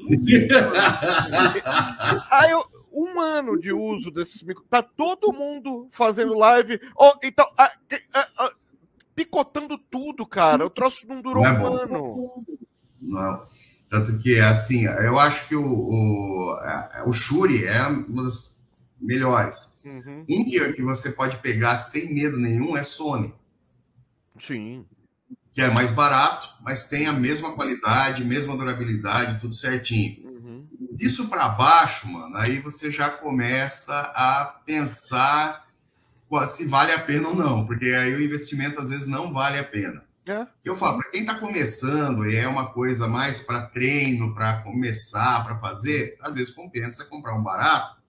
Aí, 2.30 2.52
um 2.92 3.18
ano 3.18 3.58
de 3.58 3.72
uso 3.72 4.10
desses 4.10 4.42
micro. 4.42 4.62
Tá 4.68 4.82
todo 4.82 5.32
mundo 5.32 5.86
fazendo 5.90 6.36
live. 6.36 6.78
Oh, 6.94 7.12
então, 7.22 7.46
picotando 9.14 9.78
tudo, 9.78 10.26
cara. 10.26 10.66
O 10.66 10.70
troço 10.70 11.06
não 11.08 11.22
durou 11.22 11.42
não 11.42 11.50
é 11.50 11.58
um 11.58 11.66
ano. 11.66 12.44
Não. 13.00 13.42
Tanto 13.88 14.18
que, 14.20 14.38
assim, 14.38 14.84
eu 14.84 15.18
acho 15.18 15.48
que 15.48 15.56
o, 15.56 15.66
o, 15.66 16.56
o 17.06 17.12
Shuri 17.12 17.66
é 17.66 17.86
uma 17.86 18.24
das 18.24 18.62
melhores. 19.00 19.80
Uhum. 19.84 20.26
Um 20.28 20.44
que, 20.44 20.72
que 20.74 20.82
você 20.82 21.10
pode 21.12 21.38
pegar 21.38 21.76
sem 21.76 22.12
medo 22.12 22.36
nenhum 22.36 22.76
é 22.76 22.82
Sony. 22.82 23.34
Sim. 24.40 24.84
Que 25.52 25.62
é 25.62 25.70
mais 25.70 25.90
barato, 25.90 26.48
mas 26.60 26.88
tem 26.88 27.06
a 27.06 27.12
mesma 27.12 27.52
qualidade, 27.52 28.24
mesma 28.24 28.56
durabilidade, 28.56 29.40
tudo 29.40 29.54
certinho. 29.54 30.24
Uhum. 30.24 30.68
Disso 30.92 31.28
para 31.28 31.48
baixo, 31.48 32.08
mano, 32.08 32.36
aí 32.36 32.58
você 32.60 32.90
já 32.90 33.10
começa 33.10 33.98
a 34.14 34.60
pensar 34.64 35.68
se 36.46 36.64
vale 36.66 36.92
a 36.92 37.00
pena 37.00 37.28
ou 37.28 37.34
não, 37.34 37.66
porque 37.66 37.86
aí 37.86 38.14
o 38.14 38.22
investimento 38.22 38.80
às 38.80 38.88
vezes 38.88 39.06
não 39.08 39.32
vale 39.32 39.58
a 39.58 39.64
pena. 39.64 40.04
É. 40.26 40.46
Eu 40.64 40.76
falo, 40.76 40.98
para 40.98 41.10
quem 41.10 41.22
está 41.22 41.34
começando 41.34 42.24
e 42.28 42.36
é 42.36 42.46
uma 42.46 42.72
coisa 42.72 43.08
mais 43.08 43.40
para 43.40 43.66
treino, 43.66 44.32
para 44.32 44.60
começar, 44.60 45.42
para 45.44 45.58
fazer, 45.58 46.16
às 46.20 46.34
vezes 46.34 46.54
compensa 46.54 47.06
comprar 47.06 47.34
um 47.34 47.42
barato 47.42 48.00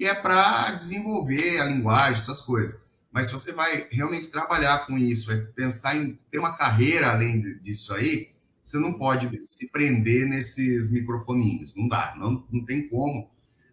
que 0.00 0.06
é 0.06 0.14
para 0.14 0.70
desenvolver 0.70 1.60
a 1.60 1.66
linguagem, 1.66 2.14
essas 2.14 2.40
coisas. 2.40 2.88
Mas 3.12 3.26
se 3.26 3.32
você 3.32 3.52
vai 3.52 3.88
realmente 3.90 4.28
trabalhar 4.28 4.86
com 4.86 4.96
isso, 4.96 5.26
vai 5.26 5.38
pensar 5.38 5.96
em 5.96 6.18
ter 6.30 6.38
uma 6.38 6.56
carreira 6.56 7.10
além 7.10 7.58
disso 7.60 7.92
aí, 7.92 8.28
você 8.62 8.78
não 8.78 8.92
pode 8.92 9.30
se 9.42 9.70
prender 9.70 10.28
nesses 10.28 10.92
microfoninhos. 10.92 11.74
Não 11.74 11.88
dá, 11.88 12.14
não, 12.16 12.46
não 12.50 12.64
tem 12.64 12.88
como. 12.88 13.30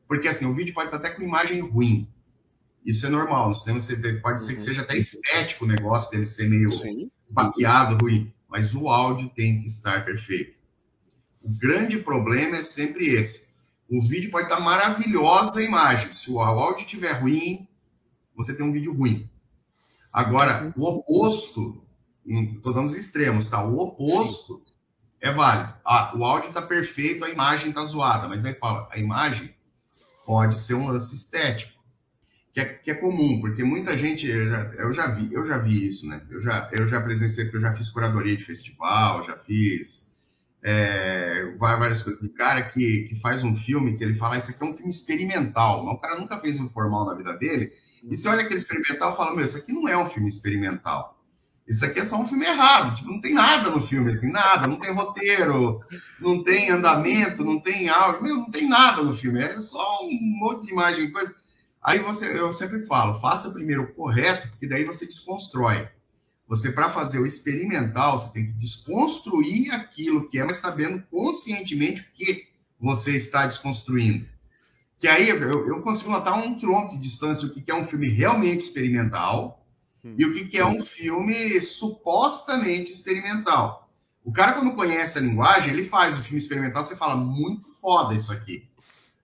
Porque 0.07 0.27
assim, 0.27 0.45
o 0.45 0.53
vídeo 0.53 0.73
pode 0.73 0.87
estar 0.87 0.97
até 0.97 1.09
com 1.09 1.21
imagem 1.21 1.59
ruim. 1.59 2.09
Isso 2.85 3.05
é 3.05 3.09
normal. 3.09 3.49
No 3.49 3.55
cinema 3.55 3.79
você 3.79 3.95
pode 4.19 4.41
ser 4.41 4.53
que 4.53 4.59
uhum. 4.59 4.65
seja 4.65 4.81
até 4.81 4.97
estético 4.97 5.65
o 5.65 5.67
negócio 5.67 6.09
dele 6.09 6.25
ser 6.25 6.49
meio 6.49 6.71
Sim. 6.71 7.11
baqueado, 7.29 7.97
ruim. 8.01 8.33
Mas 8.49 8.73
o 8.73 8.87
áudio 8.87 9.29
tem 9.35 9.59
que 9.59 9.65
estar 9.65 10.05
perfeito. 10.05 10.55
O 11.41 11.49
grande 11.49 11.97
problema 11.99 12.57
é 12.57 12.61
sempre 12.61 13.07
esse. 13.07 13.55
O 13.89 14.01
vídeo 14.01 14.31
pode 14.31 14.47
estar 14.47 14.59
maravilhosa 14.59 15.59
a 15.59 15.63
imagem. 15.63 16.11
Se 16.11 16.31
o 16.31 16.39
áudio 16.39 16.85
estiver 16.85 17.11
ruim, 17.11 17.66
você 18.37 18.55
tem 18.55 18.65
um 18.65 18.71
vídeo 18.71 18.93
ruim. 18.93 19.27
Agora, 20.13 20.73
o 20.77 20.85
oposto, 20.85 21.83
estou 22.25 22.73
dando 22.73 22.85
os 22.85 22.95
extremos, 22.95 23.47
tá? 23.47 23.63
O 23.65 23.77
oposto 23.79 24.63
Sim. 24.65 24.73
é 25.21 25.31
válido. 25.31 25.73
Ah, 25.83 26.13
o 26.15 26.23
áudio 26.23 26.49
está 26.49 26.61
perfeito, 26.61 27.25
a 27.25 27.29
imagem 27.29 27.69
está 27.69 27.83
zoada, 27.83 28.27
mas 28.27 28.45
aí 28.45 28.53
fala, 28.53 28.87
a 28.91 28.97
imagem 28.97 29.53
pode 30.25 30.57
ser 30.57 30.75
um 30.75 30.87
lance 30.87 31.15
estético, 31.15 31.81
que 32.53 32.59
é, 32.59 32.65
que 32.65 32.91
é 32.91 32.95
comum, 32.95 33.39
porque 33.39 33.63
muita 33.63 33.97
gente, 33.97 34.27
eu 34.27 34.49
já, 34.49 34.63
eu 34.73 34.91
já, 34.91 35.07
vi, 35.07 35.33
eu 35.33 35.45
já 35.45 35.57
vi 35.57 35.87
isso, 35.87 36.07
né? 36.07 36.21
Eu 36.29 36.41
já, 36.41 36.69
eu 36.73 36.87
já 36.87 37.01
presenciei, 37.01 37.49
eu 37.51 37.61
já 37.61 37.75
fiz 37.75 37.89
curadoria 37.89 38.35
de 38.35 38.43
festival, 38.43 39.23
já 39.23 39.37
fiz 39.37 40.17
é, 40.63 41.55
várias 41.57 42.03
coisas. 42.03 42.21
De 42.21 42.29
cara 42.29 42.63
que, 42.63 43.07
que 43.09 43.15
faz 43.15 43.43
um 43.43 43.55
filme 43.55 43.97
que 43.97 44.03
ele 44.03 44.15
fala, 44.15 44.37
isso 44.37 44.51
aqui 44.51 44.63
é 44.63 44.67
um 44.67 44.73
filme 44.73 44.91
experimental, 44.91 45.85
mas 45.85 45.95
o 45.95 45.99
cara 45.99 46.19
nunca 46.19 46.39
fez 46.39 46.59
um 46.59 46.67
formal 46.67 47.05
na 47.05 47.13
vida 47.13 47.33
dele, 47.37 47.71
e 48.09 48.15
você 48.15 48.29
olha 48.29 48.41
aquele 48.41 48.55
experimental 48.55 49.13
e 49.13 49.17
fala, 49.17 49.35
meu, 49.35 49.43
isso 49.43 49.57
aqui 49.57 49.73
não 49.73 49.87
é 49.87 49.97
um 49.97 50.05
filme 50.05 50.29
experimental. 50.29 51.17
Isso 51.67 51.83
aqui 51.83 51.99
é 51.99 52.05
só 52.05 52.17
um 52.17 52.25
filme 52.25 52.45
errado. 52.45 52.95
Tipo, 52.95 53.11
não 53.11 53.19
tem 53.19 53.33
nada 53.33 53.69
no 53.69 53.81
filme, 53.81 54.09
assim, 54.09 54.31
nada. 54.31 54.67
Não 54.67 54.79
tem 54.79 54.93
roteiro, 54.93 55.81
não 56.19 56.41
tem 56.41 56.69
andamento, 56.69 57.43
não 57.43 57.59
tem 57.59 57.89
áudio. 57.89 58.23
Meu, 58.23 58.35
não 58.37 58.49
tem 58.49 58.69
nada 58.69 59.03
no 59.03 59.13
filme. 59.13 59.41
É 59.41 59.59
só 59.59 60.05
um 60.05 60.17
monte 60.39 60.65
de 60.65 60.71
imagem, 60.71 61.11
coisa. 61.11 61.35
Aí 61.83 61.99
você, 61.99 62.39
eu 62.39 62.53
sempre 62.53 62.79
falo, 62.79 63.19
faça 63.19 63.51
primeiro 63.51 63.83
o 63.83 63.93
correto, 63.93 64.47
porque 64.49 64.67
daí 64.67 64.85
você 64.85 65.05
desconstrói. 65.05 65.89
Você, 66.47 66.71
para 66.71 66.89
fazer 66.89 67.19
o 67.19 67.25
experimental, 67.25 68.17
você 68.17 68.31
tem 68.31 68.45
que 68.47 68.53
desconstruir 68.53 69.73
aquilo 69.73 70.29
que 70.29 70.39
é, 70.39 70.45
mas 70.45 70.57
sabendo 70.57 71.03
conscientemente 71.11 72.01
o 72.01 72.05
que 72.13 72.47
você 72.79 73.17
está 73.17 73.45
desconstruindo. 73.45 74.25
Que 74.99 75.07
aí 75.07 75.29
eu, 75.29 75.67
eu 75.67 75.81
consigo 75.81 76.11
notar 76.11 76.37
um 76.37 76.57
quilômetro 76.57 76.95
de 76.95 77.03
distância 77.03 77.47
o 77.47 77.53
que 77.53 77.69
é 77.69 77.75
um 77.75 77.83
filme 77.83 78.07
realmente 78.07 78.61
experimental 78.61 79.63
hum. 80.03 80.15
e 80.17 80.25
o 80.25 80.33
que 80.33 80.57
é 80.57 80.65
um 80.65 80.83
filme 80.83 81.61
supostamente 81.61 82.91
experimental. 82.91 83.89
O 84.23 84.31
cara, 84.33 84.53
quando 84.53 84.75
conhece 84.75 85.17
a 85.17 85.21
linguagem, 85.21 85.71
ele 85.71 85.85
faz 85.85 86.17
o 86.17 86.21
filme 86.21 86.37
experimental, 86.37 86.83
você 86.83 86.95
fala, 86.95 87.15
muito 87.15 87.65
foda 87.79 88.13
isso 88.13 88.33
aqui. 88.33 88.67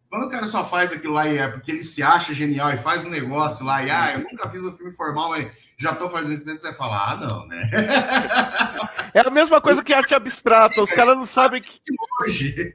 Quando 0.10 0.28
o 0.28 0.30
cara 0.30 0.46
só 0.46 0.64
faz 0.64 0.94
aquilo 0.94 1.14
lá 1.14 1.28
e 1.28 1.40
é 1.40 1.48
porque 1.48 1.72
ele 1.72 1.82
se 1.82 2.04
acha 2.04 2.36
genial 2.36 2.72
e 2.72 2.78
faz 2.78 3.04
um 3.04 3.10
negócio 3.10 3.66
lá 3.66 3.84
e, 3.84 3.90
ah, 3.90 4.14
eu 4.14 4.20
nunca 4.20 4.48
fiz 4.48 4.64
um 4.64 4.72
filme 4.72 4.94
formal, 4.94 5.32
mas 5.32 5.52
já 5.78 5.92
estou 5.92 6.08
fazendo 6.08 6.34
isso, 6.34 6.46
você 6.46 6.68
vai 6.68 6.74
falar, 6.74 7.12
ah, 7.12 7.18
não, 7.18 7.48
né? 7.48 7.70
É 9.14 9.20
a 9.20 9.30
mesma 9.30 9.60
coisa 9.60 9.84
que 9.84 9.94
arte 9.94 10.16
abstrata, 10.16 10.82
os 10.82 10.92
caras 10.92 11.16
não 11.16 11.26
sabem 11.26 11.62
que. 11.66 11.80
Hoje. 12.22 12.74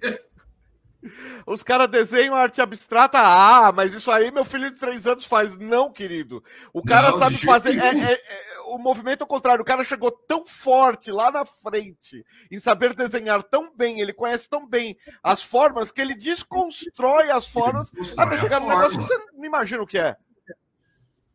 Os 1.46 1.62
caras 1.62 1.88
desenham 1.88 2.34
arte 2.34 2.60
abstrata, 2.60 3.18
ah, 3.20 3.70
mas 3.72 3.94
isso 3.94 4.10
aí 4.10 4.32
meu 4.32 4.44
filho 4.44 4.70
de 4.70 4.78
três 4.78 5.06
anos 5.06 5.26
faz. 5.26 5.56
Não, 5.56 5.92
querido. 5.92 6.42
O 6.72 6.82
cara 6.82 7.10
não, 7.10 7.18
sabe 7.18 7.36
fazer. 7.38 7.78
É, 7.78 7.88
é, 7.88 8.12
é, 8.12 8.58
o 8.66 8.78
movimento 8.78 9.22
ao 9.22 9.28
contrário. 9.28 9.62
O 9.62 9.64
cara 9.64 9.84
chegou 9.84 10.10
tão 10.10 10.44
forte 10.44 11.10
lá 11.12 11.30
na 11.30 11.44
frente 11.44 12.24
em 12.50 12.58
saber 12.58 12.94
desenhar 12.94 13.42
tão 13.44 13.72
bem, 13.74 14.00
ele 14.00 14.12
conhece 14.12 14.48
tão 14.48 14.66
bem 14.66 14.96
as 15.22 15.42
formas 15.42 15.92
que 15.92 16.00
ele 16.00 16.14
desconstrói 16.14 17.30
as 17.30 17.46
formas 17.48 17.92
até 18.16 18.36
chegar 18.36 18.60
no 18.60 18.68
negócio 18.68 18.98
que 18.98 19.04
você 19.04 19.18
não 19.34 19.44
imagina 19.44 19.82
o 19.82 19.86
que 19.86 19.98
é. 19.98 20.16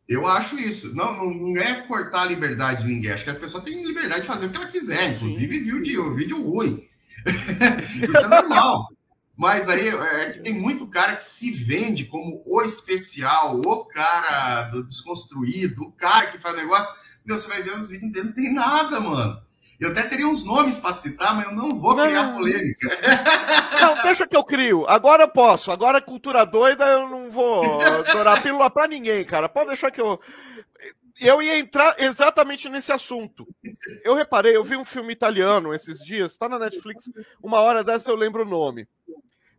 Eu 0.06 0.26
acho 0.26 0.58
isso. 0.58 0.94
Não, 0.94 1.16
não, 1.16 1.32
não, 1.32 1.56
é 1.60 1.80
cortar 1.86 2.22
a 2.22 2.26
liberdade 2.26 2.82
de 2.82 2.92
ninguém. 2.92 3.10
Acho 3.10 3.24
que 3.24 3.30
a 3.30 3.34
pessoa 3.34 3.64
tem 3.64 3.82
liberdade 3.86 4.20
de 4.20 4.26
fazer 4.26 4.46
o 4.46 4.50
que 4.50 4.56
ela 4.56 4.66
quiser, 4.66 5.14
inclusive 5.14 5.58
vídeo, 5.58 6.14
vídeo 6.14 6.42
ruim. 6.42 6.86
isso 7.26 8.18
é 8.18 8.28
normal. 8.28 8.88
Mas 9.36 9.68
aí 9.68 9.88
é 9.88 10.30
que 10.30 10.40
tem 10.40 10.54
muito 10.54 10.86
cara 10.86 11.16
que 11.16 11.24
se 11.24 11.50
vende 11.50 12.04
como 12.04 12.42
o 12.46 12.62
especial, 12.62 13.60
o 13.60 13.84
cara 13.86 14.64
do 14.64 14.84
desconstruído, 14.84 15.82
o 15.82 15.92
cara 15.92 16.28
que 16.28 16.38
faz 16.38 16.54
negócio. 16.56 16.88
Meu, 17.24 17.36
você 17.36 17.48
vai 17.48 17.62
ver 17.62 17.76
os 17.78 17.88
vídeos 17.88 18.12
dele, 18.12 18.26
não 18.26 18.34
tem 18.34 18.52
nada, 18.52 19.00
mano. 19.00 19.42
Eu 19.80 19.90
até 19.90 20.02
teria 20.02 20.28
uns 20.28 20.44
nomes 20.44 20.78
para 20.78 20.92
citar, 20.92 21.34
mas 21.34 21.46
eu 21.46 21.52
não 21.52 21.78
vou 21.80 21.96
não, 21.96 22.06
criar 22.06 22.32
polêmica. 22.32 22.88
Não, 23.80 24.02
deixa 24.02 24.26
que 24.26 24.36
eu 24.36 24.44
crio. 24.44 24.86
Agora 24.88 25.24
eu 25.24 25.28
posso. 25.28 25.70
Agora 25.70 26.00
cultura 26.00 26.44
doida, 26.46 26.86
eu 26.86 27.08
não 27.08 27.28
vou 27.28 27.82
adorar 27.82 28.40
pílula 28.40 28.70
para 28.70 28.88
ninguém, 28.88 29.24
cara. 29.24 29.48
Pode 29.48 29.68
deixar 29.68 29.90
que 29.90 30.00
eu. 30.00 30.18
Eu 31.20 31.42
ia 31.42 31.58
entrar 31.58 31.96
exatamente 31.98 32.68
nesse 32.68 32.92
assunto. 32.92 33.46
Eu 34.02 34.14
reparei, 34.14 34.56
eu 34.56 34.64
vi 34.64 34.76
um 34.76 34.84
filme 34.84 35.12
italiano 35.12 35.74
esses 35.74 35.98
dias, 35.98 36.32
está 36.32 36.48
na 36.48 36.58
Netflix. 36.58 37.10
Uma 37.42 37.60
hora 37.60 37.84
dessa 37.84 38.10
eu 38.10 38.16
lembro 38.16 38.42
o 38.42 38.48
nome. 38.48 38.88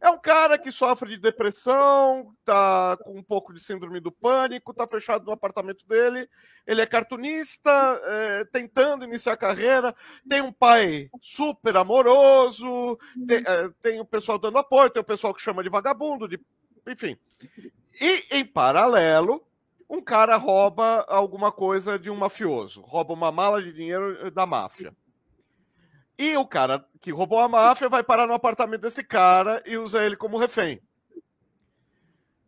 É 0.06 0.10
um 0.12 0.20
cara 0.20 0.56
que 0.60 0.72
sofre 0.72 1.10
de 1.10 1.18
depressão, 1.18 2.32
tá 2.46 2.96
com 3.04 3.18
um 3.18 3.24
pouco 3.24 3.52
de 3.52 3.60
síndrome 3.60 4.00
do 4.00 4.12
pânico, 4.12 4.72
tá 4.72 4.88
fechado 4.88 5.26
no 5.26 5.32
apartamento 5.32 5.84
dele. 5.88 6.30
Ele 6.68 6.80
é 6.80 6.86
cartunista, 6.86 7.72
é, 8.04 8.46
tentando 8.46 9.04
iniciar 9.04 9.34
a 9.34 9.38
carreira. 9.38 9.96
Tem 10.30 10.44
um 10.44 10.52
pai 10.52 11.10
super 11.20 11.76
amoroso, 11.76 13.00
tem, 13.28 13.38
é, 13.48 13.70
tem 13.82 14.00
o 14.00 14.06
pessoal 14.06 14.38
dando 14.38 14.60
apoio, 14.60 14.92
tem 14.92 15.02
o 15.02 15.04
pessoal 15.04 15.34
que 15.34 15.42
chama 15.42 15.64
de 15.64 15.70
vagabundo, 15.70 16.28
de, 16.28 16.40
enfim. 16.88 17.18
E, 18.00 18.38
em 18.38 18.46
paralelo, 18.46 19.44
um 19.90 20.04
cara 20.04 20.36
rouba 20.36 21.04
alguma 21.08 21.52
coisa 21.52 21.98
de 21.98 22.12
um 22.12 22.16
mafioso, 22.16 22.82
rouba 22.82 23.12
uma 23.12 23.32
mala 23.32 23.60
de 23.60 23.74
dinheiro 23.74 24.30
da 24.30 24.46
máfia. 24.46 24.96
E 26.18 26.38
o 26.38 26.46
cara 26.46 26.86
que 27.02 27.12
roubou 27.12 27.40
a 27.40 27.50
máfia 27.50 27.90
vai 27.90 28.04
parar 28.04 28.26
no 28.26 28.34
apartamento 28.34 28.82
desse 28.82 29.04
cara 29.04 29.62
e 29.66 29.78
usa 29.78 30.04
ele 30.04 30.16
como 30.16 30.38
refém. 30.38 30.82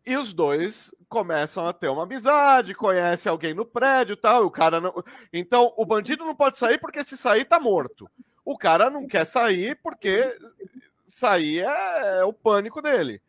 E 0.06 0.16
os 0.16 0.32
dois 0.32 0.90
começam 1.06 1.68
a 1.68 1.72
ter 1.72 1.88
uma 1.88 2.04
amizade, 2.04 2.74
conhece 2.74 3.28
alguém 3.28 3.52
no 3.52 3.66
prédio 3.66 4.14
e 4.14 4.16
tal. 4.16 4.46
o 4.46 4.50
cara 4.50 4.80
não... 4.80 5.04
Então, 5.30 5.74
o 5.76 5.84
bandido 5.84 6.24
não 6.24 6.34
pode 6.34 6.56
sair 6.56 6.78
porque 6.78 7.04
se 7.04 7.16
sair 7.16 7.44
tá 7.44 7.60
morto. 7.60 8.10
O 8.42 8.56
cara 8.56 8.88
não 8.88 9.06
quer 9.06 9.26
sair 9.26 9.78
porque 9.82 10.34
sair 11.06 11.60
é, 11.60 12.20
é 12.20 12.24
o 12.24 12.32
pânico 12.32 12.80
dele. 12.80 13.20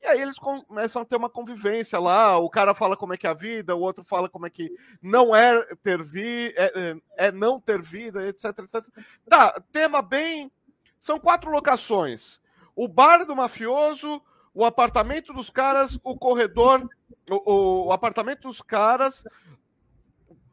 E 0.00 0.06
aí 0.06 0.20
eles 0.20 0.38
começam 0.38 1.02
a 1.02 1.04
ter 1.04 1.16
uma 1.16 1.28
convivência 1.28 1.98
lá. 1.98 2.38
O 2.38 2.48
cara 2.48 2.74
fala 2.74 2.96
como 2.96 3.14
é 3.14 3.16
que 3.16 3.26
é 3.26 3.30
a 3.30 3.34
vida, 3.34 3.74
o 3.74 3.80
outro 3.80 4.04
fala 4.04 4.28
como 4.28 4.46
é 4.46 4.50
que 4.50 4.70
não 5.02 5.34
é 5.34 5.74
ter 5.82 6.02
vida, 6.02 6.54
é, 6.56 6.72
é, 6.74 7.26
é, 7.26 7.32
não 7.32 7.60
ter 7.60 7.82
vida, 7.82 8.26
etc, 8.28 8.44
etc. 8.60 8.84
Tá, 9.28 9.60
tema 9.72 10.00
bem. 10.00 10.50
São 10.98 11.18
quatro 11.18 11.50
locações: 11.50 12.40
o 12.76 12.86
bar 12.86 13.24
do 13.24 13.34
mafioso, 13.34 14.22
o 14.54 14.64
apartamento 14.64 15.32
dos 15.32 15.50
caras, 15.50 15.98
o 16.04 16.16
corredor, 16.16 16.88
o, 17.28 17.86
o 17.86 17.92
apartamento 17.92 18.48
dos 18.48 18.62
caras, 18.62 19.24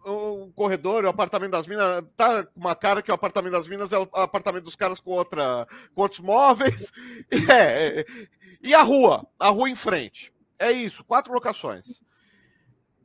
o 0.05 0.51
corredor, 0.55 1.03
o 1.03 1.09
apartamento 1.09 1.51
das 1.51 1.67
minas, 1.67 2.03
tá 2.15 2.43
com 2.43 2.59
uma 2.59 2.75
cara 2.75 3.01
que 3.01 3.09
o 3.09 3.13
apartamento 3.13 3.53
das 3.53 3.67
minas 3.67 3.91
é 3.91 3.97
o 3.97 4.07
apartamento 4.13 4.63
dos 4.63 4.75
caras 4.75 4.99
com 4.99 5.11
outra, 5.11 5.67
com 5.93 6.01
outros 6.01 6.19
móveis. 6.19 6.91
É, 7.49 7.99
é, 7.99 8.05
e 8.65 8.73
a 8.73 8.81
rua, 8.81 9.25
a 9.39 9.49
rua 9.49 9.69
em 9.69 9.75
frente. 9.75 10.33
É 10.59 10.71
isso, 10.71 11.03
quatro 11.03 11.33
locações. 11.33 12.01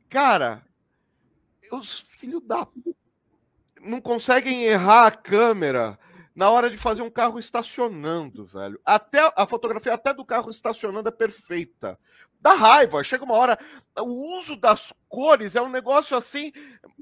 Cara, 0.09 0.65
os 1.71 1.99
filhos 1.99 2.41
da 2.43 2.67
não 3.79 4.01
conseguem 4.01 4.63
errar 4.63 5.07
a 5.07 5.11
câmera 5.11 5.97
na 6.35 6.49
hora 6.49 6.69
de 6.69 6.77
fazer 6.77 7.01
um 7.01 7.09
carro 7.09 7.39
estacionando, 7.39 8.45
velho. 8.45 8.79
Até 8.85 9.31
a 9.35 9.45
fotografia 9.45 9.93
até 9.93 10.13
do 10.13 10.25
carro 10.25 10.49
estacionando 10.49 11.09
é 11.09 11.11
perfeita 11.11 11.97
dá 12.41 12.53
raiva. 12.53 13.03
Chega 13.03 13.23
uma 13.23 13.35
hora, 13.35 13.57
o 13.97 14.37
uso 14.37 14.57
das 14.57 14.91
cores 15.07 15.55
é 15.55 15.61
um 15.61 15.69
negócio 15.69 16.17
assim, 16.17 16.51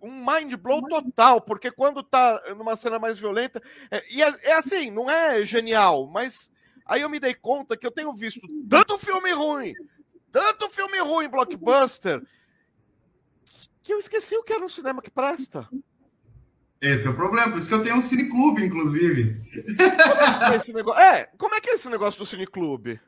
um 0.04 0.12
mind 0.12 0.54
blow 0.56 0.82
total, 0.88 1.42
porque 1.42 1.72
quando 1.72 2.04
tá 2.04 2.42
numa 2.56 2.76
cena 2.76 3.00
mais 3.00 3.18
violenta, 3.18 3.62
é, 3.90 4.04
e 4.14 4.22
é, 4.22 4.34
é, 4.44 4.54
assim, 4.54 4.92
não 4.92 5.10
é 5.10 5.44
genial, 5.44 6.06
mas 6.08 6.52
aí 6.90 7.02
eu 7.02 7.10
me 7.10 7.20
dei 7.20 7.36
conta 7.36 7.78
que 7.78 7.86
eu 7.86 7.92
tenho 7.92 8.12
visto 8.14 8.42
tanto 8.68 8.98
filme 8.98 9.32
ruim, 9.32 9.74
tanto 10.32 10.70
filme 10.70 11.00
ruim 11.00 11.30
blockbuster, 11.30 12.22
que 13.82 13.94
eu 13.94 14.00
esqueci 14.00 14.36
o 14.36 14.44
que 14.44 14.52
era 14.52 14.66
um 14.66 14.70
cinema 14.70 15.02
que 15.02 15.12
presta. 15.12 15.70
Esse 16.82 17.08
é 17.08 17.10
o 17.12 17.16
problema, 17.16 17.52
por 17.52 17.58
isso 17.58 17.68
que 17.68 17.74
eu 17.74 17.84
tenho 17.84 17.98
um 17.98 18.02
cineclube, 18.02 18.66
inclusive. 18.66 19.42
Como 19.52 20.22
é, 20.22 20.40
que 20.40 20.54
é, 20.54 20.56
esse 20.56 20.74
negócio? 20.74 21.02
é, 21.02 21.30
como 21.38 21.56
é 21.56 21.62
que 21.62 21.70
é 21.70 21.74
esse 21.74 21.90
negócio 21.90 22.20
do 22.20 22.26
cineclube? 22.26 23.00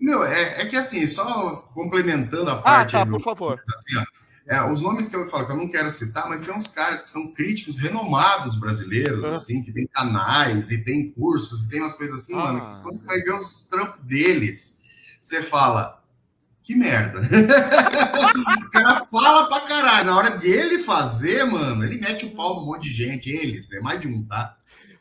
Meu, 0.00 0.24
é, 0.24 0.62
é 0.62 0.66
que 0.66 0.76
assim, 0.76 1.06
só 1.06 1.56
complementando 1.74 2.48
a 2.48 2.54
ah, 2.54 2.62
parte. 2.62 2.96
Ah, 2.96 3.04
tá, 3.04 3.10
por 3.10 3.20
favor. 3.20 3.60
Assim, 3.74 3.98
ó, 3.98 4.04
é, 4.46 4.62
os 4.64 4.80
nomes 4.80 5.08
que 5.08 5.16
eu 5.16 5.28
falo 5.28 5.46
que 5.46 5.52
eu 5.52 5.56
não 5.56 5.68
quero 5.68 5.90
citar, 5.90 6.28
mas 6.28 6.42
tem 6.42 6.54
uns 6.54 6.66
caras 6.66 7.02
que 7.02 7.10
são 7.10 7.32
críticos 7.32 7.76
renomados 7.76 8.56
brasileiros, 8.56 9.22
ah. 9.24 9.32
assim, 9.32 9.62
que 9.62 9.72
tem 9.72 9.86
canais 9.86 10.70
e 10.70 10.82
tem 10.82 11.10
cursos 11.12 11.64
e 11.64 11.68
tem 11.68 11.80
umas 11.80 11.94
coisas 11.94 12.16
assim, 12.16 12.34
ah. 12.34 12.38
mano. 12.38 12.76
Que 12.76 12.82
quando 12.82 12.96
você 12.96 13.06
vai 13.06 13.20
ver 13.20 13.34
os 13.34 13.64
trampos 13.66 14.04
deles, 14.04 14.82
você 15.20 15.42
fala, 15.42 16.02
que 16.62 16.74
merda. 16.74 17.20
o 18.66 18.70
cara 18.70 19.04
fala 19.04 19.48
pra 19.48 19.60
caralho. 19.60 20.06
Na 20.06 20.16
hora 20.16 20.30
dele 20.30 20.78
fazer, 20.78 21.44
mano, 21.44 21.84
ele 21.84 22.00
mete 22.00 22.26
o 22.26 22.30
pau 22.30 22.56
num 22.56 22.66
monte 22.66 22.84
de 22.84 22.92
gente, 22.92 23.30
eles, 23.30 23.70
é 23.72 23.80
mais 23.80 24.00
de 24.00 24.08
um, 24.08 24.24
tá? 24.24 24.56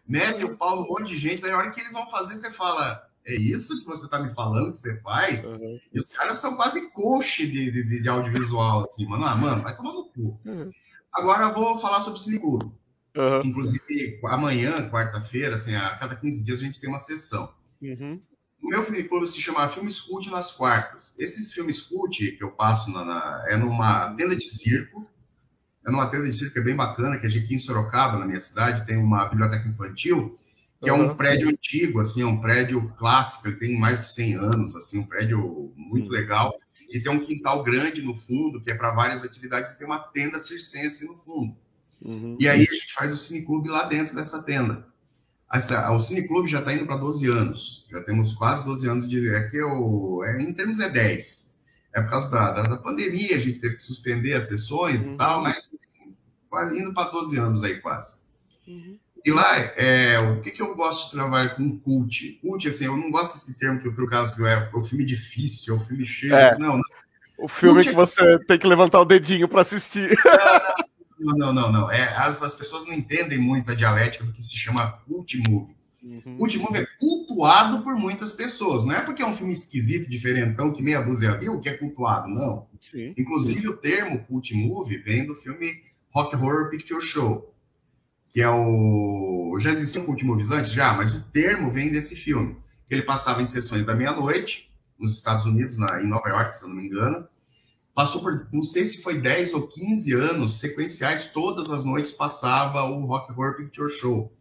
Mete 0.08 0.44
o 0.46 0.56
pau 0.58 0.76
num 0.76 0.88
monte 0.88 1.10
de 1.10 1.18
gente, 1.18 1.42
daí 1.42 1.52
na 1.52 1.58
hora 1.58 1.72
que 1.72 1.80
eles 1.80 1.94
vão 1.94 2.08
fazer, 2.08 2.36
você 2.36 2.52
fala 2.52 3.09
é 3.30 3.40
isso 3.40 3.80
que 3.80 3.86
você 3.86 4.06
está 4.06 4.20
me 4.20 4.34
falando 4.34 4.72
que 4.72 4.80
você 4.80 5.00
faz? 5.02 5.46
Uhum. 5.46 5.80
E 5.94 5.98
os 6.00 6.10
caras 6.10 6.38
são 6.38 6.56
quase 6.56 6.92
coach 6.92 7.48
de, 7.48 7.72
de, 7.72 8.02
de, 8.02 8.10
audiovisual, 8.10 8.82
assim, 8.82 9.06
mano. 9.06 9.26
Ah, 9.26 9.36
mano, 9.36 9.62
vai 9.62 9.76
tomar 9.76 9.94
no 9.94 10.06
cu. 10.06 10.40
Uhum. 10.46 10.72
Agora 11.14 11.46
eu 11.46 11.54
vou 11.54 11.78
falar 11.78 12.02
sobre 12.02 12.20
Cineclube. 12.20 12.66
Uhum. 13.16 13.42
Inclusive, 13.44 14.20
amanhã, 14.26 14.90
quarta-feira, 14.90 15.56
assim, 15.56 15.76
a 15.76 15.98
cada 15.98 16.16
15 16.16 16.44
dias 16.44 16.60
a 16.60 16.64
gente 16.64 16.80
tem 16.80 16.90
uma 16.90 17.00
sessão. 17.00 17.54
Uhum. 17.82 18.22
O 18.62 18.68
meu 18.68 18.84
filme 18.84 19.04
clube 19.04 19.28
se 19.28 19.42
chama 19.42 19.68
Filme 19.68 19.90
Escute 19.90 20.30
nas 20.30 20.52
quartas. 20.52 21.18
Esses 21.20 21.54
filmes 21.54 21.82
cult 21.82 22.32
que 22.32 22.44
eu 22.44 22.52
passo 22.52 22.92
na, 22.92 23.06
na, 23.06 23.46
é 23.48 23.58
numa 23.58 24.14
tenda 24.16 24.36
de 24.36 24.44
circo. 24.44 25.08
É 25.86 25.92
numa 25.92 26.08
tenda 26.10 26.26
de 26.26 26.34
circo 26.34 26.54
que 26.54 26.60
é 26.60 26.64
bem 26.64 26.76
bacana, 26.76 27.18
que 27.18 27.26
a 27.26 27.30
gente 27.30 27.46
aqui 27.46 27.56
em 27.56 27.60
Sorocaba, 27.60 28.18
na 28.18 28.26
minha 28.26 28.40
cidade, 28.40 28.86
tem 28.86 28.98
uma 28.98 29.26
biblioteca 29.26 29.68
infantil 29.68 30.38
que 30.82 30.90
uhum. 30.90 30.98
é 30.98 31.12
um 31.12 31.16
prédio 31.16 31.50
antigo, 31.50 32.00
assim, 32.00 32.22
é 32.22 32.26
um 32.26 32.40
prédio 32.40 32.94
clássico, 32.98 33.48
ele 33.48 33.58
tem 33.58 33.78
mais 33.78 34.00
de 34.00 34.08
100 34.08 34.36
anos, 34.36 34.76
assim, 34.76 35.00
um 35.00 35.06
prédio 35.06 35.74
muito 35.76 36.08
uhum. 36.08 36.14
legal, 36.14 36.54
e 36.90 37.00
tem 37.00 37.12
um 37.12 37.20
quintal 37.20 37.64
grande 37.64 38.02
no 38.02 38.16
fundo, 38.16 38.62
que 38.62 38.72
é 38.72 38.76
para 38.76 38.92
várias 38.92 39.24
atividades, 39.24 39.72
e 39.72 39.78
tem 39.78 39.86
uma 39.86 40.00
tenda 40.00 40.40
circense 40.40 41.06
no 41.06 41.16
fundo. 41.16 41.56
Uhum. 42.02 42.38
E 42.40 42.48
aí 42.48 42.62
a 42.62 42.74
gente 42.74 42.94
faz 42.94 43.14
o 43.14 43.18
cineclube 43.18 43.70
lá 43.70 43.84
dentro 43.84 44.16
dessa 44.16 44.42
tenda. 44.44 44.88
Essa, 45.52 45.92
o 45.92 46.00
cineclube 46.00 46.48
já 46.48 46.60
está 46.60 46.74
indo 46.74 46.86
para 46.86 46.96
12 46.96 47.28
anos, 47.28 47.88
já 47.92 48.02
temos 48.04 48.34
quase 48.34 48.64
12 48.64 48.88
anos 48.88 49.10
de... 49.10 49.30
É 49.30 49.50
que 49.50 49.58
eu, 49.58 50.24
é, 50.24 50.42
em 50.42 50.54
termos 50.54 50.80
é 50.80 50.90
10. 50.90 51.60
É 51.94 52.02
por 52.02 52.10
causa 52.12 52.32
da, 52.32 52.52
da, 52.52 52.64
da 52.64 52.78
pandemia, 52.78 53.36
a 53.36 53.40
gente 53.40 53.60
teve 53.60 53.76
que 53.76 53.84
suspender 53.84 54.34
as 54.34 54.48
sessões 54.48 55.06
e 55.06 55.10
uhum. 55.10 55.18
tal, 55.18 55.42
mas 55.42 55.78
indo 56.74 56.94
para 56.94 57.10
12 57.12 57.38
anos 57.38 57.64
aí 57.64 57.80
quase. 57.82 58.24
Uhum. 58.68 58.98
E 59.30 59.32
lá, 59.32 59.58
é, 59.78 60.18
o 60.18 60.42
que, 60.42 60.50
que 60.50 60.60
eu 60.60 60.76
gosto 60.76 61.06
de 61.06 61.12
trabalhar 61.12 61.50
com 61.50 61.78
cult? 61.78 62.40
Cult, 62.42 62.68
assim, 62.68 62.86
eu 62.86 62.98
não 62.98 63.12
gosto 63.12 63.34
desse 63.34 63.60
termo 63.60 63.80
que 63.80 63.88
eu 63.88 63.94
trocar, 63.94 64.26
é 64.26 64.70
o 64.74 64.82
filme 64.82 65.06
difícil, 65.06 65.76
é 65.76 65.78
o 65.78 65.80
filme 65.80 66.04
cheio. 66.04 66.34
É. 66.34 66.58
Não, 66.58 66.78
não. 66.78 66.84
O 67.38 67.48
filme 67.48 67.76
cult 67.76 67.90
que 67.90 67.94
é... 67.94 67.96
você 67.96 68.40
tem 68.46 68.58
que 68.58 68.66
levantar 68.66 69.00
o 69.00 69.06
dedinho 69.06 69.48
para 69.48 69.62
assistir. 69.62 70.10
Não, 71.22 71.36
não, 71.36 71.52
não, 71.52 71.70
não. 71.70 71.92
É, 71.92 72.04
as, 72.16 72.42
as 72.42 72.56
pessoas 72.56 72.86
não 72.86 72.94
entendem 72.94 73.38
muito 73.38 73.70
a 73.70 73.76
dialética 73.76 74.24
do 74.24 74.32
que 74.32 74.42
se 74.42 74.56
chama 74.56 75.02
cult 75.06 75.38
movie. 75.50 75.76
Uhum. 76.02 76.38
Cult 76.38 76.58
movie 76.58 76.80
é 76.80 76.86
cultuado 76.98 77.84
por 77.84 77.98
muitas 77.98 78.32
pessoas. 78.32 78.86
Não 78.86 78.96
é 78.96 79.02
porque 79.02 79.22
é 79.22 79.26
um 79.26 79.36
filme 79.36 79.52
esquisito, 79.52 80.10
diferentão, 80.10 80.72
que 80.72 80.82
meia 80.82 81.02
dúzia 81.02 81.38
viu, 81.38 81.60
que 81.60 81.68
é 81.68 81.74
cultuado, 81.74 82.30
não. 82.30 82.68
Sim. 82.80 83.14
Inclusive, 83.18 83.68
o 83.68 83.76
termo 83.76 84.24
cult 84.30 84.56
movie 84.56 84.96
vem 84.96 85.26
do 85.26 85.36
filme 85.36 85.70
Rock 86.16 86.38
Horror 86.38 86.70
Picture 86.70 87.02
Show 87.02 87.54
que 88.34 88.42
é 88.42 88.50
o. 88.50 89.58
Já 89.60 89.72
existia 89.72 90.02
um 90.02 90.06
culto 90.06 90.26
antes? 90.54 90.72
Já, 90.72 90.94
mas 90.94 91.16
o 91.16 91.22
termo 91.32 91.72
vem 91.72 91.92
desse 91.92 92.16
filme. 92.16 92.58
Ele 92.90 93.02
passava 93.04 93.42
em 93.42 93.46
sessões 93.46 93.86
da 93.86 93.96
meia-noite, 93.96 94.72
nos 94.98 95.16
Estados 95.16 95.46
Unidos, 95.46 95.78
na, 95.78 96.02
em 96.02 96.08
Nova 96.08 96.28
York, 96.30 96.56
se 96.56 96.64
eu 96.64 96.70
não 96.70 96.76
me 96.76 96.86
engano. 96.86 97.28
Passou 97.94 98.22
por, 98.22 98.48
não 98.52 98.62
sei 98.62 98.86
se 98.86 99.02
foi 99.02 99.20
10 99.20 99.54
ou 99.54 99.68
15 99.68 100.14
anos 100.14 100.60
sequenciais, 100.60 101.32
todas 101.34 101.70
as 101.70 101.84
noites 101.84 102.12
passava 102.12 102.84
o 102.84 103.06
Rock 103.06 103.32
Horror 103.32 103.58
Picture 103.58 103.92
Show. 103.92 104.32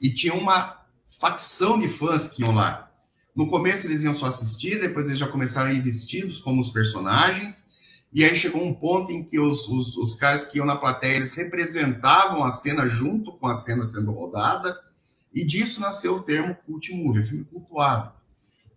E 0.00 0.12
tinha 0.12 0.34
uma 0.34 0.82
facção 1.18 1.78
de 1.78 1.88
fãs 1.88 2.28
que 2.28 2.42
iam 2.42 2.54
lá. 2.54 2.90
No 3.34 3.48
começo 3.48 3.86
eles 3.86 4.02
iam 4.02 4.12
só 4.12 4.26
assistir, 4.26 4.80
depois 4.80 5.06
eles 5.06 5.18
já 5.18 5.26
começaram 5.26 5.70
a 5.70 5.72
ir 5.72 5.80
vestidos 5.80 6.40
como 6.40 6.60
os 6.60 6.70
personagens 6.70 7.77
e 8.12 8.24
aí 8.24 8.34
chegou 8.34 8.62
um 8.64 8.74
ponto 8.74 9.12
em 9.12 9.22
que 9.22 9.38
os, 9.38 9.68
os, 9.68 9.96
os 9.96 10.14
caras 10.14 10.46
que 10.46 10.58
iam 10.58 10.66
na 10.66 10.76
plateia, 10.76 11.16
eles 11.16 11.34
representavam 11.34 12.42
a 12.42 12.50
cena 12.50 12.88
junto 12.88 13.32
com 13.32 13.46
a 13.46 13.54
cena 13.54 13.84
sendo 13.84 14.12
rodada, 14.12 14.78
e 15.32 15.44
disso 15.44 15.80
nasceu 15.80 16.16
o 16.16 16.22
termo 16.22 16.56
cult 16.66 16.92
movie, 16.94 17.22
filme 17.22 17.44
cultuado. 17.44 18.12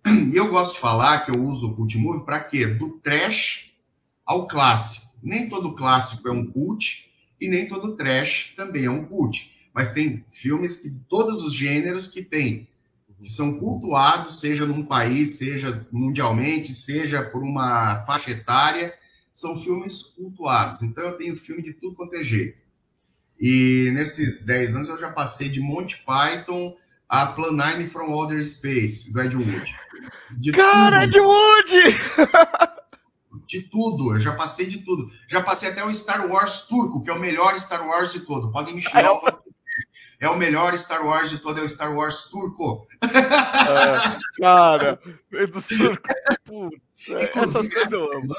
E 0.06 0.36
eu 0.36 0.50
gosto 0.50 0.74
de 0.74 0.80
falar 0.82 1.22
que 1.22 1.32
eu 1.32 1.44
uso 1.44 1.72
o 1.72 1.76
cult 1.76 1.98
movie 1.98 2.26
para 2.26 2.42
quê? 2.42 2.68
Do 2.68 3.00
trash 3.00 3.72
ao 4.26 4.48
clássico. 4.48 5.16
Nem 5.24 5.50
todo 5.50 5.76
clássico 5.76 6.28
é 6.28 6.32
um 6.32 6.46
cult, 6.46 7.10
e 7.40 7.48
nem 7.48 7.68
todo 7.68 7.96
trash 7.96 8.54
também 8.58 8.86
é 8.86 8.90
um 8.90 9.06
cult. 9.06 9.50
Mas 9.74 9.92
tem 9.92 10.26
filmes 10.30 10.78
que 10.78 10.90
todos 11.08 11.42
os 11.42 11.54
gêneros 11.54 12.08
que 12.08 12.22
tem 12.22 12.68
que 13.22 13.30
são 13.30 13.60
cultuados, 13.60 14.40
seja 14.40 14.66
num 14.66 14.84
país, 14.84 15.38
seja 15.38 15.88
mundialmente, 15.92 16.74
seja 16.74 17.22
por 17.22 17.44
uma 17.44 18.04
faixa 18.06 18.32
etária, 18.32 18.94
são 19.34 19.56
filmes 19.56 20.02
cultuados. 20.02 20.82
Então 20.82 21.04
eu 21.04 21.18
tenho 21.18 21.36
filme 21.36 21.62
de 21.62 21.74
tudo 21.74 21.96
quanto 21.96 22.16
é 22.16 22.24
jeito. 22.24 22.58
E 23.40 23.90
nesses 23.94 24.46
10 24.46 24.76
anos 24.76 24.90
eu 24.90 24.98
já 24.98 25.12
passei 25.12 25.50
de 25.50 25.60
Monty 25.60 26.04
Python 26.06 26.76
a 27.10 27.26
Plan 27.26 27.52
9 27.52 27.88
from 27.88 28.12
Outer 28.12 28.44
Space, 28.44 29.12
do 29.12 29.22
Ed 29.22 29.36
Wood. 29.36 29.76
De 30.40 30.52
Cara, 30.54 31.02
tudo. 31.02 31.18
Ed 31.18 31.20
Wood! 31.20 32.82
De 33.48 33.64
tudo, 33.64 34.16
eu 34.16 34.20
já 34.20 34.34
passei 34.34 34.66
de 34.66 34.80
tudo. 34.80 35.12
Já 35.28 35.42
passei 35.42 35.70
até 35.70 35.84
o 35.84 35.94
Star 35.94 36.26
Wars 36.30 36.62
turco, 36.68 37.04
que 37.04 37.10
é 37.10 37.14
o 37.14 37.20
melhor 37.20 37.58
Star 37.60 37.86
Wars 37.86 38.14
de 38.14 38.22
todo. 38.22 38.50
Podem 38.50 38.74
me 38.74 38.82
chamar. 38.82 39.20
É 40.22 40.30
o 40.30 40.38
melhor 40.38 40.78
Star 40.78 41.06
Wars 41.06 41.30
de 41.30 41.40
todo, 41.40 41.60
é 41.60 41.64
o 41.64 41.68
Star 41.68 41.94
Wars 41.94 42.30
turco. 42.30 42.88
É, 43.02 44.40
cara, 44.40 45.00
do 45.32 45.62
turco. 45.62 46.08
Puta, 46.46 47.40
essas 47.40 47.68
coisas 47.68 47.92
eu 47.92 48.18
amo. 48.18 48.36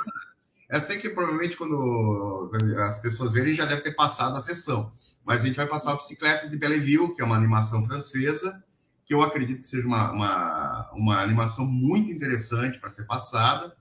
Eu 0.72 0.80
sei 0.80 0.96
que 0.96 1.10
provavelmente 1.10 1.54
quando 1.54 2.50
as 2.78 2.98
pessoas 3.02 3.30
verem 3.30 3.52
já 3.52 3.66
deve 3.66 3.82
ter 3.82 3.94
passado 3.94 4.34
a 4.34 4.40
sessão, 4.40 4.90
mas 5.22 5.42
a 5.42 5.46
gente 5.46 5.56
vai 5.56 5.66
passar 5.66 5.92
o 5.92 5.96
Bicicletas 5.98 6.50
de 6.50 6.56
Belleville, 6.56 7.14
que 7.14 7.20
é 7.20 7.24
uma 7.26 7.36
animação 7.36 7.84
francesa, 7.84 8.64
que 9.04 9.12
eu 9.12 9.20
acredito 9.20 9.60
que 9.60 9.66
seja 9.66 9.86
uma, 9.86 10.10
uma, 10.10 10.90
uma 10.94 11.22
animação 11.22 11.66
muito 11.66 12.10
interessante 12.10 12.78
para 12.78 12.88
ser 12.88 13.04
passada. 13.04 13.76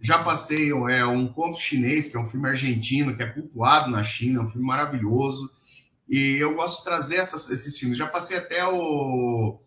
Já 0.00 0.22
passei 0.22 0.70
é, 0.70 1.04
um 1.04 1.26
Conto 1.26 1.58
Chinês, 1.58 2.08
que 2.08 2.16
é 2.16 2.20
um 2.20 2.24
filme 2.24 2.48
argentino, 2.48 3.16
que 3.16 3.22
é 3.24 3.26
cultuado 3.26 3.90
na 3.90 4.04
China, 4.04 4.38
é 4.38 4.42
um 4.44 4.48
filme 4.48 4.64
maravilhoso. 4.64 5.50
E 6.08 6.36
eu 6.40 6.54
gosto 6.54 6.78
de 6.78 6.84
trazer 6.84 7.16
essas, 7.16 7.50
esses 7.50 7.76
filmes. 7.76 7.98
Já 7.98 8.06
passei 8.06 8.36
até 8.36 8.64
o. 8.64 9.58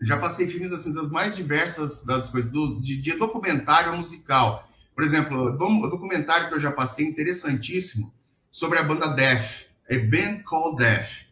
Já 0.00 0.16
passei 0.16 0.46
filmes 0.46 0.72
assim 0.72 0.94
das 0.94 1.10
mais 1.10 1.36
diversas 1.36 2.06
das 2.06 2.30
coisas, 2.30 2.50
do, 2.50 2.80
de, 2.80 2.96
de 2.96 3.12
documentário 3.12 3.94
musical. 3.94 4.65
Por 4.96 5.04
exemplo, 5.04 5.54
o 5.54 5.90
documentário 5.90 6.48
que 6.48 6.54
eu 6.54 6.58
já 6.58 6.72
passei, 6.72 7.04
interessantíssimo, 7.04 8.14
sobre 8.50 8.78
a 8.78 8.82
banda 8.82 9.08
Death, 9.08 9.66
é 9.90 9.98
Band 9.98 10.42
Called 10.42 10.78
Death, 10.78 11.26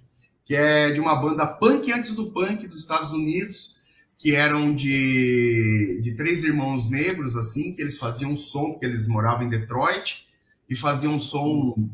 que 0.45 0.55
é 0.55 0.91
de 0.91 1.01
uma 1.01 1.17
banda 1.17 1.47
punk 1.47 1.91
antes 1.91 2.13
do 2.13 2.31
punk 2.31 2.67
dos 2.67 2.79
Estados 2.79 3.13
Unidos, 3.15 3.81
que 4.19 4.37
eram 4.37 4.75
de, 4.75 5.99
de 6.03 6.15
três 6.15 6.45
irmãos 6.45 6.91
negros, 6.91 7.37
assim, 7.37 7.73
que 7.75 7.81
eles 7.81 7.97
faziam 7.97 8.33
um 8.33 8.37
som, 8.37 8.73
porque 8.73 8.85
eles 8.85 9.09
moravam 9.09 9.47
em 9.47 9.49
Detroit, 9.51 10.29
e 10.69 10.77
faziam 10.77 11.15
um 11.15 11.19
som 11.19 11.89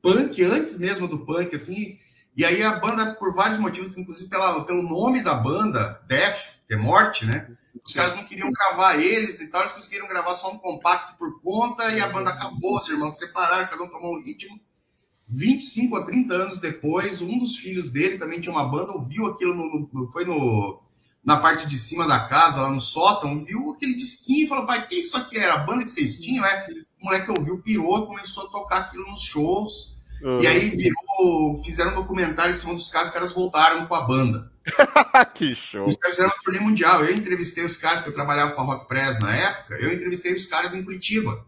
punk 0.00 0.40
antes 0.44 0.78
mesmo 0.78 1.08
do 1.08 1.26
punk, 1.26 1.56
assim, 1.56 1.98
e 2.40 2.44
aí 2.46 2.62
a 2.62 2.72
banda, 2.72 3.14
por 3.16 3.34
vários 3.34 3.58
motivos, 3.58 3.94
inclusive 3.94 4.30
pela, 4.30 4.64
pelo 4.64 4.82
nome 4.82 5.22
da 5.22 5.34
banda, 5.34 6.00
Death, 6.08 6.54
que 6.66 6.72
é 6.72 6.76
morte, 6.78 7.26
né? 7.26 7.46
Os 7.84 7.92
caras 7.92 8.16
não 8.16 8.24
queriam 8.24 8.50
gravar 8.50 8.96
eles 8.96 9.42
e 9.42 9.50
tal, 9.50 9.60
eles 9.60 9.74
conseguiram 9.74 10.08
gravar 10.08 10.32
só 10.32 10.50
um 10.50 10.56
compacto 10.56 11.18
por 11.18 11.38
conta 11.42 11.90
e 11.90 12.00
a 12.00 12.08
banda 12.08 12.30
acabou, 12.30 12.78
os 12.78 12.88
irmãos 12.88 13.18
se 13.18 13.26
separaram, 13.26 13.68
cada 13.68 13.82
um 13.82 13.88
tomou 13.88 14.16
um 14.16 14.22
ritmo. 14.22 14.58
25 15.28 15.96
a 15.96 16.04
30 16.06 16.32
anos 16.32 16.60
depois, 16.60 17.20
um 17.20 17.38
dos 17.38 17.56
filhos 17.56 17.90
dele 17.90 18.16
também 18.16 18.40
tinha 18.40 18.54
uma 18.54 18.70
banda, 18.70 18.92
ouviu 18.92 19.26
aquilo, 19.26 19.54
no, 19.54 19.90
no, 19.92 20.06
foi 20.06 20.24
no, 20.24 20.82
na 21.22 21.36
parte 21.36 21.68
de 21.68 21.76
cima 21.76 22.08
da 22.08 22.26
casa, 22.26 22.62
lá 22.62 22.70
no 22.70 22.80
sótão, 22.80 23.44
viu 23.44 23.72
aquele 23.72 23.98
disquinho 23.98 24.46
e 24.46 24.48
falou, 24.48 24.64
pai, 24.64 24.88
que 24.88 24.94
isso 24.94 25.14
aqui 25.18 25.36
era? 25.36 25.52
A 25.52 25.58
banda 25.58 25.84
que 25.84 25.90
vocês 25.90 26.18
tinham, 26.22 26.46
é? 26.46 26.68
O 27.02 27.04
moleque 27.04 27.30
ouviu, 27.30 27.58
pirou, 27.58 28.06
começou 28.06 28.46
a 28.46 28.50
tocar 28.50 28.78
aquilo 28.78 29.06
nos 29.10 29.24
shows, 29.24 29.98
uhum. 30.22 30.40
e 30.40 30.46
aí 30.46 30.70
virou, 30.70 31.09
fizeram 31.64 31.92
um 31.92 31.94
documentário 31.94 32.50
em 32.50 32.54
cima 32.54 32.74
dos 32.74 32.88
caras, 32.88 33.08
os 33.08 33.14
caras 33.14 33.32
voltaram 33.32 33.86
com 33.86 33.94
a 33.94 34.02
banda. 34.02 34.50
que 35.34 35.54
show. 35.54 35.86
Os 35.86 35.96
caras 35.96 36.16
fizeram 36.16 36.34
uma 36.34 36.42
turnê 36.42 36.60
mundial. 36.60 37.04
Eu 37.04 37.14
entrevistei 37.14 37.64
os 37.64 37.76
caras 37.76 38.02
que 38.02 38.08
eu 38.08 38.14
trabalhava 38.14 38.52
com 38.52 38.60
a 38.60 38.64
Rock 38.64 38.88
Press 38.88 39.18
na 39.18 39.34
época, 39.34 39.76
eu 39.76 39.92
entrevistei 39.92 40.34
os 40.34 40.46
caras 40.46 40.74
em 40.74 40.84
Curitiba. 40.84 41.44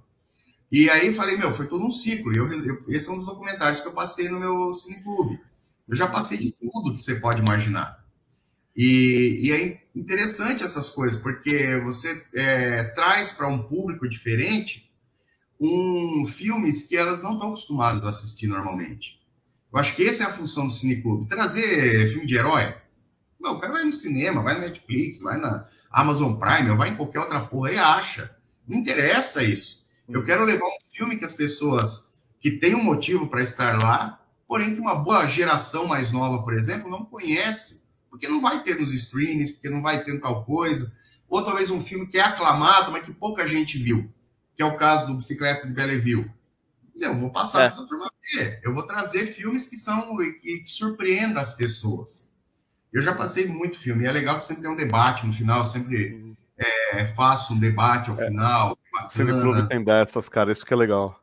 E 0.71 0.89
aí 0.89 1.13
falei, 1.13 1.37
meu, 1.37 1.53
foi 1.53 1.67
todo 1.67 1.85
um 1.85 1.91
ciclo. 1.91 2.35
Eu, 2.35 2.51
eu, 2.51 2.81
esse 2.89 3.09
é 3.09 3.13
um 3.13 3.17
dos 3.17 3.27
documentários 3.27 3.81
que 3.81 3.89
eu 3.89 3.93
passei 3.93 4.29
no 4.31 4.41
meu 4.41 4.73
cineclube. 4.73 5.39
Eu 5.87 5.95
já 5.95 6.07
passei 6.07 6.39
de 6.39 6.53
tudo 6.53 6.95
que 6.95 7.01
você 7.01 7.17
pode 7.17 7.43
imaginar. 7.43 8.03
E, 8.75 9.41
e 9.43 9.53
é 9.53 9.83
interessante 9.95 10.65
essas 10.65 10.89
coisas, 10.89 11.21
porque 11.21 11.79
você 11.81 12.27
é, 12.35 12.85
traz 12.95 13.33
para 13.33 13.49
um 13.49 13.63
público 13.65 14.09
diferente 14.09 14.91
um 15.61 16.25
filmes 16.27 16.85
que 16.85 16.97
elas 16.97 17.23
não 17.23 17.35
estão 17.35 17.49
acostumadas 17.49 18.05
a 18.05 18.09
assistir 18.09 18.47
normalmente. 18.47 19.21
Eu 19.73 19.79
acho 19.79 19.97
que 19.97 20.07
essa 20.07 20.25
é 20.25 20.27
a 20.27 20.33
função 20.33 20.67
do 20.67 20.73
cineclube. 20.73 21.29
Trazer 21.29 22.09
filme 22.09 22.27
de 22.27 22.37
herói. 22.37 22.75
Não, 23.41 23.55
o 23.55 23.61
cara 23.61 23.73
vai 23.73 23.85
no 23.85 23.93
cinema, 23.93 24.43
vai 24.43 24.55
na 24.55 24.61
Netflix, 24.61 25.23
vai 25.23 25.39
na 25.39 25.67
Amazon 25.91 26.35
Prime, 26.35 26.77
vai 26.77 26.91
em 26.91 26.97
qualquer 26.97 27.21
outra 27.21 27.41
porra 27.41 27.73
e 27.73 27.79
acha. 27.79 28.37
Não 28.69 28.79
interessa 28.79 29.43
isso. 29.43 29.87
Eu 30.09 30.23
quero 30.25 30.45
levar 30.45 30.67
um 30.67 30.95
filme 30.95 31.17
que 31.17 31.25
as 31.25 31.35
pessoas 31.35 32.23
que 32.39 32.51
têm 32.51 32.75
um 32.75 32.83
motivo 32.83 33.29
para 33.29 33.43
estar 33.43 33.83
lá, 33.83 34.21
porém 34.47 34.75
que 34.75 34.81
uma 34.81 34.95
boa 34.95 35.27
geração 35.27 35.87
mais 35.87 36.13
nova, 36.13 36.43
por 36.43 36.55
exemplo, 36.55 36.91
não 36.91 37.05
conhece 37.05 37.83
porque 38.13 38.29
não 38.29 38.43
vai 38.43 38.63
ter 38.63 38.79
nos 38.79 38.93
streams, 38.93 39.55
porque 39.55 39.71
não 39.71 39.81
vai 39.81 40.05
ter 40.05 40.21
tal 40.21 40.45
coisa. 40.45 40.95
Ou 41.31 41.43
talvez 41.43 41.71
um 41.71 41.81
filme 41.81 42.07
que 42.07 42.19
é 42.19 42.21
aclamado, 42.21 42.93
mas 42.93 43.07
que 43.07 43.13
pouca 43.13 43.49
gente 43.49 43.79
viu, 43.79 44.13
que 44.55 44.63
é 44.63 44.67
o 44.67 44.77
caso 44.77 45.07
do 45.07 45.15
Bicicletas 45.15 45.67
de 45.67 45.73
Belleville. 45.73 46.31
Eu 46.95 47.17
vou 47.17 47.31
passar 47.31 47.63
é. 47.63 47.67
essa 47.67 47.87
turma 47.87 48.11
ver. 48.35 48.61
Eu 48.63 48.73
vou 48.73 48.83
trazer 48.85 49.27
filmes 49.27 49.67
que 49.67 49.77
são 49.77 50.17
que, 50.17 50.61
que 50.61 50.69
surpreendam 50.69 51.41
as 51.41 51.55
pessoas. 51.55 52.37
Eu 52.93 53.01
já 53.01 53.15
passei 53.15 53.47
muito 53.47 53.79
filme. 53.79 54.05
E 54.05 54.07
é 54.07 54.13
legal 54.13 54.37
que 54.37 54.45
sempre 54.45 54.63
tem 54.63 54.71
um 54.71 54.77
debate 54.77 55.27
no 55.27 55.33
final. 55.33 55.65
Sempre 55.67 56.37
é, 56.59 57.07
faço 57.07 57.55
um 57.55 57.59
debate 57.59 58.11
ao 58.11 58.21
é. 58.21 58.29
final. 58.29 58.79
O 59.05 59.09
Cine 59.09 59.33
Clube 59.33 59.69
tem 59.69 59.83
dessas, 59.83 60.29
cara. 60.29 60.53
Isso 60.53 60.65
que 60.65 60.73
é 60.73 60.77
legal. 60.77 61.19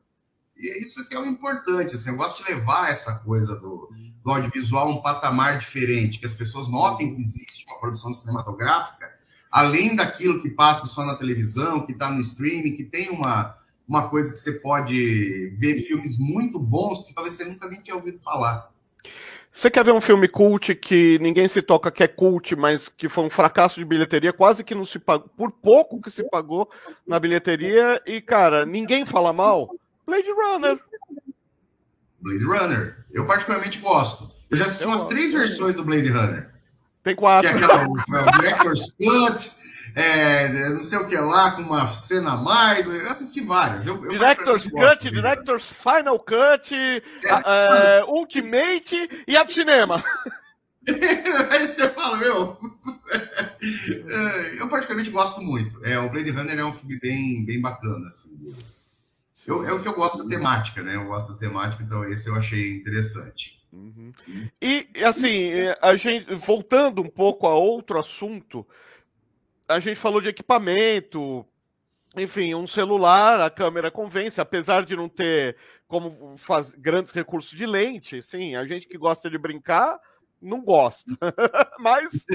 E 0.57 0.69
é 0.69 0.79
isso 0.79 1.07
que 1.07 1.15
é 1.15 1.19
o 1.19 1.25
importante. 1.25 1.95
Assim, 1.95 2.09
eu 2.09 2.17
gosto 2.17 2.43
de 2.43 2.51
levar 2.51 2.91
essa 2.91 3.19
coisa 3.19 3.55
do, 3.59 3.89
do 4.23 4.31
audiovisual 4.31 4.89
um 4.89 5.01
patamar 5.01 5.57
diferente, 5.57 6.19
que 6.19 6.25
as 6.25 6.33
pessoas 6.33 6.67
notem 6.67 7.15
que 7.15 7.21
existe 7.21 7.65
uma 7.67 7.79
produção 7.79 8.13
cinematográfica, 8.13 9.09
além 9.49 9.95
daquilo 9.95 10.41
que 10.41 10.49
passa 10.49 10.87
só 10.87 11.05
na 11.05 11.15
televisão, 11.15 11.85
que 11.85 11.93
está 11.93 12.11
no 12.11 12.19
streaming, 12.19 12.75
que 12.75 12.83
tem 12.83 13.09
uma, 13.09 13.57
uma 13.89 14.07
coisa 14.07 14.31
que 14.31 14.39
você 14.39 14.53
pode 14.53 15.49
ver 15.57 15.79
filmes 15.79 16.19
muito 16.19 16.59
bons 16.59 17.07
que 17.07 17.13
talvez 17.13 17.33
você 17.33 17.43
nunca 17.43 17.67
nem 17.67 17.81
tenha 17.81 17.97
ouvido 17.97 18.19
falar. 18.19 18.71
Você 19.51 19.71
quer 19.71 19.83
ver 19.83 19.93
um 19.93 19.99
filme 19.99 20.27
cult 20.27 20.75
que 20.75 21.17
ninguém 21.19 21.47
se 21.47 21.59
toca 21.59 21.89
que 21.89 22.03
é 22.03 22.07
cult, 22.07 22.55
mas 22.55 22.87
que 22.87 23.09
foi 23.09 23.23
um 23.23 23.31
fracasso 23.31 23.79
de 23.79 23.85
bilheteria, 23.85 24.31
quase 24.31 24.63
que 24.63 24.75
não 24.75 24.85
se 24.85 24.99
pagou, 24.99 25.27
por 25.35 25.51
pouco 25.51 25.99
que 25.99 26.11
se 26.11 26.23
pagou 26.29 26.69
na 27.05 27.19
bilheteria, 27.19 27.99
e, 28.05 28.21
cara, 28.21 28.63
ninguém 28.63 29.07
fala 29.07 29.33
mal? 29.33 29.75
Blade 30.05 30.29
Runner. 30.31 30.79
Blade 32.21 32.43
Runner. 32.43 33.05
Eu 33.11 33.25
particularmente 33.25 33.79
gosto. 33.79 34.31
Eu 34.51 34.57
já 34.57 34.65
assisti 34.65 34.83
eu 34.83 34.89
umas 34.89 35.07
três 35.07 35.33
versões 35.33 35.75
do 35.75 35.83
Blade 35.83 36.09
Runner. 36.09 36.47
Tem 37.01 37.15
quatro. 37.15 37.49
Que 37.49 37.55
é 37.55 37.65
aquela, 37.65 37.87
o, 37.87 37.93
o 37.93 38.31
Director's 38.39 38.93
Cut, 39.01 39.51
é, 39.95 40.69
não 40.69 40.79
sei 40.79 40.99
o 40.99 41.07
que 41.07 41.15
lá, 41.15 41.51
com 41.51 41.61
uma 41.63 41.87
cena 41.87 42.33
a 42.33 42.37
mais. 42.37 42.87
Eu 42.87 43.09
assisti 43.09 43.41
várias. 43.41 43.87
Eu, 43.87 44.03
eu 44.03 44.11
Director's 44.11 44.67
Cut, 44.69 45.09
Director's 45.09 45.71
Final 45.71 46.19
Cut, 46.19 46.75
é. 46.75 47.29
a, 47.29 47.99
a, 47.99 48.05
Ultimate 48.05 49.23
e 49.27 49.37
a 49.37 49.43
do 49.43 49.51
cinema. 49.51 50.03
Aí 51.51 51.67
você 51.67 51.87
fala, 51.89 52.17
meu. 52.17 52.57
É, 53.61 54.55
eu 54.61 54.67
particularmente 54.69 55.11
gosto 55.11 55.41
muito. 55.41 55.83
É, 55.85 55.99
o 55.99 56.09
Blade 56.09 56.31
Runner 56.31 56.57
é 56.57 56.65
um 56.65 56.73
filme 56.73 56.99
bem, 56.99 57.45
bem 57.45 57.61
bacana, 57.61 58.07
assim. 58.07 58.55
Eu, 59.47 59.63
é 59.65 59.71
o 59.71 59.81
que 59.81 59.87
eu 59.87 59.93
gosto 59.93 60.23
da 60.23 60.29
temática, 60.29 60.81
né? 60.81 60.95
Eu 60.95 61.05
gosto 61.05 61.33
da 61.33 61.39
temática, 61.39 61.83
então 61.83 62.03
esse 62.11 62.29
eu 62.29 62.35
achei 62.35 62.75
interessante. 62.75 63.59
Uhum. 63.71 64.11
E 64.61 64.87
assim, 65.05 65.51
a 65.81 65.95
gente 65.95 66.33
voltando 66.35 67.01
um 67.01 67.09
pouco 67.09 67.47
a 67.47 67.53
outro 67.53 67.99
assunto, 67.99 68.65
a 69.69 69.79
gente 69.79 69.95
falou 69.95 70.19
de 70.19 70.29
equipamento, 70.29 71.45
enfim, 72.17 72.55
um 72.55 72.65
celular, 72.65 73.39
a 73.39 73.49
câmera 73.49 73.91
convence, 73.91 74.41
apesar 74.41 74.83
de 74.83 74.95
não 74.95 75.07
ter 75.07 75.55
como 75.87 76.35
faz 76.37 76.73
grandes 76.73 77.11
recursos 77.11 77.57
de 77.57 77.65
lente, 77.65 78.21
sim, 78.21 78.55
a 78.55 78.65
gente 78.65 78.87
que 78.87 78.97
gosta 78.97 79.29
de 79.29 79.37
brincar, 79.37 79.99
não 80.41 80.61
gosta. 80.61 81.11
Mas 81.79 82.25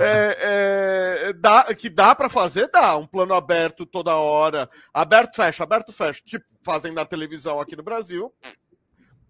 é, 0.00 1.28
é, 1.28 1.32
dá, 1.32 1.72
que 1.74 1.88
dá 1.88 2.14
para 2.14 2.28
fazer, 2.28 2.68
dá. 2.70 2.96
Um 2.96 3.06
plano 3.06 3.34
aberto 3.34 3.84
toda 3.84 4.16
hora. 4.16 4.68
Aberto, 4.92 5.36
fecha, 5.36 5.62
aberto, 5.62 5.92
fecha. 5.92 6.22
Tipo, 6.24 6.44
fazem 6.62 6.92
na 6.92 7.04
televisão 7.04 7.60
aqui 7.60 7.76
no 7.76 7.82
Brasil. 7.82 8.32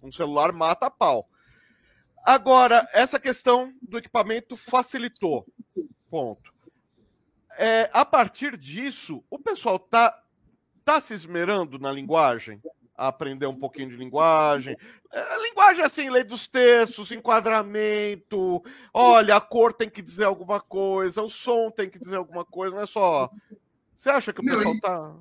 Um 0.02 0.12
celular 0.12 0.52
mata 0.52 0.86
a 0.86 0.90
pau. 0.90 1.28
Agora, 2.24 2.88
essa 2.92 3.18
questão 3.18 3.74
do 3.82 3.98
equipamento 3.98 4.56
facilitou. 4.56 5.44
Ponto. 6.08 6.52
É, 7.62 7.90
a 7.92 8.06
partir 8.06 8.56
disso, 8.56 9.22
o 9.28 9.38
pessoal 9.38 9.78
tá, 9.78 10.18
tá 10.82 10.98
se 10.98 11.12
esmerando 11.12 11.78
na 11.78 11.92
linguagem? 11.92 12.58
a 12.96 13.08
aprender 13.08 13.46
um 13.46 13.58
pouquinho 13.58 13.88
de 13.88 13.96
linguagem. 13.96 14.76
É, 15.10 15.42
linguagem 15.42 15.82
assim, 15.82 16.10
lei 16.10 16.22
dos 16.22 16.46
terços, 16.46 17.10
enquadramento. 17.10 18.62
Olha, 18.92 19.36
a 19.36 19.40
cor 19.40 19.72
tem 19.72 19.88
que 19.88 20.02
dizer 20.02 20.24
alguma 20.24 20.60
coisa, 20.60 21.22
o 21.22 21.30
som 21.30 21.70
tem 21.70 21.88
que 21.88 21.98
dizer 21.98 22.16
alguma 22.16 22.44
coisa, 22.44 22.76
não 22.76 22.82
é 22.82 22.86
só. 22.86 23.30
Você 23.94 24.10
acha 24.10 24.34
que 24.34 24.42
o 24.42 24.44
Meu, 24.44 24.58
pessoal 24.58 24.80
tá. 24.80 25.16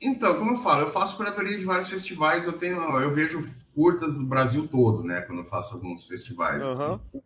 Então, 0.00 0.38
como 0.38 0.52
eu 0.52 0.56
falo, 0.56 0.82
eu 0.82 0.90
faço 0.90 1.16
curatoria 1.16 1.58
de 1.58 1.64
vários 1.64 1.90
festivais, 1.90 2.46
eu 2.46 2.52
tenho, 2.52 2.80
eu 3.00 3.12
vejo 3.12 3.44
curtas 3.74 4.14
do 4.14 4.24
Brasil 4.26 4.68
todo, 4.68 5.02
né? 5.02 5.20
Quando 5.22 5.40
eu 5.40 5.44
faço 5.44 5.74
alguns 5.74 6.06
festivais. 6.06 6.62
Uhum. 6.62 6.68
Assim. 6.68 7.22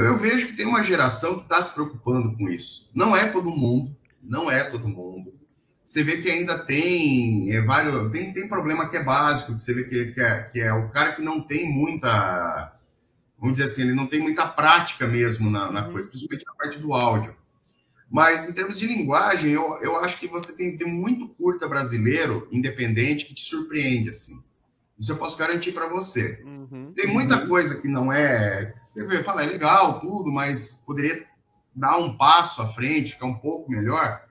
Eu 0.00 0.16
vejo 0.16 0.46
que 0.46 0.56
tem 0.56 0.66
uma 0.66 0.82
geração 0.82 1.36
que 1.36 1.42
está 1.42 1.62
se 1.62 1.72
preocupando 1.72 2.36
com 2.36 2.48
isso. 2.48 2.90
Não 2.94 3.14
é 3.14 3.26
todo 3.26 3.50
mundo, 3.50 3.96
não 4.22 4.50
é 4.50 4.64
todo 4.64 4.88
mundo 4.88 5.32
você 5.84 6.02
vê 6.02 6.22
que 6.22 6.30
ainda 6.30 6.58
tem 6.58 7.52
é, 7.54 7.60
vários. 7.60 8.10
Tem, 8.10 8.32
tem 8.32 8.48
problema 8.48 8.88
que 8.88 8.96
é 8.96 9.04
básico, 9.04 9.54
que 9.54 9.60
você 9.60 9.74
vê 9.74 9.84
que, 9.84 10.12
que, 10.12 10.20
é, 10.20 10.42
que 10.44 10.60
é 10.60 10.72
o 10.72 10.88
cara 10.88 11.12
que 11.12 11.20
não 11.20 11.42
tem 11.42 11.70
muita. 11.70 12.72
Vamos 13.38 13.58
dizer 13.58 13.70
assim, 13.70 13.82
ele 13.82 13.92
não 13.92 14.06
tem 14.06 14.18
muita 14.18 14.46
prática 14.46 15.06
mesmo 15.06 15.50
na, 15.50 15.70
na 15.70 15.84
uhum. 15.84 15.92
coisa, 15.92 16.08
principalmente 16.08 16.46
na 16.46 16.54
parte 16.54 16.78
do 16.78 16.94
áudio. 16.94 17.36
Mas 18.10 18.48
em 18.48 18.54
termos 18.54 18.78
de 18.78 18.86
linguagem, 18.86 19.50
eu, 19.50 19.78
eu 19.82 19.96
acho 20.00 20.18
que 20.18 20.26
você 20.26 20.56
tem, 20.56 20.74
tem 20.74 20.90
muito 20.90 21.28
curta 21.28 21.68
brasileiro, 21.68 22.48
independente, 22.50 23.26
que 23.26 23.34
te 23.34 23.42
surpreende, 23.42 24.08
assim. 24.08 24.42
Isso 24.98 25.12
eu 25.12 25.16
posso 25.16 25.36
garantir 25.36 25.72
para 25.72 25.88
você. 25.88 26.40
Uhum. 26.44 26.92
Tem 26.94 27.08
muita 27.08 27.46
coisa 27.46 27.80
que 27.80 27.88
não 27.88 28.12
é. 28.12 28.72
Você 28.76 29.04
vê, 29.06 29.22
fala, 29.22 29.42
é 29.42 29.46
legal, 29.46 30.00
tudo, 30.00 30.30
mas 30.30 30.82
poderia 30.86 31.26
dar 31.74 31.96
um 31.96 32.16
passo 32.16 32.62
à 32.62 32.66
frente, 32.66 33.12
ficar 33.12 33.26
um 33.26 33.38
pouco 33.38 33.70
melhor. 33.70 34.22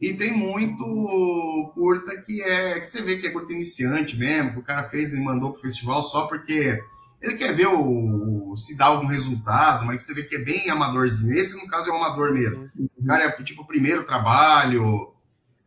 E 0.00 0.12
tem 0.14 0.36
muito 0.36 1.72
curta 1.74 2.20
que 2.20 2.42
é 2.42 2.80
que 2.80 2.86
você 2.86 3.02
vê 3.02 3.16
que 3.16 3.28
é 3.28 3.30
curta 3.30 3.52
iniciante 3.52 4.16
mesmo, 4.16 4.52
que 4.52 4.58
o 4.58 4.62
cara 4.62 4.82
fez 4.84 5.14
e 5.14 5.20
mandou 5.20 5.52
pro 5.52 5.62
festival 5.62 6.02
só 6.02 6.26
porque 6.26 6.82
ele 7.22 7.36
quer 7.36 7.54
ver 7.54 7.68
o, 7.68 8.54
se 8.56 8.76
dá 8.76 8.86
algum 8.86 9.06
resultado, 9.06 9.86
mas 9.86 10.02
você 10.02 10.12
vê 10.12 10.24
que 10.24 10.34
é 10.34 10.44
bem 10.44 10.68
amadorzinho. 10.68 11.32
Esse, 11.32 11.56
no 11.56 11.68
caso, 11.68 11.88
é 11.88 11.92
um 11.92 12.02
amador 12.02 12.32
mesmo. 12.32 12.68
O 12.98 13.06
cara 13.06 13.24
é 13.24 13.42
tipo 13.44 13.62
o 13.62 13.66
primeiro 13.66 14.04
trabalho, 14.04 15.11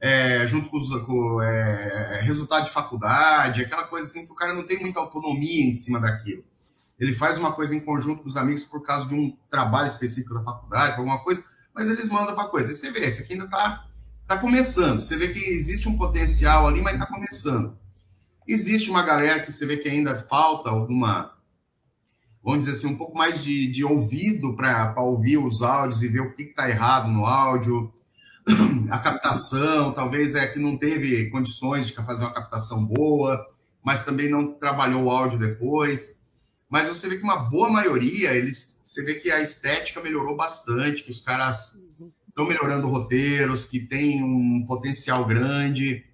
é, 0.06 0.46
junto 0.46 0.70
com, 0.70 0.78
os, 0.78 0.90
com 1.02 1.42
é, 1.42 2.22
resultado 2.22 2.66
de 2.66 2.72
faculdade, 2.72 3.64
aquela 3.64 3.86
coisa 3.86 4.06
assim 4.06 4.26
que 4.26 4.32
o 4.32 4.36
cara 4.36 4.54
não 4.54 4.68
tem 4.68 4.80
muita 4.80 5.00
autonomia 5.00 5.66
em 5.66 5.74
cima 5.74 6.00
daquilo. 6.00 6.44
Ele 7.00 7.14
faz 7.14 7.38
uma 7.38 7.54
coisa 7.54 7.76
em 7.76 7.80
conjunto 7.80 8.22
com 8.22 8.30
os 8.30 8.38
amigos 8.38 8.64
por 8.64 8.84
causa 8.84 9.08
de 9.08 9.16
um 9.16 9.36
trabalho 9.50 9.88
específico 9.88 10.34
da 10.34 10.44
faculdade, 10.44 10.98
alguma 10.98 11.24
coisa, 11.24 11.44
mas 11.74 11.90
eles 11.90 12.10
mandam 12.10 12.36
para 12.36 12.48
coisa. 12.48 12.72
E 12.72 12.76
você 12.76 12.92
vê, 12.92 13.00
esse 13.00 13.24
aqui 13.24 13.34
ainda 13.34 13.46
está 13.46 13.86
Está 14.26 14.40
começando. 14.40 15.00
Você 15.00 15.16
vê 15.18 15.28
que 15.28 15.40
existe 15.40 15.88
um 15.88 15.96
potencial 15.96 16.66
ali, 16.68 16.82
mas 16.82 16.96
está 16.96 17.06
começando. 17.06 17.78
Existe 18.48 18.90
uma 18.90 19.04
galera 19.04 19.46
que 19.46 19.52
você 19.52 19.68
vê 19.68 19.78
que 19.78 19.88
ainda 19.88 20.16
falta 20.16 20.68
alguma, 20.72 21.32
vamos 22.44 22.66
dizer 22.66 22.72
assim, 22.72 22.88
um 22.88 22.98
pouco 22.98 23.16
mais 23.16 23.44
de, 23.44 23.72
de 23.72 23.84
ouvido 23.84 24.56
para 24.56 24.96
ouvir 24.98 25.38
os 25.38 25.62
áudios 25.62 26.02
e 26.02 26.08
ver 26.08 26.22
o 26.22 26.34
que 26.34 26.42
está 26.42 26.68
errado 26.68 27.08
no 27.08 27.24
áudio. 27.24 27.94
A 28.92 29.00
captação, 29.00 29.92
talvez 29.92 30.36
é 30.36 30.48
que 30.48 30.60
não 30.60 30.78
teve 30.78 31.30
condições 31.30 31.88
de 31.88 31.94
fazer 31.94 32.24
uma 32.24 32.34
captação 32.34 32.86
boa, 32.86 33.46
mas 33.84 34.04
também 34.04 34.30
não 34.30 34.54
trabalhou 34.54 35.04
o 35.04 35.10
áudio 35.10 35.40
depois. 35.40 36.26
Mas 36.70 36.88
você 36.88 37.08
vê 37.08 37.18
que 37.18 37.24
uma 37.24 37.38
boa 37.38 37.70
maioria, 37.70 38.34
eles, 38.34 38.80
você 38.82 39.04
vê 39.04 39.16
que 39.16 39.32
a 39.32 39.42
estética 39.42 40.02
melhorou 40.02 40.36
bastante, 40.36 41.04
que 41.04 41.12
os 41.12 41.20
caras 41.20 41.84
estão 42.28 42.46
melhorando 42.46 42.88
roteiros, 42.88 43.66
que 43.66 43.80
tem 43.80 44.24
um 44.24 44.66
potencial 44.66 45.26
grande. 45.26 46.06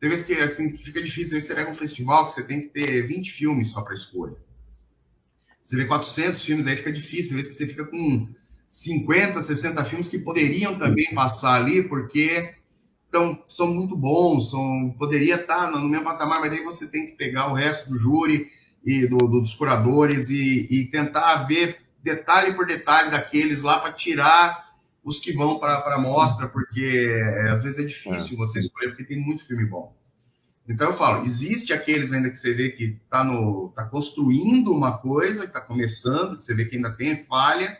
Tem 0.00 0.10
vezes 0.10 0.26
que 0.26 0.34
assim, 0.34 0.76
fica 0.76 1.02
difícil, 1.02 1.40
você 1.40 1.54
pega 1.54 1.70
um 1.70 1.74
festival 1.74 2.26
que 2.26 2.32
você 2.32 2.46
tem 2.46 2.62
que 2.62 2.68
ter 2.68 3.06
20 3.06 3.30
filmes 3.30 3.70
só 3.70 3.82
para 3.82 3.94
escolha. 3.94 4.36
Você 5.62 5.76
vê 5.76 5.84
400 5.84 6.42
filmes, 6.42 6.66
aí 6.66 6.76
fica 6.76 6.92
difícil, 6.92 7.30
tem 7.30 7.36
vezes 7.36 7.50
que 7.50 7.56
você 7.56 7.66
fica 7.66 7.84
com 7.84 8.28
50, 8.68 9.40
60 9.40 9.84
filmes 9.84 10.08
que 10.08 10.18
poderiam 10.18 10.78
também 10.78 11.14
passar 11.14 11.54
ali, 11.62 11.88
porque 11.88 12.54
então, 13.08 13.42
são 13.48 13.68
muito 13.68 13.96
bons, 13.96 14.50
são, 14.50 14.94
poderia 14.98 15.36
estar 15.36 15.70
no 15.70 15.80
mesmo 15.88 16.04
patamar, 16.04 16.40
mas 16.40 16.50
daí 16.50 16.62
você 16.62 16.90
tem 16.90 17.06
que 17.06 17.12
pegar 17.12 17.50
o 17.50 17.54
resto 17.54 17.88
do 17.88 17.96
júri 17.96 18.50
e 18.84 19.06
do, 19.06 19.16
do, 19.16 19.40
dos 19.40 19.54
curadores 19.54 20.28
e, 20.28 20.68
e 20.70 20.84
tentar 20.90 21.46
ver 21.46 21.80
detalhe 22.02 22.54
por 22.54 22.66
detalhe 22.66 23.10
daqueles 23.10 23.62
lá 23.62 23.78
para 23.78 23.92
tirar 23.92 24.68
os 25.02 25.18
que 25.18 25.32
vão 25.32 25.58
para 25.58 25.78
a 25.94 25.98
mostra, 25.98 26.48
porque 26.48 27.10
é, 27.10 27.50
às 27.50 27.62
vezes 27.62 27.78
é 27.78 27.86
difícil 27.86 28.34
é. 28.34 28.36
você 28.36 28.58
escolher, 28.58 28.90
porque 28.90 29.04
tem 29.04 29.18
muito 29.18 29.46
filme 29.46 29.64
bom. 29.64 29.96
Então 30.68 30.88
eu 30.88 30.92
falo, 30.92 31.24
existe 31.24 31.72
aqueles 31.72 32.12
ainda 32.12 32.28
que 32.28 32.36
você 32.36 32.52
vê 32.52 32.68
que 32.68 32.98
está 33.02 33.24
tá 33.74 33.84
construindo 33.84 34.70
uma 34.70 34.98
coisa, 34.98 35.42
que 35.42 35.48
está 35.48 35.62
começando, 35.62 36.36
que 36.36 36.42
você 36.42 36.54
vê 36.54 36.66
que 36.66 36.76
ainda 36.76 36.92
tem 36.92 37.24
falha, 37.24 37.78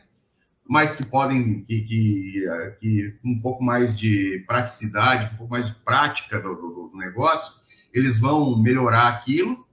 mas 0.68 0.96
que 0.96 1.06
podem, 1.06 1.64
que, 1.64 1.80
que, 1.80 2.44
que 2.78 3.14
um 3.24 3.40
pouco 3.40 3.64
mais 3.64 3.98
de 3.98 4.44
praticidade, 4.46 5.32
um 5.32 5.36
pouco 5.38 5.52
mais 5.52 5.66
de 5.66 5.74
prática 5.76 6.38
do, 6.38 6.54
do, 6.54 6.90
do 6.92 6.98
negócio, 6.98 7.62
eles 7.92 8.18
vão 8.18 8.60
melhorar 8.60 9.08
aquilo. 9.08 9.66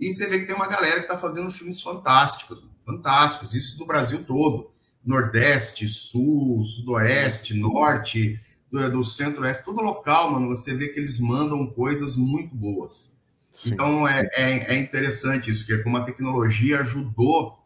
E 0.00 0.10
você 0.10 0.26
vê 0.28 0.38
que 0.38 0.46
tem 0.46 0.54
uma 0.54 0.66
galera 0.66 0.96
que 0.96 1.02
está 1.02 1.18
fazendo 1.18 1.50
filmes 1.50 1.82
fantásticos, 1.82 2.66
fantásticos, 2.86 3.54
isso 3.54 3.78
do 3.78 3.86
Brasil 3.86 4.24
todo. 4.24 4.70
Nordeste, 5.04 5.86
Sul, 5.86 6.62
Sudoeste, 6.62 7.54
Norte, 7.54 8.40
do, 8.70 8.90
do 8.90 9.04
Centro-Oeste, 9.04 9.64
todo 9.64 9.82
local, 9.82 10.30
mano, 10.30 10.48
você 10.48 10.74
vê 10.74 10.88
que 10.88 10.98
eles 10.98 11.20
mandam 11.20 11.66
coisas 11.66 12.16
muito 12.16 12.54
boas. 12.54 13.22
Sim. 13.54 13.72
Então 13.72 14.06
é, 14.06 14.28
é, 14.34 14.74
é, 14.74 14.78
interessante 14.78 15.50
isso, 15.50 15.66
que 15.66 15.72
é 15.72 15.78
como 15.78 15.96
a 15.96 16.04
tecnologia 16.04 16.80
ajudou 16.80 17.57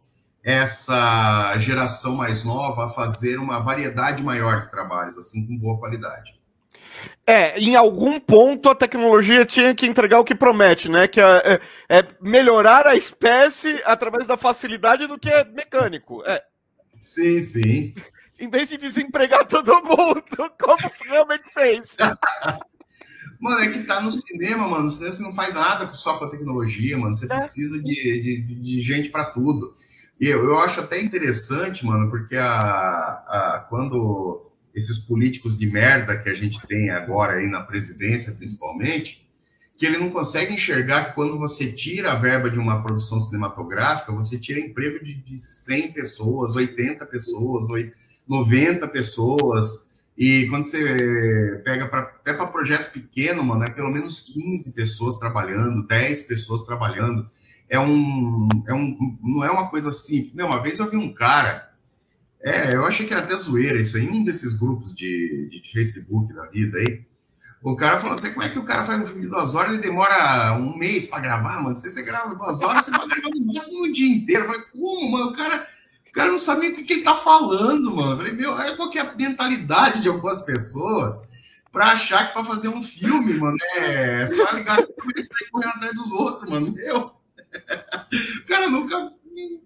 essa 0.45 1.57
geração 1.59 2.17
mais 2.17 2.43
nova 2.43 2.87
a 2.87 2.89
fazer 2.89 3.39
uma 3.39 3.61
variedade 3.61 4.23
maior 4.23 4.63
de 4.63 4.71
trabalhos, 4.71 5.17
assim, 5.17 5.47
com 5.47 5.57
boa 5.57 5.79
qualidade. 5.79 6.35
É, 7.25 7.59
em 7.59 7.77
algum 7.77 8.19
ponto 8.19 8.69
a 8.69 8.75
tecnologia 8.75 9.45
tinha 9.45 9.75
que 9.75 9.87
entregar 9.87 10.19
o 10.19 10.25
que 10.25 10.35
promete, 10.35 10.89
né? 10.89 11.07
Que 11.07 11.21
é, 11.21 11.61
é, 11.89 11.99
é 11.99 12.09
melhorar 12.21 12.87
a 12.87 12.97
espécie 12.97 13.81
através 13.85 14.27
da 14.27 14.37
facilidade 14.37 15.07
do 15.07 15.19
que 15.19 15.29
é 15.29 15.45
mecânico. 15.45 16.23
É. 16.27 16.43
Sim, 17.01 17.41
sim. 17.41 17.95
em 18.39 18.51
vez 18.51 18.69
de 18.69 18.77
desempregar 18.77 19.47
todo 19.47 19.83
mundo, 19.85 20.23
como 20.61 20.91
realmente 21.09 21.49
fez. 21.55 21.97
Mano, 23.41 23.61
é 23.61 23.71
que 23.71 23.85
tá 23.85 24.01
no 24.01 24.11
cinema, 24.11 24.69
mano. 24.69 24.85
No 24.85 24.91
cinema 24.91 25.15
você 25.15 25.23
não 25.23 25.35
faz 25.35 25.55
nada 25.55 25.95
só 25.95 26.19
com 26.19 26.25
a 26.25 26.31
tecnologia, 26.31 26.99
mano. 26.99 27.15
Você 27.15 27.27
é. 27.27 27.29
precisa 27.29 27.81
de, 27.81 27.95
de, 27.95 28.63
de 28.63 28.81
gente 28.81 29.11
para 29.11 29.27
tudo. 29.27 29.75
E 30.21 30.27
eu, 30.27 30.45
eu 30.45 30.59
acho 30.59 30.81
até 30.81 31.01
interessante, 31.01 31.85
mano, 31.85 32.11
porque 32.11 32.37
a, 32.37 32.45
a, 32.47 33.67
quando 33.69 34.51
esses 34.75 34.99
políticos 34.99 35.59
de 35.59 35.67
merda 35.67 36.17
que 36.17 36.29
a 36.29 36.35
gente 36.35 36.65
tem 36.67 36.91
agora 36.91 37.35
aí 37.35 37.47
na 37.47 37.61
presidência, 37.61 38.35
principalmente, 38.35 39.23
que 39.83 39.87
ele 39.87 39.99
não 39.99 40.11
consegue 40.11 40.55
enxergar 40.55 41.07
que 41.07 41.15
quando 41.15 41.37
você 41.37 41.73
tira 41.73 42.13
a 42.13 42.15
verba 42.15 42.49
de 42.49 42.59
uma 42.59 42.83
produção 42.83 43.21
cinematográfica, 43.21 44.13
você 44.13 44.39
tira 44.39 44.61
emprego 44.61 45.05
de, 45.05 45.15
de 45.15 45.37
100 45.37 45.93
pessoas, 45.93 46.55
80 46.55 47.05
pessoas, 47.07 47.67
90 48.29 48.87
pessoas. 48.89 49.93
E 50.17 50.47
quando 50.49 50.63
você 50.63 51.61
pega 51.65 51.89
pra, 51.89 52.01
até 52.01 52.33
para 52.33 52.47
projeto 52.47 52.93
pequeno, 52.93 53.43
mano, 53.43 53.65
é 53.65 53.71
pelo 53.71 53.91
menos 53.91 54.21
15 54.21 54.73
pessoas 54.75 55.19
trabalhando, 55.19 55.87
10 55.87 56.23
pessoas 56.25 56.63
trabalhando. 56.63 57.29
É 57.73 57.81
um, 57.81 58.49
é 58.69 58.75
um, 58.75 59.19
não 59.23 59.45
é 59.45 59.51
uma 59.51 59.69
coisa 59.69 59.91
simples. 59.91 60.35
Não, 60.35 60.47
uma 60.47 60.63
vez 60.63 60.79
eu 60.79 60.91
vi 60.91 60.97
um 60.97 61.13
cara 61.13 61.73
é, 62.43 62.75
eu 62.75 62.85
achei 62.85 63.07
que 63.07 63.15
era 63.15 63.23
até 63.23 63.37
zoeira 63.37 63.81
isso 63.81 63.97
aí, 63.97 64.09
um 64.09 64.25
desses 64.25 64.55
grupos 64.55 64.95
de, 64.95 65.49
de 65.49 65.73
Facebook 65.73 66.35
da 66.35 66.47
vida 66.47 66.77
aí. 66.79 67.05
O 67.63 67.77
cara 67.77 68.01
falou 68.01 68.15
assim: 68.15 68.33
como 68.33 68.45
é 68.45 68.49
que 68.49 68.59
o 68.59 68.65
cara 68.65 68.85
faz 68.85 69.01
um 69.01 69.07
filme 69.07 69.23
de 69.23 69.29
duas 69.29 69.55
horas 69.55 69.77
e 69.77 69.81
demora 69.81 70.55
um 70.59 70.77
mês 70.77 71.07
para 71.07 71.21
gravar, 71.21 71.63
mano? 71.63 71.75
Se 71.75 71.89
você 71.89 72.03
grava 72.03 72.35
duas 72.35 72.61
horas, 72.61 72.85
você 72.85 72.91
vai 72.91 73.07
gravar 73.07 73.31
no 73.33 73.47
máximo 73.47 73.85
um 73.85 73.93
dia 73.93 74.13
inteiro. 74.13 74.43
Eu 74.43 74.49
falei, 74.49 74.63
como, 74.73 75.13
mano? 75.13 75.31
O 75.31 75.37
cara, 75.37 75.69
o 76.09 76.13
cara 76.13 76.31
não 76.33 76.39
sabe 76.39 76.63
nem 76.63 76.73
o 76.73 76.75
que, 76.75 76.83
que 76.83 76.93
ele 76.95 77.03
tá 77.03 77.15
falando, 77.15 77.95
mano. 77.95 78.13
Eu 78.13 78.17
falei, 78.17 78.33
meu, 78.33 78.61
é 78.61 78.75
qual 78.75 78.91
que 78.91 78.99
é 78.99 79.03
a 79.03 79.15
mentalidade 79.15 80.03
de 80.03 80.09
algumas 80.09 80.43
pessoas 80.43 81.29
para 81.71 81.93
achar 81.93 82.27
que 82.27 82.33
para 82.33 82.45
fazer 82.45 82.69
um 82.69 82.83
filme, 82.83 83.35
mano, 83.35 83.57
é 83.77 84.27
só 84.27 84.51
ligar 84.51 84.81
e 84.81 85.23
sair 85.23 85.51
correndo 85.53 85.71
atrás 85.71 85.95
dos 85.95 86.11
outros, 86.11 86.51
mano. 86.51 86.73
Meu. 86.73 87.22
O 87.53 88.47
cara 88.47 88.69
nunca 88.69 89.13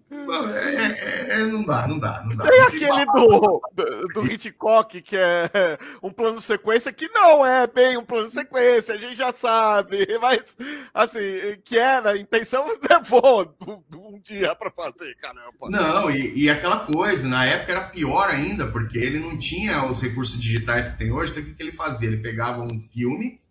é, 0.09 0.85
é, 0.85 1.41
é, 1.41 1.45
não 1.45 1.65
dá, 1.65 1.87
não 1.87 1.99
dá, 1.99 2.23
não 2.25 2.35
dá. 2.35 2.45
Tem 2.45 2.61
aquele 2.61 3.05
do, 3.05 3.61
do, 3.73 4.07
do 4.07 4.25
Hitchcock, 4.25 5.01
que 5.01 5.17
é 5.17 5.77
um 6.01 6.11
plano 6.11 6.41
sequência, 6.41 6.93
que 6.93 7.09
não 7.09 7.45
é 7.45 7.67
bem 7.67 7.97
um 7.97 8.05
plano 8.05 8.29
sequência, 8.29 8.95
a 8.95 8.97
gente 8.97 9.17
já 9.17 9.33
sabe, 9.33 10.07
mas, 10.21 10.55
assim, 10.93 11.19
que 11.63 11.77
era, 11.77 12.11
a 12.11 12.17
intenção 12.17 12.65
levou 12.89 13.53
um 13.93 14.19
dia 14.21 14.55
para 14.55 14.71
fazer, 14.71 15.15
caramba. 15.15 15.69
Não, 15.69 16.09
e, 16.09 16.43
e, 16.43 16.49
aquela 16.49 16.79
coisa, 16.79 17.27
na 17.27 17.45
época 17.45 17.71
era 17.73 17.89
pior 17.89 18.29
ainda, 18.29 18.67
porque 18.67 18.97
ele 18.97 19.19
não 19.19 19.37
tinha 19.37 19.85
os 19.85 20.01
recursos 20.01 20.39
digitais 20.39 20.87
que 20.87 20.97
tem 20.97 21.11
hoje, 21.11 21.31
então 21.31 21.43
o 21.43 21.45
que, 21.45 21.53
que 21.53 21.63
ele 21.63 21.73
fazia? 21.73 22.07
Ele 22.07 22.17
pegava 22.17 22.61
um 22.61 22.79
filme 22.79 23.41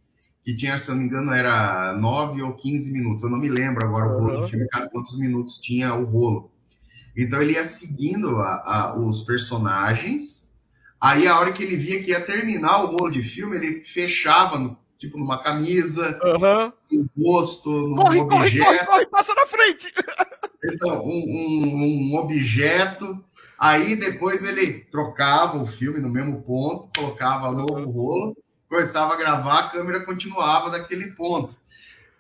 que 0.47 0.55
tinha, 0.55 0.79
se 0.79 0.89
eu 0.89 0.95
não 0.95 1.03
me 1.03 1.09
engano, 1.09 1.33
era 1.33 1.93
9 1.95 2.41
ou 2.41 2.53
15 2.53 2.93
minutos. 2.93 3.25
Eu 3.25 3.31
não 3.31 3.39
me 3.39 3.49
lembro 3.49 3.85
agora 3.85 4.07
o 4.07 4.21
rolo 4.21 4.41
do 4.43 4.47
filme, 4.47 4.65
quantos 4.93 5.19
minutos 5.19 5.59
tinha 5.59 5.93
o 5.93 6.05
rolo. 6.05 6.53
Então 7.17 7.43
ele 7.43 7.55
ia 7.55 7.65
seguindo 7.65 8.37
a, 8.37 8.63
a, 8.65 8.97
os 8.97 9.23
personagens. 9.23 10.57
Aí 11.01 11.27
a 11.27 11.41
hora 11.41 11.53
que 11.53 11.65
ele 11.65 11.77
via 11.77 12.01
que 12.01 12.11
ia 12.13 12.21
terminar 12.21 12.85
o 12.85 12.97
rolo 12.97 13.11
de 13.11 13.25
filme, 13.25 13.57
ele 13.57 13.83
fechava 13.83 14.57
no, 14.57 14.79
tipo 14.97 15.19
numa 15.19 15.43
camisa, 15.43 16.17
uhum. 16.23 16.73
no 16.93 17.11
rosto, 17.25 17.69
num 17.69 17.97
corre, 17.97 18.21
objeto. 18.21 18.65
Corre, 18.65 18.79
corre, 18.79 18.87
corre, 18.87 19.07
passa 19.07 19.35
na 19.35 19.47
frente! 19.47 19.93
Então, 20.65 21.05
um, 21.05 21.11
um, 21.11 22.13
um 22.13 22.17
objeto. 22.17 23.21
Aí 23.59 23.97
depois 23.97 24.45
ele 24.45 24.85
trocava 24.93 25.59
o 25.59 25.67
filme 25.67 25.99
no 25.99 26.09
mesmo 26.09 26.43
ponto, 26.43 26.89
colocava 27.01 27.51
novo 27.51 27.91
rolo 27.91 28.37
começava 28.69 29.15
a 29.15 29.17
gravar, 29.17 29.59
a 29.59 29.71
câmera 29.71 30.05
continuava 30.05 30.71
daquele 30.71 31.13
ponto. 31.13 31.57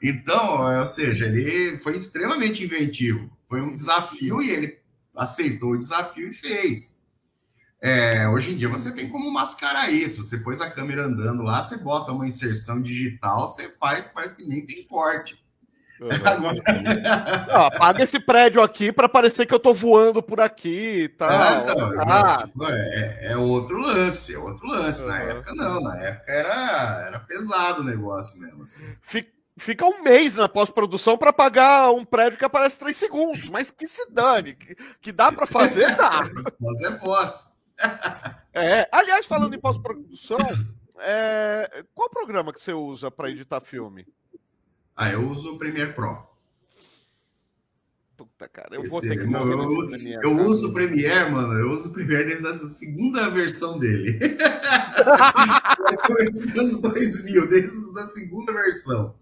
Então, 0.03 0.78
ou 0.78 0.86
seja, 0.86 1.26
ele 1.26 1.78
foi 1.78 1.97
extremamente 1.97 2.62
inventivo. 2.62 3.30
Foi 3.49 3.61
um 3.61 3.72
desafio 3.72 4.42
e 4.42 4.51
ele 4.51 4.78
aceitou 5.16 5.72
o 5.72 5.78
desafio 5.78 6.28
e 6.28 6.32
fez. 6.32 7.03
É, 7.80 8.28
hoje 8.28 8.53
em 8.53 8.57
dia 8.57 8.68
você 8.68 8.92
tem 8.92 9.09
como 9.09 9.30
mascarar 9.30 9.90
isso. 9.90 10.24
Você 10.24 10.38
pôs 10.38 10.61
a 10.61 10.70
câmera 10.70 11.07
andando 11.07 11.42
lá, 11.42 11.62
você 11.62 11.78
bota 11.78 12.12
uma 12.12 12.26
inserção 12.26 12.80
digital, 12.80 13.47
você 13.47 13.70
faz, 13.76 14.09
parece 14.09 14.36
que 14.36 14.44
nem 14.44 14.66
tem 14.66 14.84
corte. 14.84 15.38
Agora... 16.24 16.62
Apaga 17.66 18.05
esse 18.05 18.20
prédio 18.20 18.62
aqui 18.62 18.92
para 18.92 19.09
parecer 19.09 19.47
que 19.47 19.55
eu 19.55 19.59
tô 19.59 19.72
voando 19.72 20.22
por 20.22 20.40
aqui 20.40 21.05
e 21.05 21.09
tal. 21.09 21.30
É, 21.30 21.62
então, 21.62 22.01
ah. 22.01 22.42
tipo, 22.44 22.64
é, 22.64 23.32
é, 23.32 23.36
outro 23.36 23.78
lance, 23.78 24.34
é 24.34 24.38
outro 24.38 24.66
lance. 24.66 25.03
Uhum. 25.03 25.09
Na 25.09 25.22
época, 25.22 25.55
não, 25.55 25.80
na 25.80 25.97
época 25.97 26.30
era, 26.30 27.05
era 27.07 27.20
pesado 27.20 27.80
o 27.80 27.84
negócio 27.84 28.40
mesmo. 28.40 28.62
Assim. 28.62 28.94
Fica, 29.01 29.30
fica 29.57 29.86
um 29.86 30.03
mês 30.03 30.36
na 30.36 30.49
pós-produção 30.49 31.16
para 31.16 31.32
pagar 31.32 31.90
um 31.90 32.05
prédio 32.05 32.38
que 32.38 32.44
aparece 32.44 32.78
três 32.78 32.97
segundos, 32.97 33.49
mas 33.49 33.70
que 33.70 33.88
se 33.88 34.11
dane, 34.11 34.55
que, 34.55 34.74
que 35.01 35.12
dá 35.12 35.32
para 35.32 35.47
fazer, 35.47 35.86
dá. 35.97 36.28
Mas 36.61 36.82
é 36.82 36.90
pós. 36.99 37.57
é, 38.53 38.88
aliás, 38.92 39.26
falando 39.26 39.55
em 39.55 39.61
pós-produção, 39.61 40.38
é, 40.99 41.84
qual 41.94 42.11
programa 42.11 42.53
que 42.53 42.61
você 42.61 42.72
usa 42.72 43.11
para 43.11 43.30
editar 43.30 43.61
filme? 43.61 44.07
Ah, 44.97 45.11
eu 45.11 45.30
uso 45.30 45.55
o 45.55 45.59
Premiere 45.59 45.92
Pro. 45.92 46.26
Puta, 48.16 48.49
cara, 48.49 48.76
eu 48.76 48.82
Esse, 48.82 48.90
vou 48.90 49.01
ter 49.03 49.18
que 49.18 49.26
não, 49.26 49.47
eu, 49.51 49.86
Premiere, 49.88 50.24
eu 50.24 50.36
uso 50.38 50.70
o 50.70 50.72
Premiere, 50.72 51.30
mano. 51.30 51.53
Eu 51.53 51.70
uso 51.70 51.90
o 51.90 51.92
Premiere 51.92 52.24
desde 52.24 52.47
a 52.47 52.55
segunda 52.55 53.28
versão 53.28 53.78
dele. 53.78 54.18
desde 56.16 56.59
anos 56.59 56.78
2000, 56.78 57.49
desde 57.49 57.99
a 57.99 58.03
segunda 58.05 58.53
versão. 58.53 59.14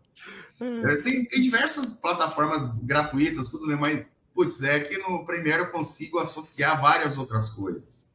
É, 0.61 0.97
tem, 1.03 1.25
tem, 1.25 1.43
diversas 1.43 1.95
plataformas 1.95 2.79
gratuitas, 2.85 3.51
tudo 3.51 3.67
mesmo, 3.67 3.81
mas, 3.81 4.07
putz, 4.33 4.63
é 4.63 4.79
que 4.79 4.97
no 4.99 5.25
Premiere 5.25 5.63
eu 5.63 5.71
consigo 5.73 6.21
associar 6.21 6.81
várias 6.81 7.19
outras 7.19 7.51
coisas. 7.51 8.13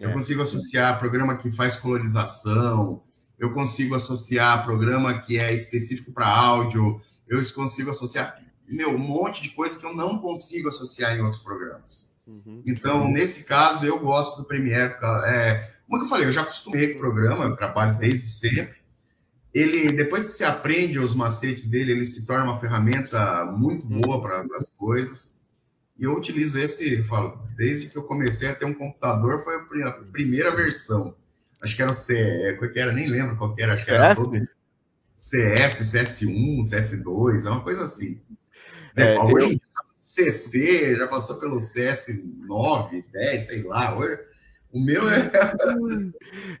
Eu 0.00 0.10
é. 0.10 0.12
consigo 0.12 0.42
associar 0.42 0.98
programa 0.98 1.36
que 1.36 1.50
faz 1.50 1.76
colorização, 1.76 3.02
eu 3.38 3.52
consigo 3.52 3.94
associar 3.94 4.64
programa 4.64 5.20
que 5.20 5.38
é 5.38 5.52
específico 5.52 6.12
para 6.12 6.28
áudio, 6.28 6.98
eu 7.28 7.40
consigo 7.54 7.90
associar 7.90 8.44
meu, 8.68 8.90
um 8.90 8.98
monte 8.98 9.42
de 9.42 9.50
coisa 9.50 9.78
que 9.78 9.84
eu 9.84 9.94
não 9.94 10.18
consigo 10.18 10.68
associar 10.68 11.16
em 11.16 11.20
outros 11.20 11.42
programas. 11.42 12.14
Uhum. 12.26 12.62
Então, 12.66 13.10
nesse 13.10 13.44
caso, 13.44 13.86
eu 13.86 13.98
gosto 13.98 14.40
do 14.40 14.48
Premiere. 14.48 14.94
É, 15.26 15.70
como 15.88 16.02
eu 16.02 16.08
falei, 16.08 16.26
eu 16.26 16.32
já 16.32 16.42
acostumei 16.42 16.88
com 16.88 16.96
o 16.96 17.00
programa, 17.00 17.44
eu 17.44 17.56
trabalho 17.56 17.98
desde 17.98 18.26
sempre. 18.26 18.76
Ele, 19.52 19.92
depois 19.92 20.26
que 20.26 20.32
você 20.32 20.44
aprende 20.44 20.98
os 20.98 21.14
macetes 21.14 21.68
dele, 21.68 21.92
ele 21.92 22.04
se 22.04 22.26
torna 22.26 22.44
uma 22.44 22.58
ferramenta 22.58 23.44
muito 23.44 23.86
uhum. 23.86 24.00
boa 24.00 24.20
para 24.20 24.44
as 24.56 24.70
coisas. 24.70 25.38
E 25.96 26.04
eu 26.04 26.12
utilizo 26.12 26.58
esse, 26.58 26.94
eu 26.94 27.04
falo, 27.04 27.38
desde 27.56 27.88
que 27.88 27.96
eu 27.96 28.02
comecei 28.02 28.48
a 28.48 28.54
ter 28.54 28.64
um 28.64 28.74
computador, 28.74 29.44
foi 29.44 29.54
a 29.84 29.92
primeira 29.92 30.56
versão 30.56 31.14
acho 31.64 31.74
que 31.74 31.82
era 31.82 31.90
o 31.90 31.94
C, 31.94 32.56
qual 32.58 32.70
que 32.70 32.78
era, 32.78 32.92
nem 32.92 33.08
lembro 33.08 33.36
qual 33.36 33.54
que 33.54 33.62
era, 33.62 33.72
acho 33.72 33.84
que 33.84 33.90
era 33.90 34.14
todo 34.14 34.36
esse 34.36 34.50
CS, 35.16 35.80
CS1, 35.80 36.60
CS2, 36.60 37.46
é 37.46 37.50
uma 37.50 37.62
coisa 37.62 37.84
assim. 37.84 38.20
É, 38.96 39.14
é, 39.14 39.20
hoje 39.20 39.54
eu... 39.54 39.60
CC, 39.96 40.96
já 40.96 41.08
passou 41.08 41.40
pelo 41.40 41.56
CS9, 41.56 43.04
10, 43.10 43.42
sei 43.42 43.62
lá. 43.62 43.96
O 44.70 44.80
meu 44.80 45.08
é... 45.08 45.30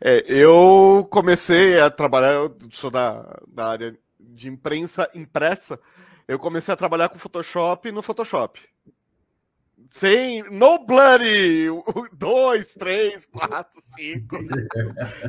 é. 0.00 0.24
eu 0.26 1.06
comecei 1.10 1.78
a 1.78 1.90
trabalhar, 1.90 2.32
eu 2.32 2.56
sou 2.70 2.90
da, 2.90 3.38
da 3.46 3.66
área 3.66 3.98
de 4.18 4.48
imprensa 4.48 5.10
impressa, 5.14 5.78
eu 6.26 6.38
comecei 6.38 6.72
a 6.72 6.76
trabalhar 6.76 7.08
com 7.08 7.18
Photoshop 7.18 7.90
no 7.92 8.02
Photoshop. 8.02 8.60
Sem, 9.88 10.42
no 10.50 10.84
bloody, 10.84 11.68
dois, 12.12 12.74
três, 12.74 13.26
quatro, 13.26 13.80
cinco. 13.96 14.36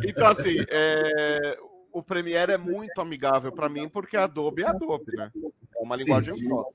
Então, 0.04 0.28
assim, 0.28 0.58
é, 0.70 1.58
o 1.92 2.02
Premiere 2.02 2.54
é 2.54 2.58
muito 2.58 3.00
amigável 3.00 3.52
para 3.52 3.70
mim, 3.70 3.88
porque 3.88 4.18
Adobe 4.18 4.64
é 4.64 4.68
Adobe, 4.68 5.16
né? 5.16 5.32
É 5.36 5.84
uma 5.84 5.96
Sim. 5.96 6.04
linguagem 6.04 6.48
própria. 6.48 6.74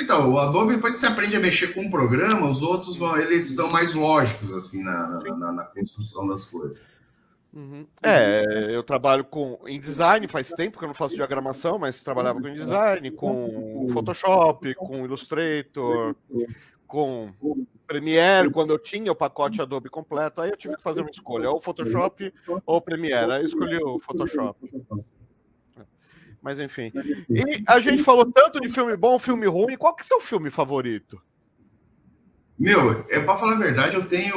Então, 0.00 0.32
o 0.32 0.38
Adobe, 0.38 0.76
depois 0.76 0.94
que 0.94 0.98
você 0.98 1.06
aprende 1.06 1.36
a 1.36 1.40
mexer 1.40 1.74
com 1.74 1.82
um 1.82 1.90
programa, 1.90 2.48
os 2.48 2.62
outros 2.62 2.98
eles 3.18 3.54
são 3.54 3.70
mais 3.70 3.92
lógicos, 3.92 4.54
assim, 4.54 4.82
na, 4.82 5.06
na, 5.08 5.52
na 5.52 5.64
construção 5.64 6.26
das 6.26 6.46
coisas. 6.46 7.04
Uhum. 7.52 7.86
É, 8.02 8.68
eu 8.70 8.82
trabalho 8.82 9.24
com 9.24 9.58
em 9.66 9.80
design 9.80 10.28
faz 10.28 10.48
tempo 10.50 10.78
que 10.78 10.84
eu 10.84 10.88
não 10.88 10.94
faço 10.94 11.14
diagramação, 11.14 11.78
mas 11.78 12.02
trabalhava 12.02 12.40
com 12.40 12.52
design, 12.52 13.10
com 13.12 13.88
Photoshop, 13.92 14.74
com 14.74 15.04
Illustrator, 15.04 16.14
com 16.86 17.32
Premiere, 17.86 18.50
quando 18.50 18.70
eu 18.70 18.78
tinha 18.78 19.12
o 19.12 19.16
pacote 19.16 19.60
Adobe 19.60 19.88
completo, 19.88 20.40
aí 20.40 20.50
eu 20.50 20.56
tive 20.56 20.76
que 20.76 20.82
fazer 20.82 21.00
uma 21.00 21.10
escolha, 21.10 21.50
ou 21.50 21.60
Photoshop 21.60 22.32
ou 22.64 22.80
Premiere. 22.80 23.32
Aí 23.32 23.42
eu 23.42 23.46
escolhi 23.46 23.76
o 23.76 23.98
Photoshop. 23.98 24.58
Mas 26.42 26.60
enfim. 26.60 26.92
E 27.28 27.64
a 27.66 27.80
gente 27.80 28.02
falou 28.02 28.30
tanto 28.30 28.60
de 28.60 28.68
filme 28.68 28.96
bom, 28.96 29.18
filme 29.18 29.46
ruim. 29.46 29.76
Qual 29.76 29.94
que 29.94 30.02
é 30.02 30.04
o 30.04 30.08
seu 30.08 30.20
filme 30.20 30.50
favorito? 30.50 31.20
Meu, 32.58 33.04
é 33.10 33.20
para 33.20 33.36
falar 33.36 33.52
a 33.54 33.58
verdade, 33.58 33.96
eu 33.96 34.06
tenho 34.08 34.36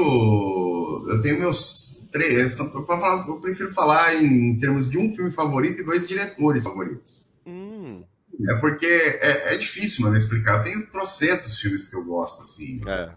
eu 1.07 1.21
tenho 1.21 1.39
meus 1.39 2.09
três, 2.11 2.57
para 2.57 2.83
falar, 2.85 3.27
eu 3.27 3.39
prefiro 3.39 3.73
falar 3.73 4.15
em, 4.15 4.57
termos 4.59 4.89
de 4.89 4.97
um 4.97 5.13
filme 5.13 5.31
favorito 5.31 5.79
e 5.79 5.85
dois 5.85 6.07
diretores 6.07 6.63
favoritos. 6.63 7.39
Hum. 7.45 8.03
É 8.47 8.55
porque 8.55 8.85
é, 8.85 9.53
é, 9.53 9.57
difícil, 9.57 10.03
mano, 10.03 10.15
explicar. 10.15 10.57
Eu 10.57 10.63
tenho 10.63 10.91
trocentos 10.91 11.59
filmes 11.59 11.89
que 11.89 11.95
eu 11.95 12.05
gosto, 12.05 12.41
assim. 12.41 12.81
É. 12.87 13.11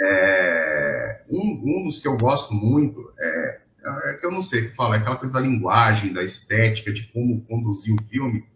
É, 0.00 1.22
um, 1.30 1.62
um 1.64 1.84
dos 1.84 2.00
que 2.00 2.08
eu 2.08 2.16
gosto 2.16 2.52
muito 2.52 3.12
é 3.18 3.64
é 3.86 4.14
que 4.14 4.26
eu 4.26 4.30
não 4.30 4.42
sei 4.42 4.62
o 4.62 4.70
que 4.70 4.74
falar, 4.74 4.96
é 4.96 4.98
aquela 5.00 5.16
coisa 5.16 5.34
da 5.34 5.40
linguagem, 5.40 6.12
da 6.12 6.22
estética, 6.22 6.92
de 6.92 7.04
como 7.08 7.42
conduzir 7.42 7.94
o 7.94 8.02
filme. 8.04 8.46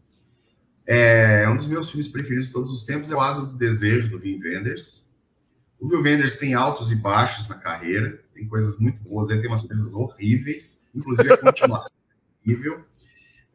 É, 0.87 1.47
um 1.51 1.57
dos 1.57 1.69
meus 1.69 1.91
filmes 1.91 2.09
preferidos 2.09 2.47
de 2.47 2.53
todos 2.53 2.73
os 2.73 2.87
tempos 2.87 3.11
é 3.11 3.15
o 3.15 3.21
Asas 3.21 3.53
do 3.53 3.59
Desejo, 3.59 4.09
do 4.09 4.19
Wim 4.19 4.41
Wenders. 4.43 5.13
O 5.79 5.87
Wim 5.89 6.03
Wenders 6.03 6.37
tem 6.37 6.55
altos 6.55 6.91
e 6.93 6.97
baixos 6.97 7.47
na 7.49 7.57
carreira, 7.57 8.23
tem 8.35 8.49
coisas 8.49 8.79
muito 8.79 8.99
boas, 9.03 9.29
ele 9.29 9.41
tem 9.41 9.51
umas 9.51 9.67
coisas 9.67 9.93
horríveis, 9.93 10.91
inclusive 10.95 11.33
a 11.33 11.37
continuação 11.37 11.91
é 11.93 12.49
horrível. 12.51 12.85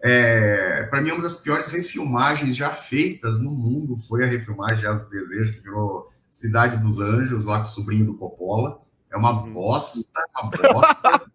É, 0.06 0.84
para 0.84 1.02
mim, 1.02 1.12
uma 1.12 1.22
das 1.22 1.38
piores 1.38 1.68
refilmagens 1.68 2.58
já 2.58 2.70
feitas 2.72 3.42
no 3.42 3.52
mundo 3.52 3.96
foi 3.96 4.26
a 4.26 4.28
refilmagem 4.28 4.80
de 4.80 5.06
do 5.06 5.10
Desejo, 5.10 5.54
que 5.54 5.62
virou 5.62 6.12
Cidade 6.30 6.78
dos 6.78 7.00
Anjos, 7.00 7.46
lá 7.46 7.60
com 7.60 7.64
o 7.64 7.68
sobrinho 7.68 8.08
do 8.08 8.18
Coppola. 8.18 8.82
É 9.10 9.16
uma 9.16 9.32
uhum. 9.32 9.54
bosta, 9.54 10.20
uma 10.42 10.52
bosta. 10.52 11.26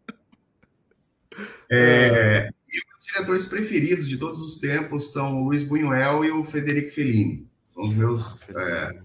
É, 1.71 2.49
e 2.49 2.79
os 2.97 3.05
diretores 3.05 3.47
preferidos 3.47 4.09
de 4.09 4.17
todos 4.17 4.41
os 4.41 4.59
tempos 4.59 5.13
são 5.13 5.43
o 5.43 5.45
Luiz 5.45 5.63
Buñuel 5.63 6.25
e 6.25 6.31
o 6.33 6.43
Federico 6.43 6.91
Fellini. 6.91 7.47
São 7.63 7.85
os 7.85 7.95
meus. 7.95 8.49
É... 8.49 9.03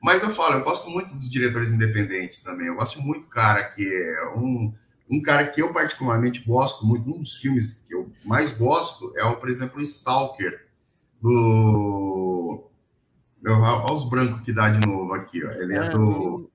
Mas 0.00 0.22
eu 0.22 0.30
falo, 0.30 0.54
eu 0.54 0.64
gosto 0.64 0.88
muito 0.88 1.12
dos 1.12 1.28
diretores 1.28 1.72
independentes 1.72 2.42
também. 2.42 2.68
Eu 2.68 2.76
gosto 2.76 3.02
muito, 3.02 3.26
cara, 3.26 3.64
que 3.64 3.84
é 3.84 4.28
um, 4.36 4.72
um 5.10 5.20
cara 5.22 5.46
que 5.46 5.60
eu 5.60 5.72
particularmente 5.72 6.44
gosto 6.44 6.86
muito. 6.86 7.08
Um 7.10 7.18
dos 7.18 7.36
filmes 7.36 7.86
que 7.88 7.94
eu 7.94 8.10
mais 8.24 8.52
gosto 8.52 9.12
é, 9.16 9.24
o, 9.24 9.36
por 9.36 9.48
exemplo, 9.48 9.78
o 9.78 9.82
Stalker, 9.82 10.66
do. 11.20 12.64
Olha 13.44 13.92
os 13.92 14.08
brancos 14.08 14.42
que 14.42 14.52
dá 14.52 14.68
de 14.68 14.86
novo 14.86 15.12
aqui, 15.14 15.44
ó. 15.44 15.50
Ele 15.52 15.74
é, 15.74 15.86
é 15.86 15.88
do. 15.88 16.50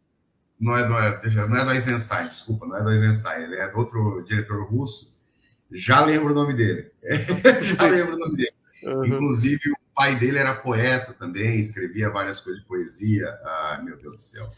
Não 0.60 0.78
é 0.78 0.84
do, 0.84 1.48
não 1.48 1.58
é 1.58 1.66
do 1.66 1.72
Eisenstein, 1.72 2.28
desculpa, 2.28 2.66
não 2.66 2.78
é 2.78 2.84
do 2.84 2.90
Eisenstein, 2.90 3.44
ele 3.44 3.58
é 3.58 3.68
do 3.68 3.78
outro 3.78 4.24
diretor 4.26 4.64
russo 4.64 5.16
já 5.72 6.06
lembro 6.06 6.32
o 6.32 6.36
nome 6.36 6.54
dele. 6.54 6.92
Já 7.80 7.90
lembro 7.90 8.16
o 8.16 8.20
nome 8.20 8.38
dele. 8.38 8.54
Uhum. 8.84 9.06
Inclusive, 9.06 9.72
o 9.72 9.78
pai 9.96 10.18
dele 10.18 10.40
era 10.40 10.54
poeta 10.54 11.14
também, 11.14 11.60
escrevia 11.60 12.10
várias 12.10 12.40
coisas 12.40 12.62
de 12.62 12.68
poesia. 12.68 13.28
Ah, 13.44 13.82
meu 13.84 13.98
Deus 13.98 14.14
do 14.14 14.22
céu. 14.22 14.52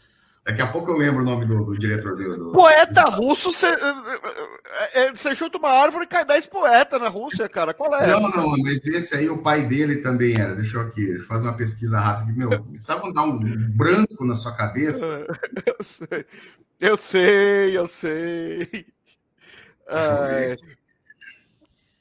Daqui 0.48 0.62
a 0.62 0.66
pouco 0.66 0.90
eu 0.90 0.96
lembro 0.96 1.20
o 1.20 1.24
nome 1.26 1.44
do, 1.44 1.62
do 1.62 1.78
diretor 1.78 2.16
dele. 2.16 2.38
Do... 2.38 2.52
Poeta 2.52 3.02
russo, 3.10 3.52
você 3.52 3.66
eh, 3.66 5.12
eh, 5.12 5.34
chuta 5.34 5.58
uma 5.58 5.68
árvore 5.68 6.04
e 6.04 6.08
cai 6.08 6.24
10 6.24 6.46
poetas 6.46 6.98
na 6.98 7.08
Rússia, 7.08 7.46
cara. 7.50 7.74
Qual 7.74 7.94
é? 7.94 8.06
Não, 8.06 8.30
não, 8.30 8.56
mas 8.56 8.86
esse 8.86 9.14
aí, 9.14 9.28
o 9.28 9.42
pai 9.42 9.66
dele 9.66 9.96
também 9.96 10.40
era. 10.40 10.54
Deixa 10.54 10.78
eu 10.78 10.80
aqui, 10.80 11.18
fazer 11.18 11.48
uma 11.48 11.56
pesquisa 11.56 12.00
rápida. 12.00 12.32
Meu, 12.32 12.66
sabe 12.80 13.02
quando 13.02 13.14
dá 13.14 13.24
um 13.24 13.38
branco 13.76 14.24
na 14.24 14.34
sua 14.34 14.56
cabeça? 14.56 15.26
Eu 15.68 15.76
sei, 15.84 16.80
eu 16.80 16.96
sei. 16.96 17.76
Eu 17.76 17.86
sei. 17.88 18.86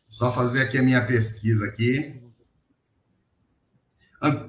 Só 0.08 0.32
fazer 0.32 0.62
aqui 0.62 0.78
a 0.78 0.84
minha 0.84 1.06
pesquisa 1.06 1.66
aqui. 1.66 2.22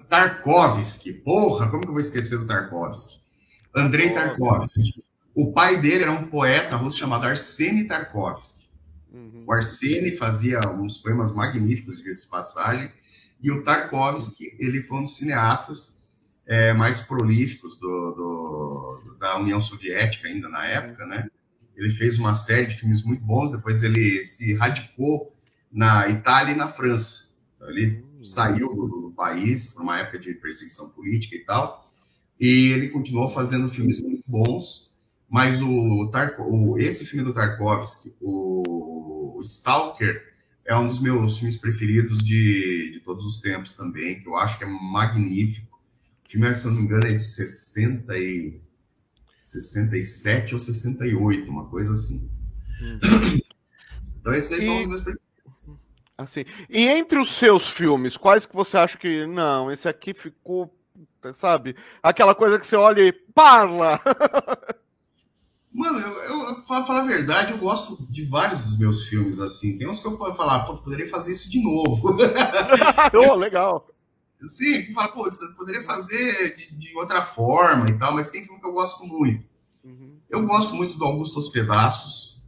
Tarkovsky. 0.09 1.15
Porra, 1.15 1.69
como 1.69 1.83
que 1.83 1.89
eu 1.89 1.93
vou 1.93 2.01
esquecer 2.01 2.39
do 2.39 2.47
Tarkovsky? 2.47 3.27
Andrei 3.75 4.11
Tarkovsky. 4.11 5.05
O 5.35 5.53
pai 5.53 5.81
dele 5.81 6.03
era 6.03 6.13
um 6.13 6.25
poeta 6.25 6.77
russo 6.77 6.99
chamado 6.99 7.27
Arseny 7.27 7.85
Tarkovsky. 7.85 8.69
Uhum. 9.13 9.45
O 9.47 9.53
Arseny 9.53 10.17
fazia 10.17 10.61
uns 10.71 10.99
poemas 10.99 11.35
magníficos, 11.35 12.03
de 12.03 12.27
passagem, 12.29 12.91
e 13.41 13.51
o 13.53 13.63
Tarkovsky, 13.63 14.57
ele 14.59 14.83
foi 14.83 14.99
um 14.99 15.03
dos 15.05 15.17
cineastas 15.17 15.99
é, 16.47 16.73
mais 16.73 17.01
prolíficos 17.01 17.79
do, 17.79 18.11
do, 18.13 19.17
da 19.21 19.39
União 19.39 19.61
Soviética 19.61 20.29
ainda 20.29 20.49
na 20.49 20.67
época, 20.67 21.07
né? 21.07 21.29
Ele 21.77 21.93
fez 21.93 22.19
uma 22.19 22.35
série 22.35 22.67
de 22.67 22.77
filmes 22.77 23.05
muito 23.05 23.23
bons, 23.23 23.53
depois 23.53 23.85
ele 23.85 24.25
se 24.25 24.55
radicou 24.55 25.33
na 25.71 26.09
Itália 26.09 26.53
e 26.53 26.57
na 26.57 26.67
França. 26.67 27.35
Então, 27.55 27.71
ele 27.71 28.05
hum. 28.19 28.23
saiu 28.23 28.69
do, 28.69 28.87
do, 28.87 29.13
país 29.13 29.69
por 29.69 29.83
uma 29.83 29.99
época 29.99 30.19
de 30.19 30.35
perseguição 30.35 30.91
política 30.91 31.37
e 31.37 31.41
tal, 31.41 31.88
e 32.41 32.73
ele 32.73 32.89
continuou 32.89 33.29
fazendo 33.29 33.69
filmes 33.69 34.01
muito 34.03 34.25
bons, 34.27 34.97
mas 35.29 35.61
o, 35.63 35.71
o 35.71 36.79
esse 36.79 37.05
filme 37.05 37.25
do 37.25 37.35
Tarkovsky, 37.35 38.15
o, 38.21 39.41
Stalker, 39.43 40.35
é 40.65 40.77
um 40.77 40.87
dos 40.87 41.01
meus 41.01 41.39
filmes 41.39 41.57
preferidos 41.57 42.19
de, 42.19 42.93
de 42.93 43.01
todos 43.01 43.25
os 43.25 43.41
tempos 43.41 43.75
também, 43.75 44.21
que 44.21 44.29
eu 44.29 44.37
acho 44.37 44.59
que 44.59 44.65
é 44.65 44.67
magnífico. 44.67 45.79
O 46.25 46.29
filme, 46.29 46.55
se 46.55 46.67
não 46.67 46.75
me 46.75 46.83
engano, 46.83 47.07
é 47.07 47.13
de 47.13 47.23
60 47.23 48.19
e 48.19 48.61
67 49.41 50.53
ou 50.55 50.59
68, 50.59 51.51
uma 51.51 51.67
coisa 51.67 51.93
assim. 51.93 52.31
Hum. 52.83 53.41
Então, 54.21 54.35
esses 54.35 54.59
e... 54.59 54.67
são 54.67 54.81
os 54.81 54.89
meus 54.89 55.01
preferidos. 55.01 55.29
Assim, 56.19 56.45
e 56.69 56.89
entre 56.89 57.19
os 57.19 57.33
seus 57.33 57.71
filmes, 57.71 58.17
quais 58.17 58.45
que 58.45 58.55
você 58.55 58.77
acha 58.77 58.99
que 58.99 59.25
não, 59.25 59.71
esse 59.71 59.89
aqui 59.89 60.13
ficou, 60.13 60.69
sabe? 61.35 61.77
Aquela 62.03 62.35
coisa 62.35 62.59
que 62.59 62.67
você 62.67 62.77
olha 62.77 63.03
e 63.03 63.13
parla. 63.13 64.01
Mano, 65.73 65.99
eu, 66.01 66.15
eu 66.23 66.63
para 66.63 66.85
falar 66.85 67.03
a 67.03 67.07
verdade, 67.07 67.53
eu 67.53 67.59
gosto 67.59 68.07
de 68.11 68.25
vários 68.25 68.65
dos 68.65 68.79
meus 68.79 69.05
filmes 69.05 69.39
assim. 69.39 69.79
Tem 69.79 69.89
uns 69.89 70.01
que 70.01 70.07
eu 70.07 70.17
posso 70.17 70.37
falar, 70.37 70.65
pô, 70.65 70.77
poderia 70.77 71.09
fazer 71.09 71.33
isso 71.33 71.51
de 71.51 71.63
novo. 71.63 72.17
oh, 73.31 73.35
legal. 73.35 73.87
Sim, 74.43 74.83
que 74.83 74.93
fala, 74.93 75.09
pô, 75.09 75.25
você 75.25 75.47
poderia 75.55 75.83
fazer 75.85 76.57
de, 76.57 76.75
de, 76.75 76.97
outra 76.97 77.23
forma 77.23 77.87
e 77.89 77.99
tal, 77.99 78.15
mas 78.15 78.31
tem 78.31 78.43
filme 78.43 78.61
que 78.61 78.67
eu 78.67 78.73
gosto 78.73 79.05
muito. 79.05 79.45
Uhum. 79.85 80.17
Eu 80.29 80.47
gosto 80.47 80.75
muito 80.75 80.97
do 80.97 81.05
Augusto 81.05 81.37
aos 81.37 81.49
Pedaços 81.49 82.39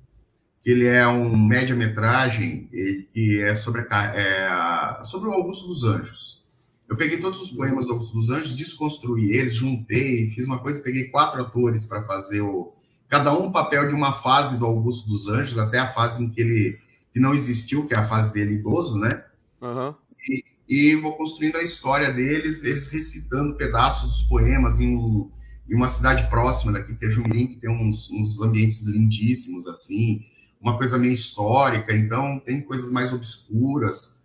que 0.63 0.71
ele 0.71 0.87
é 0.87 1.07
um 1.07 1.37
média-metragem 1.37 2.69
que 3.13 3.43
é 3.43 3.55
sobre, 3.55 3.87
é, 3.91 5.03
sobre 5.03 5.29
o 5.29 5.33
Augusto 5.33 5.67
dos 5.67 5.85
Anjos. 5.85 6.45
Eu 6.91 6.97
peguei 6.97 7.21
todos 7.21 7.41
os 7.41 7.53
poemas 7.53 7.87
do 7.87 7.93
Augusto 7.93 8.15
dos 8.15 8.31
Anjos, 8.31 8.57
desconstruí 8.57 9.33
eles, 9.33 9.55
juntei, 9.55 10.27
fiz 10.27 10.45
uma 10.45 10.59
coisa, 10.59 10.83
peguei 10.83 11.05
quatro 11.05 11.41
atores 11.41 11.85
para 11.85 12.03
fazer 12.03 12.41
o 12.41 12.75
cada 13.09 13.33
um 13.33 13.51
papel 13.51 13.89
de 13.89 13.95
uma 13.95 14.13
fase 14.13 14.59
do 14.59 14.67
Augusto 14.67 15.09
dos 15.09 15.29
Anjos, 15.29 15.59
até 15.59 15.79
a 15.79 15.87
fase 15.87 16.25
em 16.25 16.31
que 16.31 16.41
ele 16.41 16.79
que 17.13 17.21
não 17.21 17.33
existiu, 17.33 17.87
que 17.87 17.95
é 17.95 17.99
a 17.99 18.07
fase 18.07 18.33
dele 18.33 18.55
idoso, 18.55 18.99
né? 18.99 19.25
Uhum. 19.61 19.95
E, 20.29 20.45
e, 20.69 20.97
vou 20.97 21.17
construindo 21.17 21.57
a 21.57 21.63
história 21.63 22.13
deles, 22.13 22.65
eles 22.65 22.89
recitando 22.89 23.57
pedaços 23.57 24.09
dos 24.09 24.23
poemas 24.23 24.79
em, 24.79 24.95
em 24.95 25.75
uma 25.75 25.89
cidade 25.89 26.29
próxima 26.31 26.73
daqui, 26.73 26.95
que 26.95 27.07
é 27.07 27.11
Jundim, 27.11 27.49
que 27.49 27.57
tem 27.57 27.71
uns, 27.71 28.11
uns 28.11 28.41
ambientes 28.41 28.83
lindíssimos, 28.83 29.67
assim, 29.67 30.25
uma 30.61 30.77
coisa 30.77 30.99
meio 30.99 31.13
histórica, 31.13 31.93
então 31.97 32.39
tem 32.39 32.63
coisas 32.63 32.93
mais 32.93 33.13
obscuras. 33.13 34.20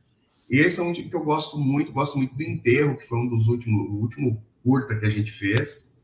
Esse 0.49 0.79
é 0.79 0.83
um 0.83 0.93
que 0.93 1.13
eu 1.13 1.23
gosto 1.23 1.57
muito, 1.59 1.91
gosto 1.91 2.17
muito 2.17 2.35
do 2.35 2.43
Enterro, 2.43 2.97
que 2.97 3.07
foi 3.07 3.17
um 3.17 3.27
dos 3.27 3.47
últimos, 3.47 3.89
o 3.89 3.93
último 3.93 4.43
curta 4.63 4.95
que 4.95 5.05
a 5.05 5.09
gente 5.09 5.31
fez, 5.31 6.01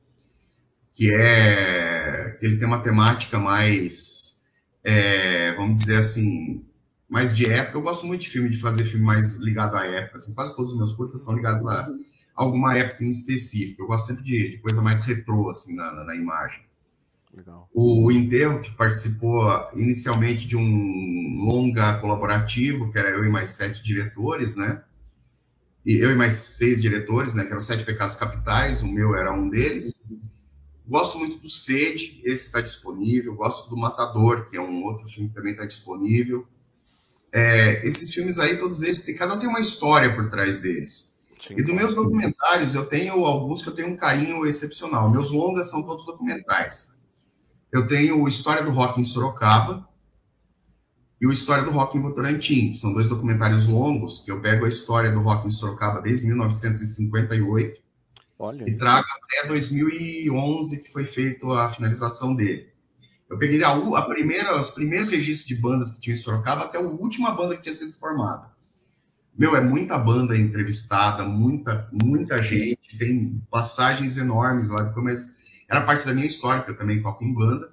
que 0.96 1.12
é 1.14 2.38
que 2.40 2.46
ele 2.46 2.58
tem 2.58 2.68
uma 2.68 2.82
temática 2.82 3.40
mais, 3.40 4.44
é, 4.84 5.54
vamos 5.54 5.82
dizer 5.82 5.98
assim, 5.98 6.66
mais 7.08 7.36
de 7.36 7.46
época. 7.46 7.78
Eu 7.78 7.82
gosto 7.82 8.06
muito 8.08 8.22
de 8.22 8.30
filme, 8.30 8.50
de 8.50 8.58
fazer 8.58 8.86
filme 8.86 9.06
mais 9.06 9.36
ligado 9.38 9.76
à 9.76 9.86
época. 9.86 10.18
Assim, 10.18 10.34
quase 10.34 10.56
todos 10.56 10.72
os 10.72 10.78
meus 10.78 10.94
curtas 10.94 11.24
são 11.24 11.36
ligados 11.36 11.66
a 11.68 11.88
alguma 12.36 12.78
época 12.78 13.04
em 13.04 13.10
específico. 13.10 13.84
Eu 13.84 13.88
gosto 13.88 14.08
sempre 14.08 14.24
de, 14.24 14.52
de 14.52 14.58
coisa 14.60 14.82
mais 14.82 15.02
retrô, 15.02 15.50
assim, 15.50 15.76
na, 15.76 15.92
na, 15.94 16.04
na 16.06 16.16
imagem. 16.16 16.64
Legal. 17.34 17.70
O 17.74 18.12
Enterro, 18.12 18.62
que 18.62 18.72
participou 18.72 19.50
inicialmente 19.74 20.46
de 20.46 20.58
um 20.58 21.44
longa 21.46 21.98
colaborativo, 22.00 22.92
que 22.92 22.98
era 22.98 23.10
eu 23.10 23.24
e 23.24 23.30
mais 23.30 23.52
sete 23.52 23.82
diretores, 23.82 24.56
né? 24.56 24.84
E 25.86 25.96
eu 25.96 26.12
e 26.12 26.16
mais 26.16 26.34
seis 26.34 26.82
diretores, 26.82 27.34
né? 27.34 27.44
Que 27.44 27.52
eram 27.52 27.62
Sete 27.62 27.84
Pecados 27.84 28.16
Capitais, 28.16 28.84
o 28.84 28.88
meu 28.88 29.16
era 29.16 29.34
um 29.34 29.50
deles. 29.50 30.14
Gosto 30.88 31.18
muito 31.18 31.40
do 31.40 31.50
Sede, 31.50 32.22
esse 32.24 32.48
está 32.48 32.62
disponível. 32.62 33.34
Gosto 33.36 33.70
do 33.70 33.78
Matador, 33.78 34.48
que 34.48 34.58
é 34.58 34.62
um 34.62 34.84
outro 34.84 35.08
filme 35.08 35.30
que 35.30 35.36
também 35.36 35.54
está 35.54 35.66
disponível. 35.66 36.46
É, 37.34 37.86
esses 37.88 38.14
filmes 38.14 38.38
aí, 38.38 38.58
todos 38.58 38.82
eles, 38.82 39.06
tem, 39.06 39.16
cada 39.16 39.34
um 39.34 39.40
tem 39.40 39.48
uma 39.48 39.60
história 39.60 40.14
por 40.14 40.30
trás 40.30 40.60
deles. 40.60 41.18
Sim, 41.48 41.56
e 41.58 41.64
dos 41.64 41.74
meus 41.74 41.96
documentários, 41.96 42.76
eu 42.76 42.86
tenho 42.86 43.26
alguns 43.26 43.64
que 43.64 43.70
eu 43.70 43.74
tenho 43.74 43.88
um 43.88 43.96
carinho 43.96 44.46
excepcional. 44.46 45.10
Meus 45.10 45.32
longas 45.32 45.72
são 45.72 45.82
todos 45.82 46.06
documentais. 46.06 47.01
Eu 47.72 47.88
tenho 47.88 48.22
o 48.22 48.28
História 48.28 48.64
do 48.64 48.72
Rock 48.72 49.00
em 49.00 49.04
Sorocaba 49.04 49.88
e 51.22 51.28
o 51.28 51.32
História 51.32 51.64
do 51.64 51.72
Rock 51.72 51.98
em 51.98 52.02
Votorantim, 52.02 52.74
são 52.74 52.94
dois 52.94 53.08
documentários 53.08 53.68
longos, 53.68 54.20
que 54.20 54.32
eu 54.32 54.42
pego 54.42 54.66
a 54.66 54.70
história 54.70 55.12
do 55.12 55.22
rock 55.22 55.48
em 55.48 55.52
Sorocaba 55.52 56.02
desde 56.02 56.26
1958 56.28 57.80
Olha 58.40 58.68
e 58.68 58.76
trago 58.76 59.06
até 59.24 59.48
2011, 59.48 60.84
que 60.84 60.92
foi 60.92 61.06
feita 61.06 61.48
a 61.48 61.70
finalização 61.70 62.36
dele. 62.36 62.72
Eu 63.30 63.38
peguei 63.38 63.64
a, 63.64 63.70
a, 63.70 64.02
primeira, 64.02 64.60
os 64.60 64.72
primeiros 64.72 65.08
registros 65.08 65.48
de 65.48 65.56
bandas 65.56 65.92
que 65.92 66.02
tinha 66.02 66.16
em 66.16 66.18
Sorocaba 66.18 66.64
até 66.64 66.80
a 66.80 66.82
última 66.82 67.32
banda 67.32 67.56
que 67.56 67.62
tinha 67.62 67.74
sido 67.74 67.94
formada. 67.94 68.50
Meu, 69.38 69.56
é 69.56 69.62
muita 69.62 69.98
banda 69.98 70.36
entrevistada, 70.36 71.24
muita, 71.24 71.88
muita 71.92 72.42
gente, 72.42 72.98
tem 72.98 73.42
passagens 73.50 74.18
enormes 74.18 74.70
lá 74.70 74.84
de 74.84 74.94
começo 74.94 75.41
era 75.72 75.86
parte 75.86 76.06
da 76.06 76.14
minha 76.14 76.28
história, 76.28 76.62
que 76.62 76.70
eu 76.70 76.78
também 76.78 77.02
toco 77.02 77.24
em 77.24 77.34
banda, 77.34 77.72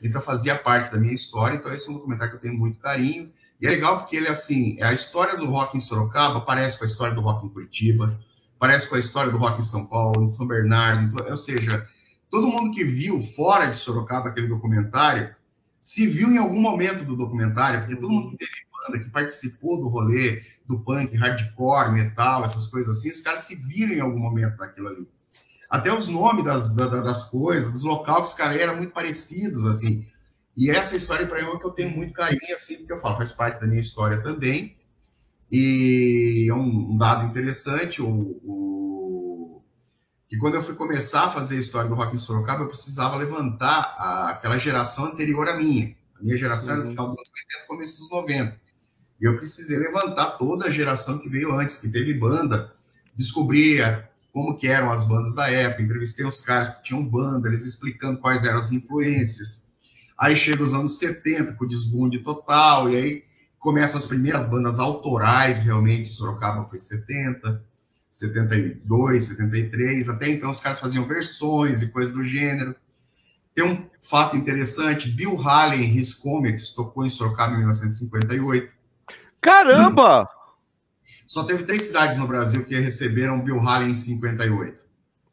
então 0.00 0.20
fazia 0.20 0.54
parte 0.54 0.92
da 0.92 0.96
minha 0.96 1.12
história, 1.12 1.56
então 1.56 1.72
esse 1.74 1.88
é 1.88 1.90
um 1.90 1.94
documentário 1.94 2.30
que 2.30 2.36
eu 2.36 2.40
tenho 2.40 2.54
muito 2.56 2.78
carinho, 2.78 3.32
e 3.60 3.66
é 3.66 3.70
legal 3.70 3.98
porque 3.98 4.16
ele, 4.16 4.28
assim, 4.28 4.76
é 4.78 4.84
a 4.84 4.92
história 4.92 5.36
do 5.36 5.46
rock 5.46 5.76
em 5.76 5.80
Sorocaba 5.80 6.40
parece 6.42 6.78
com 6.78 6.84
a 6.84 6.86
história 6.86 7.12
do 7.12 7.20
rock 7.20 7.44
em 7.44 7.48
Curitiba, 7.48 8.16
parece 8.60 8.88
com 8.88 8.94
a 8.94 8.98
história 9.00 9.32
do 9.32 9.38
rock 9.38 9.58
em 9.58 9.64
São 9.64 9.86
Paulo, 9.86 10.22
em 10.22 10.26
São 10.26 10.46
Bernardo, 10.46 11.20
ou 11.28 11.36
seja, 11.36 11.84
todo 12.30 12.46
mundo 12.46 12.70
que 12.70 12.84
viu 12.84 13.20
fora 13.20 13.66
de 13.66 13.76
Sorocaba 13.76 14.28
aquele 14.28 14.46
documentário, 14.46 15.34
se 15.80 16.06
viu 16.06 16.30
em 16.30 16.38
algum 16.38 16.60
momento 16.60 17.04
do 17.04 17.16
documentário, 17.16 17.80
porque 17.80 17.96
todo 17.96 18.08
mundo 18.08 18.30
que 18.30 18.36
teve 18.36 18.52
banda, 18.86 19.02
que 19.02 19.10
participou 19.10 19.80
do 19.80 19.88
rolê, 19.88 20.44
do 20.64 20.78
punk, 20.78 21.16
hardcore, 21.16 21.90
metal, 21.90 22.44
essas 22.44 22.68
coisas 22.68 22.98
assim, 22.98 23.10
os 23.10 23.20
caras 23.20 23.40
se 23.40 23.56
viram 23.66 23.94
em 23.96 24.00
algum 24.00 24.20
momento 24.20 24.56
daquilo 24.58 24.86
ali 24.86 25.08
até 25.72 25.90
os 25.90 26.06
nomes 26.06 26.44
das, 26.44 26.74
das 26.74 27.30
coisas, 27.30 27.72
dos 27.72 27.82
locais 27.82 28.18
que 28.18 28.24
os 28.24 28.34
caras 28.34 28.60
eram 28.60 28.76
muito 28.76 28.92
parecidos, 28.92 29.64
assim. 29.64 30.06
E 30.54 30.70
essa 30.70 30.94
história 30.94 31.26
para 31.26 31.40
mim 31.40 31.48
é 31.48 31.58
que 31.58 31.64
eu 31.64 31.70
tenho 31.70 31.90
muito 31.90 32.12
carinho, 32.12 32.52
assim, 32.52 32.76
porque 32.76 32.92
eu 32.92 32.98
falo, 32.98 33.16
faz 33.16 33.32
parte 33.32 33.58
da 33.58 33.66
minha 33.66 33.80
história 33.80 34.22
também. 34.22 34.76
E 35.50 36.46
é 36.50 36.52
um, 36.52 36.92
um 36.92 36.98
dado 36.98 37.26
interessante, 37.26 38.02
o, 38.02 38.06
o, 38.44 39.62
que 40.28 40.36
quando 40.36 40.56
eu 40.56 40.62
fui 40.62 40.74
começar 40.74 41.24
a 41.24 41.30
fazer 41.30 41.56
a 41.56 41.60
história 41.60 41.88
do 41.88 41.94
rock 41.94 42.14
em 42.14 42.18
Sorocaba, 42.18 42.64
eu 42.64 42.68
precisava 42.68 43.16
levantar 43.16 43.94
a, 43.96 44.28
aquela 44.32 44.58
geração 44.58 45.06
anterior 45.06 45.48
à 45.48 45.56
minha. 45.56 45.96
A 46.20 46.22
minha 46.22 46.36
geração 46.36 46.68
uhum. 46.68 46.80
era 46.80 46.84
do 46.84 46.90
final 46.90 47.06
dos 47.06 47.16
anos 47.16 47.30
80, 47.50 47.66
começo 47.66 47.96
dos 47.96 48.10
90. 48.10 48.60
E 49.22 49.24
eu 49.24 49.38
precisei 49.38 49.78
levantar 49.78 50.32
toda 50.32 50.66
a 50.66 50.70
geração 50.70 51.18
que 51.18 51.30
veio 51.30 51.58
antes, 51.58 51.78
que 51.78 51.90
teve 51.90 52.12
banda, 52.12 52.74
descobrir 53.16 54.11
como 54.32 54.56
que 54.56 54.66
eram 54.66 54.90
as 54.90 55.04
bandas 55.04 55.34
da 55.34 55.50
época, 55.50 55.82
entrevistei 55.82 56.24
os 56.24 56.40
caras 56.40 56.70
que 56.70 56.84
tinham 56.84 57.04
banda, 57.04 57.48
eles 57.48 57.64
explicando 57.64 58.18
quais 58.18 58.44
eram 58.44 58.58
as 58.58 58.72
influências. 58.72 59.72
Aí 60.18 60.34
chega 60.34 60.62
os 60.62 60.72
anos 60.72 60.98
70, 60.98 61.52
com 61.52 61.64
o 61.64 61.68
desbunde 61.68 62.20
total, 62.20 62.90
e 62.90 62.96
aí 62.96 63.24
começam 63.58 63.98
as 63.98 64.06
primeiras 64.06 64.46
bandas 64.46 64.78
autorais, 64.78 65.58
realmente, 65.58 66.08
Sorocaba 66.08 66.64
foi 66.66 66.78
70, 66.78 67.62
72, 68.10 69.24
73, 69.24 70.08
até 70.08 70.28
então 70.28 70.50
os 70.50 70.60
caras 70.60 70.78
faziam 70.78 71.04
versões 71.04 71.82
e 71.82 71.90
coisas 71.90 72.14
do 72.14 72.22
gênero. 72.22 72.74
Tem 73.54 73.64
um 73.64 73.86
fato 74.00 74.36
interessante, 74.36 75.10
Bill 75.10 75.38
Haley, 75.38 75.96
His 75.96 76.14
Comics, 76.14 76.72
tocou 76.72 77.04
em 77.04 77.10
Sorocaba 77.10 77.52
em 77.52 77.58
1958. 77.58 78.70
Caramba! 79.40 80.28
Só 81.32 81.44
teve 81.44 81.64
três 81.64 81.84
cidades 81.84 82.18
no 82.18 82.26
Brasil 82.26 82.62
que 82.62 82.78
receberam 82.78 83.42
Bill 83.42 83.58
Haley 83.58 83.92
em 83.92 83.94
58. 83.94 84.84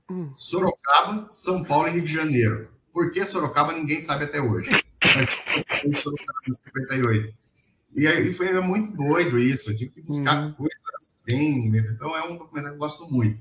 Hum. 0.10 0.32
Sorocaba, 0.34 1.28
São 1.30 1.62
Paulo 1.62 1.90
e 1.90 1.92
Rio 1.92 2.04
de 2.04 2.14
Janeiro. 2.14 2.70
Por 2.94 3.12
que 3.12 3.26
Sorocaba, 3.26 3.74
ninguém 3.74 4.00
sabe 4.00 4.24
até 4.24 4.40
hoje. 4.40 4.70
Mas 5.04 5.98
Sorocaba 6.00 6.40
em 6.48 6.52
58. 6.54 7.34
E 7.98 8.08
aí 8.08 8.32
foi 8.32 8.62
muito 8.62 8.96
doido 8.96 9.38
isso. 9.38 9.72
Eu 9.72 9.76
tive 9.76 9.92
que 9.92 10.02
buscar 10.02 10.48
hum. 10.48 10.54
coisas 10.54 11.22
bem. 11.26 11.68
Então 11.76 12.16
é 12.16 12.24
um 12.24 12.38
documentário 12.38 12.70
que 12.70 12.76
eu 12.76 12.88
gosto 12.88 13.12
muito. 13.12 13.38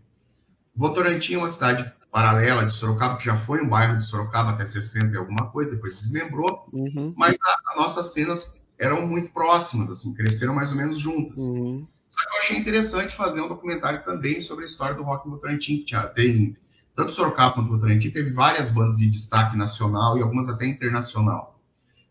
Votorantim 0.74 1.34
é 1.34 1.38
uma 1.38 1.48
cidade 1.48 1.88
paralela 2.10 2.66
de 2.66 2.72
Sorocaba, 2.72 3.18
que 3.18 3.24
já 3.26 3.36
foi 3.36 3.62
um 3.62 3.68
bairro 3.68 3.96
de 3.96 4.04
Sorocaba 4.04 4.50
até 4.50 4.64
60 4.64 5.14
e 5.14 5.16
alguma 5.16 5.48
coisa, 5.52 5.76
depois 5.76 5.96
desmembrou. 5.96 6.68
Uhum. 6.72 7.14
Mas 7.16 7.38
as 7.68 7.76
nossas 7.76 8.12
cenas 8.12 8.60
eram 8.76 9.06
muito 9.06 9.32
próximas, 9.32 9.88
assim, 9.92 10.12
cresceram 10.12 10.56
mais 10.56 10.72
ou 10.72 10.76
menos 10.76 10.98
juntas. 10.98 11.38
Uhum. 11.38 11.86
Eu 12.26 12.38
achei 12.38 12.56
interessante 12.56 13.14
fazer 13.14 13.40
um 13.40 13.48
documentário 13.48 14.04
também 14.04 14.40
sobre 14.40 14.64
a 14.64 14.66
história 14.66 14.94
do 14.94 15.02
rock 15.02 15.26
no 15.26 15.34
Votorantim, 15.34 15.84
que 15.84 15.96
tem 16.14 16.56
tanto 16.96 17.12
Sorocaba 17.12 17.54
quanto 17.54 17.70
Votorantim, 17.70 18.10
teve 18.10 18.30
várias 18.30 18.70
bandas 18.70 18.96
de 18.96 19.08
destaque 19.08 19.56
nacional 19.56 20.18
e 20.18 20.22
algumas 20.22 20.48
até 20.48 20.66
internacional. 20.66 21.60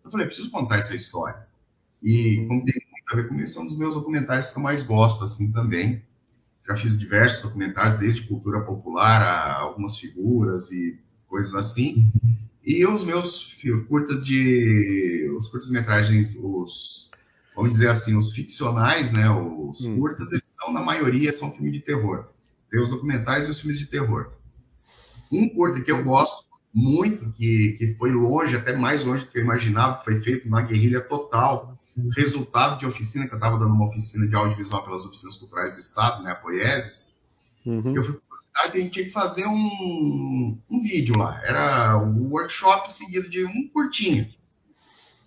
Eu 0.04 0.10
falei, 0.10 0.26
preciso 0.26 0.50
contar 0.50 0.78
essa 0.78 0.96
história. 0.96 1.46
E 2.02 2.46
como 2.48 2.64
tem 2.64 2.74
muito 2.90 3.12
a 3.12 3.16
ver 3.16 3.28
comigo, 3.28 3.48
são 3.48 3.64
um 3.64 3.66
dos 3.66 3.78
meus 3.78 3.96
documentários 3.96 4.50
que 4.50 4.58
eu 4.58 4.64
mais 4.64 4.82
gosto, 4.84 5.26
assim, 5.26 5.52
também. 5.52 6.02
Já 6.66 6.74
fiz 6.76 6.98
diversos 6.98 7.42
documentários, 7.42 7.98
desde 7.98 8.22
cultura 8.28 8.62
popular 8.62 9.22
a 9.22 9.56
algumas 9.56 9.98
figuras 9.98 10.72
e 10.72 10.98
coisas 11.28 11.54
assim. 11.54 12.10
E 12.64 12.86
os 12.88 13.04
meus 13.04 13.62
curtas 13.90 14.26
de... 14.26 15.30
os 15.38 15.50
curtas-metragens, 15.50 16.38
os 16.42 17.12
vamos 17.58 17.72
dizer 17.72 17.90
assim, 17.90 18.16
os 18.16 18.34
ficcionais, 18.34 19.12
né, 19.12 19.28
os 19.32 19.84
hum. 19.84 19.98
curtas, 19.98 20.32
eles 20.32 20.48
são, 20.48 20.72
na 20.72 20.80
maioria, 20.80 21.32
são 21.32 21.52
filmes 21.52 21.74
de 21.74 21.80
terror. 21.80 22.26
Tem 22.70 22.80
os 22.80 22.88
documentais 22.88 23.48
e 23.48 23.52
os 23.52 23.60
filmes 23.60 23.80
de 23.80 23.88
terror. 23.88 24.32
Um 25.32 25.50
curta 25.50 25.82
que 25.82 25.92
eu 25.92 26.04
gosto 26.04 26.46
muito, 26.72 27.32
que, 27.32 27.76
que 27.80 27.88
foi 27.96 28.12
longe, 28.12 28.56
até 28.56 28.78
mais 28.78 29.04
longe 29.04 29.26
do 29.26 29.32
que 29.32 29.40
eu 29.40 29.44
imaginava, 29.44 29.98
que 29.98 30.06
foi 30.06 30.18
feito 30.18 30.48
na 30.48 30.62
guerrilha 30.62 31.02
total, 31.02 31.76
resultado 32.16 32.78
de 32.78 32.86
oficina, 32.86 33.28
que 33.28 33.34
eu 33.34 33.38
estava 33.38 33.58
dando 33.58 33.74
uma 33.74 33.86
oficina 33.86 34.28
de 34.28 34.36
audiovisual 34.36 34.84
pelas 34.84 35.04
oficinas 35.04 35.36
culturais 35.36 35.74
do 35.74 35.80
Estado, 35.80 36.22
né, 36.22 36.34
a 36.34 36.36
Poieses, 36.36 37.20
uhum. 37.66 37.96
eu 37.96 38.04
fui 38.04 38.14
para 38.14 38.36
a 38.36 38.38
cidade 38.38 38.78
e 38.78 38.82
a 38.82 38.84
gente 38.84 38.94
tinha 38.94 39.06
que 39.06 39.12
fazer 39.12 39.48
um, 39.48 40.56
um 40.70 40.80
vídeo 40.80 41.18
lá. 41.18 41.42
Era 41.44 41.98
um 41.98 42.30
workshop 42.30 42.92
seguido 42.92 43.28
de 43.28 43.44
um 43.46 43.68
curtinho. 43.70 44.28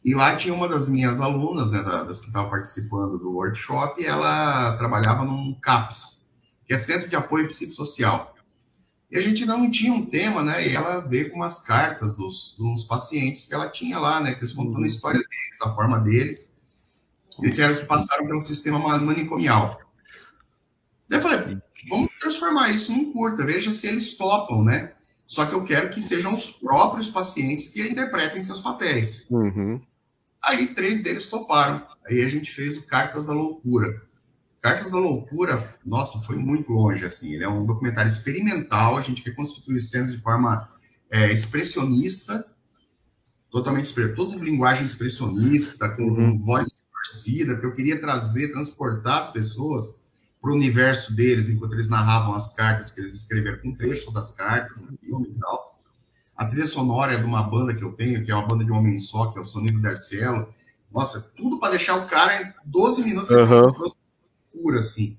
E 0.04 0.14
lá 0.14 0.34
tinha 0.34 0.54
uma 0.54 0.66
das 0.66 0.88
minhas 0.88 1.20
alunas, 1.20 1.70
né, 1.72 1.82
das 1.82 2.20
que 2.20 2.28
estavam 2.28 2.50
participando 2.50 3.18
do 3.18 3.32
workshop, 3.32 4.00
e 4.00 4.06
ela 4.06 4.76
trabalhava 4.78 5.24
num 5.24 5.54
CAPS, 5.60 6.34
que 6.66 6.72
é 6.72 6.76
Centro 6.76 7.08
de 7.08 7.16
Apoio 7.16 7.46
Psicossocial. 7.48 8.34
E 9.10 9.18
a 9.18 9.20
gente 9.20 9.44
não 9.44 9.70
tinha 9.70 9.92
um 9.92 10.06
tema, 10.06 10.42
né, 10.42 10.66
e 10.66 10.74
ela 10.74 11.00
veio 11.00 11.30
com 11.30 11.36
umas 11.36 11.62
cartas 11.62 12.16
dos, 12.16 12.56
dos 12.58 12.84
pacientes 12.84 13.44
que 13.44 13.54
ela 13.54 13.68
tinha 13.68 13.98
lá, 13.98 14.20
né, 14.20 14.32
que 14.32 14.40
eles 14.40 14.52
contando 14.54 14.76
a 14.76 14.80
uhum. 14.80 14.86
história 14.86 15.18
deles, 15.18 15.58
da 15.62 15.74
forma 15.74 16.00
deles, 16.00 16.62
e 17.42 17.50
que 17.50 17.60
era 17.60 17.74
que 17.74 17.84
passaram 17.84 18.26
pelo 18.26 18.40
sistema 18.40 18.78
manicomial. 18.78 19.80
Daí 21.08 21.18
eu 21.18 21.22
falei, 21.22 21.58
vamos 21.88 22.10
transformar 22.20 22.70
isso 22.70 22.92
num 22.92 23.12
curta, 23.12 23.44
veja 23.44 23.70
se 23.70 23.86
eles 23.88 24.16
topam, 24.16 24.64
né? 24.64 24.92
Só 25.26 25.44
que 25.46 25.54
eu 25.54 25.62
quero 25.64 25.90
que 25.90 26.00
sejam 26.00 26.34
os 26.34 26.50
próprios 26.50 27.08
pacientes 27.08 27.68
que 27.68 27.86
interpretem 27.86 28.42
seus 28.42 28.60
papéis. 28.60 29.28
Uhum. 29.30 29.80
Aí 30.42 30.74
três 30.74 31.02
deles 31.02 31.28
toparam. 31.28 31.84
Aí 32.06 32.22
a 32.22 32.28
gente 32.28 32.50
fez 32.50 32.76
o 32.76 32.86
Cartas 32.86 33.26
da 33.26 33.32
Loucura. 33.32 34.02
Cartas 34.60 34.90
da 34.90 34.98
Loucura, 34.98 35.74
nossa, 35.84 36.18
foi 36.20 36.36
muito 36.36 36.72
longe, 36.72 37.04
assim. 37.04 37.34
Ele 37.34 37.44
é 37.44 37.48
um 37.48 37.64
documentário 37.64 38.08
experimental, 38.08 38.96
a 38.96 39.00
gente 39.00 39.24
reconstitui 39.24 39.78
cenas 39.80 40.12
de 40.12 40.20
forma 40.20 40.68
é, 41.10 41.32
expressionista, 41.32 42.44
totalmente 43.50 43.92
toda 44.14 44.36
linguagem 44.36 44.84
expressionista, 44.84 45.88
com, 45.88 46.02
uhum. 46.02 46.38
voz 46.38 46.68
distorcida, 46.68 47.54
porque 47.54 47.66
eu 47.66 47.74
queria 47.74 48.00
trazer, 48.00 48.52
transportar 48.52 49.18
as 49.18 49.32
pessoas 49.32 50.02
para 50.40 50.50
o 50.50 50.54
universo 50.54 51.14
deles, 51.14 51.50
enquanto 51.50 51.72
eles 51.72 51.88
narravam 51.88 52.34
as 52.34 52.54
cartas 52.54 52.90
que 52.90 53.00
eles 53.00 53.14
escreveram 53.14 53.58
com 53.58 53.74
trechos 53.74 54.12
das 54.12 54.32
cartas 54.32 54.76
no 54.80 54.96
filme 54.98 55.28
e 55.28 55.38
tal. 55.38 55.69
A 56.40 56.46
trilha 56.46 56.64
sonora 56.64 57.12
é 57.12 57.18
de 57.18 57.24
uma 57.26 57.42
banda 57.42 57.74
que 57.74 57.84
eu 57.84 57.92
tenho, 57.92 58.24
que 58.24 58.30
é 58.30 58.34
uma 58.34 58.46
banda 58.46 58.64
de 58.64 58.72
um 58.72 58.76
homem 58.76 58.96
só, 58.96 59.26
que 59.26 59.36
é 59.36 59.42
o 59.42 59.44
Sonido 59.44 59.78
Darcielo. 59.78 60.48
Nossa, 60.90 61.20
tudo 61.36 61.60
para 61.60 61.72
deixar 61.72 61.96
o 61.96 62.06
cara 62.06 62.40
em 62.40 62.50
12 62.64 63.04
minutos 63.04 63.30
uhum. 63.30 63.70
pura, 64.50 64.78
assim. 64.78 65.18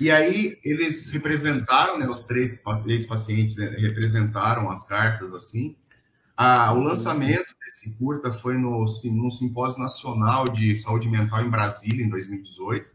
E 0.00 0.12
aí 0.12 0.56
eles 0.64 1.08
representaram, 1.08 1.98
né, 1.98 2.08
os 2.08 2.22
três 2.22 2.62
ex-pacientes 2.86 3.58
eh, 3.58 3.70
representaram 3.80 4.70
as 4.70 4.86
cartas 4.86 5.34
assim. 5.34 5.76
Ah, 6.36 6.72
o 6.72 6.78
lançamento 6.78 7.52
desse 7.58 7.98
curta 7.98 8.30
foi 8.30 8.56
no, 8.56 8.84
no 8.84 9.30
Simpósio 9.32 9.82
Nacional 9.82 10.44
de 10.44 10.76
Saúde 10.76 11.08
Mental 11.08 11.42
em 11.42 11.50
Brasília, 11.50 12.06
em 12.06 12.08
2018. 12.08 12.92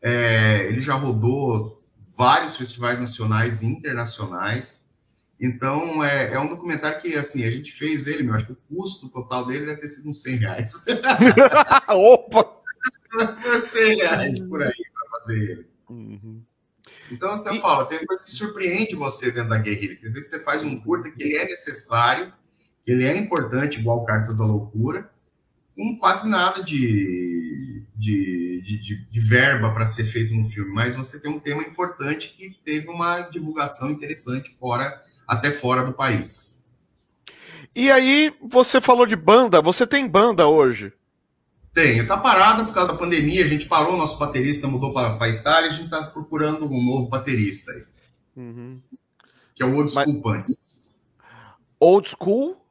É, 0.00 0.68
ele 0.68 0.80
já 0.80 0.94
rodou 0.94 1.84
vários 2.16 2.56
festivais 2.56 2.98
nacionais 2.98 3.60
e 3.60 3.66
internacionais. 3.66 4.93
Então, 5.40 6.02
é, 6.04 6.34
é, 6.34 6.38
um 6.38 6.48
documentário 6.48 7.00
que, 7.02 7.14
assim, 7.16 7.44
a 7.44 7.50
gente 7.50 7.72
fez 7.72 8.06
ele, 8.06 8.22
meu, 8.22 8.34
acho 8.34 8.46
que 8.46 8.52
o 8.52 8.76
custo 8.76 9.08
total 9.08 9.46
dele 9.46 9.66
deve 9.66 9.80
ter 9.80 9.88
sido 9.88 10.08
uns 10.08 10.22
100 10.22 10.36
reais. 10.36 10.84
Opa! 11.88 12.62
100 13.60 13.96
reais 13.96 14.40
por 14.48 14.62
aí 14.62 14.72
para 14.92 15.18
fazer 15.18 15.50
ele. 15.50 15.66
Uhum. 15.88 16.42
Então, 17.10 17.30
você 17.30 17.54
e... 17.54 17.60
fala, 17.60 17.86
tem 17.86 18.04
coisa 18.06 18.22
que 18.22 18.30
surpreende 18.30 18.94
você 18.94 19.30
dentro 19.30 19.50
da 19.50 19.58
guerrilha, 19.58 19.96
que 19.96 20.06
às 20.06 20.12
vezes 20.12 20.30
você 20.30 20.40
faz 20.40 20.64
um 20.64 20.80
curta 20.80 21.10
que 21.10 21.22
ele 21.22 21.36
é 21.36 21.44
necessário, 21.46 22.32
que 22.84 22.92
ele 22.92 23.04
é 23.04 23.16
importante, 23.16 23.80
igual 23.80 24.04
Cartas 24.04 24.38
da 24.38 24.44
Loucura, 24.44 25.10
com 25.76 25.98
quase 25.98 26.28
nada 26.28 26.62
de, 26.62 27.84
de, 27.96 28.62
de, 28.62 29.06
de 29.10 29.20
verba 29.20 29.72
para 29.72 29.86
ser 29.86 30.04
feito 30.04 30.32
no 30.34 30.44
filme, 30.44 30.72
mas 30.72 30.94
você 30.94 31.20
tem 31.20 31.30
um 31.30 31.40
tema 31.40 31.62
importante 31.62 32.34
que 32.36 32.56
teve 32.64 32.88
uma 32.88 33.22
divulgação 33.22 33.90
interessante 33.90 34.50
fora, 34.50 35.02
até 35.26 35.50
fora 35.50 35.84
do 35.84 35.92
país. 35.92 36.64
E 37.74 37.90
aí, 37.90 38.32
você 38.40 38.80
falou 38.80 39.04
de 39.04 39.16
banda, 39.16 39.60
você 39.60 39.86
tem 39.86 40.06
banda 40.06 40.46
hoje? 40.46 40.92
Tenho. 41.72 42.06
Tá 42.06 42.16
parada 42.16 42.64
por 42.64 42.72
causa 42.72 42.92
da 42.92 42.98
pandemia. 42.98 43.44
A 43.44 43.48
gente 43.48 43.66
parou, 43.66 43.96
nosso 43.96 44.16
baterista 44.16 44.68
mudou 44.68 44.92
para 44.92 45.18
a 45.20 45.28
Itália. 45.28 45.70
A 45.70 45.74
gente 45.74 45.90
tá 45.90 46.04
procurando 46.04 46.66
um 46.66 46.84
novo 46.84 47.08
baterista 47.08 47.72
aí. 47.72 47.84
Uhum. 48.36 48.80
Que 49.56 49.62
é 49.64 49.66
o 49.66 49.74
Old 49.76 49.90
School 49.90 50.06
Mas... 50.06 50.22
Punks. 50.22 50.92
Old 51.80 52.08
School? 52.08 52.64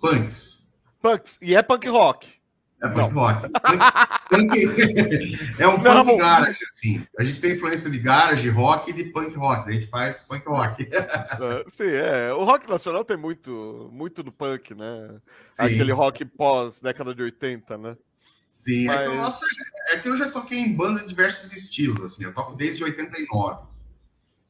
Punks. 0.00 0.68
Punks. 1.02 1.38
E 1.42 1.56
é 1.56 1.62
punk 1.62 1.88
rock. 1.88 2.35
É 2.82 2.88
punk 2.88 3.14
rock. 3.14 3.50
É 5.58 5.68
um 5.68 5.78
Não. 5.80 6.04
punk 6.04 6.18
garage, 6.18 6.58
assim. 6.64 7.06
A 7.16 7.22
gente 7.22 7.40
tem 7.40 7.52
influência 7.52 7.88
de 7.90 7.98
garage, 7.98 8.48
rock 8.50 8.90
e 8.90 8.92
de 8.92 9.04
punk 9.04 9.36
rock. 9.36 9.68
A 9.68 9.72
gente 9.72 9.86
faz 9.86 10.20
punk 10.22 10.46
rock. 10.48 10.82
É, 10.92 11.64
sim, 11.68 11.88
é. 11.88 12.32
O 12.32 12.44
rock 12.44 12.68
nacional 12.68 13.04
tem 13.04 13.16
muito, 13.16 13.88
muito 13.92 14.22
do 14.22 14.32
punk, 14.32 14.74
né? 14.74 15.20
Sim. 15.44 15.62
Aquele 15.62 15.92
rock 15.92 16.24
pós 16.24 16.80
década 16.80 17.14
de 17.14 17.22
80, 17.22 17.78
né? 17.78 17.96
Sim, 18.48 18.86
Mas... 18.86 18.96
é, 18.96 19.02
que 19.02 19.08
eu, 19.08 19.14
nossa, 19.16 19.46
é 19.92 19.96
que 19.98 20.08
eu 20.08 20.16
já 20.16 20.30
toquei 20.30 20.58
em 20.58 20.74
banda 20.74 21.00
de 21.00 21.08
diversos 21.08 21.52
estilos, 21.52 22.00
assim, 22.00 22.24
eu 22.24 22.34
toco 22.34 22.56
desde 22.56 22.82
89 22.82 23.66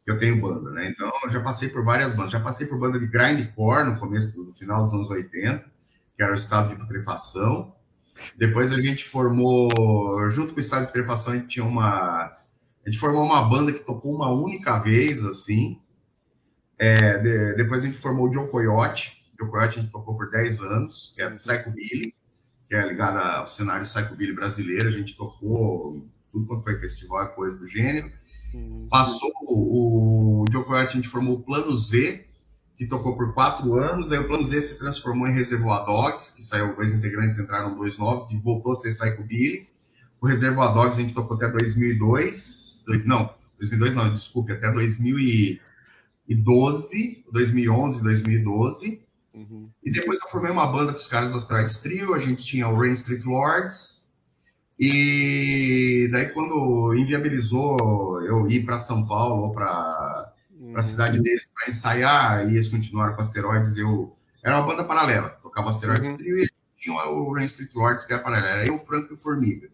que 0.04 0.12
eu 0.12 0.18
tenho 0.18 0.40
banda, 0.40 0.70
né? 0.70 0.88
Então 0.88 1.10
eu 1.24 1.30
já 1.30 1.40
passei 1.40 1.68
por 1.68 1.84
várias 1.84 2.12
bandas, 2.12 2.30
já 2.30 2.40
passei 2.40 2.66
por 2.68 2.78
banda 2.78 2.98
de 2.98 3.06
grindcore 3.08 3.84
no 3.84 3.98
começo 3.98 4.36
do 4.36 4.54
final 4.54 4.84
dos 4.84 4.94
anos 4.94 5.10
80, 5.10 5.64
que 6.16 6.22
era 6.22 6.30
o 6.30 6.34
estado 6.34 6.68
de 6.68 6.76
putrefação. 6.76 7.74
Depois 8.36 8.72
a 8.72 8.80
gente 8.80 9.04
formou, 9.04 9.68
junto 10.30 10.52
com 10.52 10.58
o 10.58 10.60
estado 10.60 10.82
de 10.82 10.86
putrefação, 10.86 11.32
a 11.32 11.36
gente 11.36 11.48
tinha 11.48 11.64
uma. 11.64 12.24
A 12.24 12.90
gente 12.90 12.98
formou 12.98 13.24
uma 13.24 13.42
banda 13.42 13.72
que 13.72 13.80
tocou 13.80 14.14
uma 14.14 14.30
única 14.30 14.78
vez, 14.78 15.24
assim. 15.24 15.80
É, 16.78 17.18
de, 17.18 17.54
depois 17.56 17.82
a 17.82 17.86
gente 17.86 17.98
formou 17.98 18.28
o 18.28 18.32
Joe 18.32 18.48
Coyote. 18.48 19.24
O 19.34 19.44
Joe 19.44 19.50
Coyote 19.50 19.78
a 19.78 19.82
gente 19.82 19.92
tocou 19.92 20.16
por 20.16 20.30
10 20.30 20.62
anos, 20.62 21.12
que 21.14 21.22
é 21.22 21.28
do 21.28 21.34
Psycho 21.34 21.70
Billy 21.70 22.14
que 22.68 22.74
é 22.74 22.86
ligada 22.86 23.20
ao 23.20 23.46
cenário 23.46 23.84
psychobilly 23.84 24.32
brasileiro. 24.32 24.88
A 24.88 24.90
gente 24.90 25.16
tocou 25.16 26.04
tudo 26.32 26.46
quanto 26.46 26.64
foi 26.64 26.78
festival 26.78 27.24
e 27.24 27.28
coisa 27.28 27.58
do 27.58 27.68
gênero. 27.68 28.10
Uhum. 28.52 28.88
Passou 28.90 29.32
o, 29.42 30.42
o 30.42 30.44
Joe 30.50 30.64
a 30.70 30.86
gente 30.86 31.08
formou 31.08 31.36
o 31.36 31.42
Plano 31.42 31.74
Z, 31.74 32.26
que 32.76 32.86
tocou 32.86 33.16
por 33.16 33.32
quatro 33.32 33.74
anos. 33.74 34.10
Daí 34.10 34.18
o 34.18 34.26
Plano 34.26 34.42
Z 34.42 34.60
se 34.60 34.78
transformou 34.78 35.26
em 35.26 35.32
Reservoir 35.32 35.84
Dogs, 35.84 36.36
que 36.36 36.42
saiu 36.42 36.76
dois 36.76 36.94
integrantes, 36.94 37.38
entraram 37.38 37.74
dois 37.76 37.96
novos, 37.98 38.30
e 38.30 38.36
voltou 38.36 38.72
a 38.72 38.74
ser 38.74 38.90
Psychobilly. 38.90 39.66
O 40.20 40.26
Reservoir 40.26 40.74
Dogs 40.74 40.98
a 40.98 41.02
gente 41.02 41.14
tocou 41.14 41.36
até 41.36 41.48
2002, 41.48 42.84
dois, 42.86 43.04
não, 43.04 43.34
2002 43.58 43.94
não, 43.94 44.12
desculpe, 44.12 44.52
até 44.52 44.72
2012, 44.72 47.24
2011, 47.32 48.02
2012. 48.02 49.06
Uhum. 49.34 49.70
E 49.84 49.90
depois 49.90 50.18
eu 50.18 50.28
formei 50.28 50.50
uma 50.50 50.66
banda 50.66 50.92
com 50.92 50.98
os 50.98 51.06
caras 51.06 51.30
do 51.30 51.36
Astrides 51.36 51.78
Trio, 51.78 52.14
a 52.14 52.18
gente 52.18 52.42
tinha 52.42 52.68
o 52.68 52.78
Rain 52.78 52.92
Street 52.92 53.24
Lords, 53.24 54.10
e 54.78 56.08
daí 56.10 56.32
quando 56.32 56.94
inviabilizou 56.94 58.22
eu 58.22 58.48
ir 58.48 58.64
para 58.64 58.78
São 58.78 59.06
Paulo 59.06 59.44
ou 59.44 59.52
para 59.52 60.15
uhum. 60.76 60.86
a 60.86 60.90
cidade 60.90 61.22
deles 61.22 61.50
para 61.54 61.68
ensaiar, 61.68 62.48
e 62.48 62.54
eles 62.54 62.68
continuaram 62.68 63.14
com 63.14 63.20
Asteroides, 63.20 63.76
eu... 63.76 64.16
Era 64.42 64.58
uma 64.58 64.66
banda 64.66 64.84
paralela, 64.84 65.30
tocava 65.42 65.70
Asteroides 65.70 66.10
uhum. 66.10 66.16
Trio 66.18 66.38
e 66.38 66.50
tinha 66.78 66.94
o 67.06 67.32
Rain 67.32 67.44
Street 67.44 67.74
Lords, 67.74 68.04
que 68.04 68.12
era 68.12 68.22
paralela, 68.22 68.48
era 68.48 68.66
eu, 68.66 68.74
o 68.74 68.78
Franco 68.78 69.12
e 69.12 69.14
o 69.14 69.18
Formiga. 69.18 69.68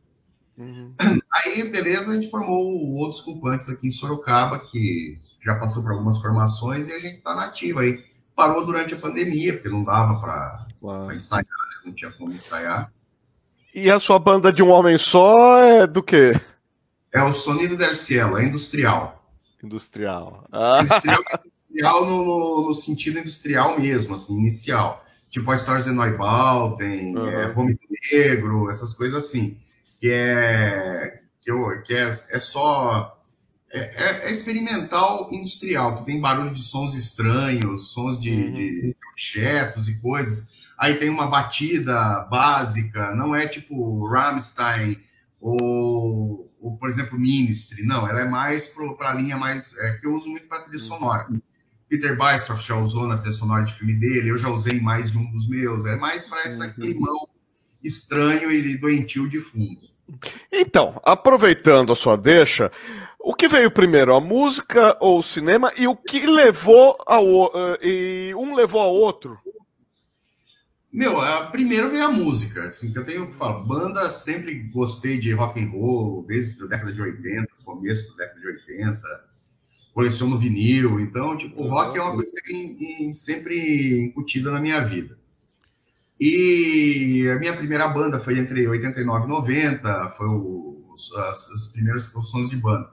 Uhum. 0.56 0.94
Aí, 1.32 1.70
beleza, 1.70 2.12
a 2.12 2.14
gente 2.14 2.30
formou 2.30 2.72
o 2.72 2.96
Outros 2.98 3.20
Culpantes 3.20 3.68
aqui 3.68 3.86
em 3.86 3.90
Sorocaba, 3.90 4.58
que 4.70 5.18
já 5.44 5.56
passou 5.56 5.82
por 5.82 5.92
algumas 5.92 6.18
formações, 6.18 6.88
e 6.88 6.92
a 6.92 6.98
gente 6.98 7.18
está 7.18 7.34
nativo 7.34 7.80
aí 7.80 8.02
parou 8.34 8.64
durante 8.64 8.94
a 8.94 8.98
pandemia, 8.98 9.52
porque 9.52 9.68
não 9.68 9.84
dava 9.84 10.20
para 10.20 11.14
ensaiar, 11.14 11.44
né? 11.44 11.82
não 11.86 11.92
tinha 11.92 12.10
como 12.12 12.32
ensaiar. 12.32 12.92
E 13.74 13.90
a 13.90 13.98
sua 13.98 14.18
banda 14.18 14.52
de 14.52 14.62
um 14.62 14.70
homem 14.70 14.96
só 14.98 15.62
é 15.62 15.86
do 15.86 16.02
quê? 16.02 16.38
É 17.12 17.22
o 17.22 17.32
Sonido 17.32 17.76
del 17.76 17.94
Cielo, 17.94 18.38
é 18.38 18.44
industrial. 18.44 19.21
Industrial. 19.62 20.46
Ah. 20.52 20.80
Industrial, 20.82 21.20
industrial 21.44 22.06
no, 22.06 22.24
no, 22.24 22.66
no, 22.66 22.74
sentido 22.74 23.18
industrial 23.18 23.80
mesmo, 23.80 24.14
assim, 24.14 24.38
inicial. 24.38 25.04
Tipo 25.30 25.50
a 25.50 25.54
Stars 25.54 25.84
de 25.84 25.92
Neubal, 25.92 26.76
tem 26.76 27.16
uhum. 27.16 27.28
é, 27.28 27.50
Vômito 27.50 27.82
Negro, 28.12 28.70
essas 28.70 28.92
coisas 28.92 29.24
assim. 29.24 29.58
Que 30.00 30.10
é, 30.10 31.20
que, 31.40 31.50
eu, 31.50 31.82
que 31.82 31.94
é, 31.94 32.20
é 32.30 32.38
só 32.38 33.18
é, 33.72 33.80
é, 33.80 34.26
é, 34.26 34.30
experimental 34.30 35.30
industrial, 35.32 35.96
que 35.96 36.04
tem 36.04 36.20
barulho 36.20 36.50
de 36.50 36.62
sons 36.62 36.94
estranhos, 36.94 37.92
sons 37.92 38.20
de, 38.20 38.30
uhum. 38.30 38.52
de, 38.52 38.96
objetos 39.12 39.88
e 39.88 39.98
coisas. 39.98 40.70
Aí 40.78 40.94
tem 40.96 41.08
uma 41.08 41.26
batida 41.26 42.26
básica, 42.30 43.14
não 43.14 43.34
é 43.34 43.46
tipo 43.46 44.04
Rammstein 44.06 44.98
ou, 45.40 46.51
ou 46.62 46.76
por 46.76 46.88
exemplo, 46.88 47.18
Ministry, 47.18 47.84
não, 47.84 48.08
ela 48.08 48.20
é 48.20 48.28
mais 48.28 48.68
para 48.96 49.10
a 49.10 49.14
linha 49.14 49.36
mais. 49.36 49.76
É, 49.78 49.98
que 49.98 50.06
eu 50.06 50.14
uso 50.14 50.30
muito 50.30 50.46
para 50.46 50.60
trilha 50.60 50.78
uhum. 50.78 50.86
sonora. 50.86 51.28
Peter 51.88 52.16
Bystroff 52.16 52.66
já 52.66 52.76
usou 52.76 53.06
na 53.06 53.18
trilha 53.18 53.32
sonora 53.32 53.64
de 53.64 53.74
filme 53.74 53.94
dele, 53.94 54.30
eu 54.30 54.36
já 54.38 54.48
usei 54.48 54.80
mais 54.80 55.10
de 55.10 55.18
um 55.18 55.30
dos 55.30 55.48
meus, 55.48 55.84
é 55.84 55.96
mais 55.96 56.24
para 56.24 56.46
esse 56.46 56.64
uhum. 56.64 56.72
climão 56.72 57.28
estranho 57.82 58.50
e 58.50 58.78
doentio 58.78 59.28
de 59.28 59.40
fundo. 59.40 59.92
Então, 60.50 61.00
aproveitando 61.04 61.92
a 61.92 61.96
sua 61.96 62.16
deixa, 62.16 62.70
o 63.18 63.34
que 63.34 63.48
veio 63.48 63.70
primeiro, 63.70 64.14
a 64.14 64.20
música 64.20 64.96
ou 65.00 65.18
o 65.18 65.22
cinema? 65.22 65.72
E 65.76 65.86
o 65.86 65.96
que 65.96 66.26
levou 66.26 66.96
ao. 67.06 67.46
Uh, 67.46 67.78
e 67.82 68.34
um 68.36 68.54
levou 68.54 68.80
ao 68.80 68.94
outro? 68.94 69.38
Meu, 70.92 71.18
a, 71.18 71.46
primeiro 71.46 71.88
veio 71.88 72.04
a 72.04 72.10
música, 72.10 72.66
assim, 72.66 72.92
que 72.92 72.98
eu 72.98 73.04
tenho 73.04 73.26
que 73.26 73.34
falar. 73.34 73.60
Banda, 73.64 74.10
sempre 74.10 74.54
gostei 74.64 75.18
de 75.18 75.32
rock 75.32 75.58
and 75.58 75.70
roll, 75.70 76.22
desde 76.26 76.62
a 76.62 76.66
década 76.66 76.92
de 76.92 77.00
80, 77.00 77.48
começo 77.64 78.10
da 78.10 78.24
década 78.24 78.40
de 78.40 78.46
80. 78.46 79.32
Coleciono 79.94 80.38
vinil, 80.38 81.00
então, 81.00 81.34
tipo, 81.34 81.66
rock 81.66 81.96
é 81.98 82.02
uma 82.02 82.12
coisa 82.12 82.30
que 82.30 82.42
tem 82.42 83.12
sempre 83.14 84.04
incutida 84.04 84.50
na 84.50 84.60
minha 84.60 84.80
vida. 84.80 85.18
E 86.20 87.26
a 87.34 87.38
minha 87.38 87.56
primeira 87.56 87.88
banda 87.88 88.20
foi 88.20 88.38
entre 88.38 88.68
89 88.68 89.24
e 89.24 89.28
90, 89.28 90.10
foi 90.10 90.28
os, 90.28 91.12
as, 91.14 91.50
as 91.52 91.68
primeiras 91.68 92.04
sons 92.04 92.50
de 92.50 92.56
banda. 92.56 92.90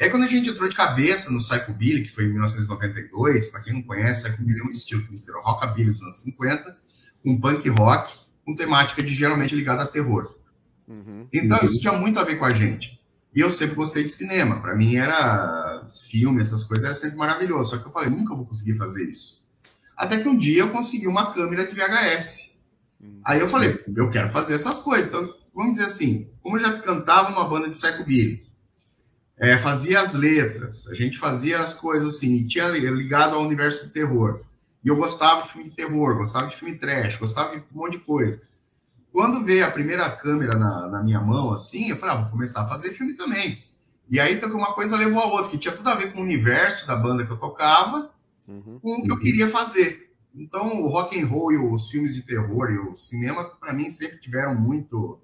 E 0.00 0.04
aí, 0.04 0.10
quando 0.10 0.24
a 0.24 0.26
gente 0.26 0.48
entrou 0.48 0.68
de 0.68 0.74
cabeça 0.74 1.30
no 1.30 1.38
Psychobilly, 1.38 2.04
que 2.04 2.12
foi 2.12 2.24
em 2.24 2.30
1992, 2.30 3.50
para 3.50 3.60
quem 3.60 3.74
não 3.74 3.82
conhece, 3.82 4.24
Psychobilly 4.24 4.60
é 4.60 4.64
um 4.64 4.70
estilo 4.70 5.02
que 5.04 5.10
mistura 5.10 5.38
rockabilly 5.42 5.90
dos 5.90 6.02
anos 6.02 6.16
50 6.22 6.91
com 7.22 7.40
punk 7.40 7.68
rock, 7.68 8.14
com 8.44 8.54
temática 8.54 9.02
de 9.02 9.14
geralmente 9.14 9.54
ligada 9.54 9.82
a 9.82 9.86
terror. 9.86 10.34
Uhum. 10.86 11.26
Então, 11.32 11.58
isso 11.62 11.80
tinha 11.80 11.92
muito 11.92 12.18
a 12.18 12.24
ver 12.24 12.36
com 12.36 12.44
a 12.44 12.50
gente. 12.50 13.00
E 13.34 13.40
eu 13.40 13.50
sempre 13.50 13.74
gostei 13.74 14.02
de 14.02 14.10
cinema. 14.10 14.60
Para 14.60 14.74
mim, 14.74 14.96
era 14.96 15.86
filme, 16.10 16.40
essas 16.40 16.64
coisas, 16.64 16.84
era 16.84 16.94
sempre 16.94 17.16
maravilhoso. 17.16 17.70
Só 17.70 17.78
que 17.78 17.86
eu 17.86 17.92
falei, 17.92 18.10
nunca 18.10 18.34
vou 18.34 18.44
conseguir 18.44 18.76
fazer 18.76 19.08
isso. 19.08 19.46
Até 19.96 20.20
que 20.20 20.28
um 20.28 20.36
dia 20.36 20.60
eu 20.60 20.70
consegui 20.70 21.06
uma 21.06 21.32
câmera 21.32 21.66
de 21.66 21.74
VHS. 21.74 22.60
Uhum. 23.00 23.20
Aí 23.24 23.40
eu 23.40 23.48
falei, 23.48 23.82
eu 23.94 24.10
quero 24.10 24.30
fazer 24.30 24.54
essas 24.54 24.80
coisas. 24.80 25.08
Então, 25.08 25.34
vamos 25.54 25.72
dizer 25.72 25.84
assim, 25.84 26.28
como 26.42 26.56
eu 26.56 26.60
já 26.60 26.72
cantava 26.78 27.30
numa 27.30 27.48
banda 27.48 27.68
de 27.68 27.76
psychobilly, 27.76 28.44
é, 29.38 29.56
fazia 29.56 30.00
as 30.00 30.14
letras, 30.14 30.86
a 30.88 30.94
gente 30.94 31.18
fazia 31.18 31.58
as 31.58 31.74
coisas 31.74 32.14
assim, 32.14 32.46
tinha 32.46 32.68
ligado 32.68 33.34
ao 33.34 33.42
universo 33.42 33.86
do 33.86 33.92
terror. 33.92 34.40
E 34.84 34.88
eu 34.88 34.96
gostava 34.96 35.42
de 35.42 35.48
filme 35.48 35.68
de 35.68 35.76
terror, 35.76 36.16
gostava 36.16 36.48
de 36.48 36.56
filme 36.56 36.76
trash, 36.76 37.16
gostava 37.16 37.56
de 37.56 37.62
um 37.72 37.78
monte 37.78 37.98
de 37.98 38.04
coisa. 38.04 38.48
Quando 39.12 39.44
veio 39.44 39.64
a 39.66 39.70
primeira 39.70 40.10
câmera 40.10 40.58
na, 40.58 40.88
na 40.88 41.02
minha 41.02 41.20
mão, 41.20 41.52
assim, 41.52 41.90
eu 41.90 41.96
falei, 41.96 42.14
ah, 42.14 42.18
vou 42.22 42.30
começar 42.30 42.62
a 42.62 42.66
fazer 42.66 42.90
filme 42.90 43.14
também. 43.14 43.62
E 44.08 44.18
aí 44.18 44.34
então, 44.34 44.50
uma 44.50 44.74
coisa 44.74 44.96
levou 44.96 45.22
a 45.22 45.26
outra, 45.26 45.50
que 45.50 45.58
tinha 45.58 45.74
tudo 45.74 45.88
a 45.88 45.94
ver 45.94 46.12
com 46.12 46.18
o 46.18 46.22
universo 46.22 46.86
da 46.86 46.96
banda 46.96 47.24
que 47.24 47.32
eu 47.32 47.38
tocava, 47.38 48.10
uhum. 48.48 48.78
com 48.80 48.94
o 48.94 49.02
que 49.04 49.12
eu 49.12 49.18
queria 49.18 49.46
fazer. 49.46 50.10
Então, 50.34 50.82
o 50.82 50.88
rock 50.88 51.20
and 51.20 51.26
roll 51.26 51.52
e 51.52 51.58
os 51.58 51.90
filmes 51.90 52.14
de 52.14 52.22
terror 52.22 52.70
e 52.70 52.78
o 52.78 52.96
cinema, 52.96 53.44
para 53.60 53.72
mim, 53.72 53.90
sempre 53.90 54.18
tiveram 54.18 54.54
muito, 54.54 55.20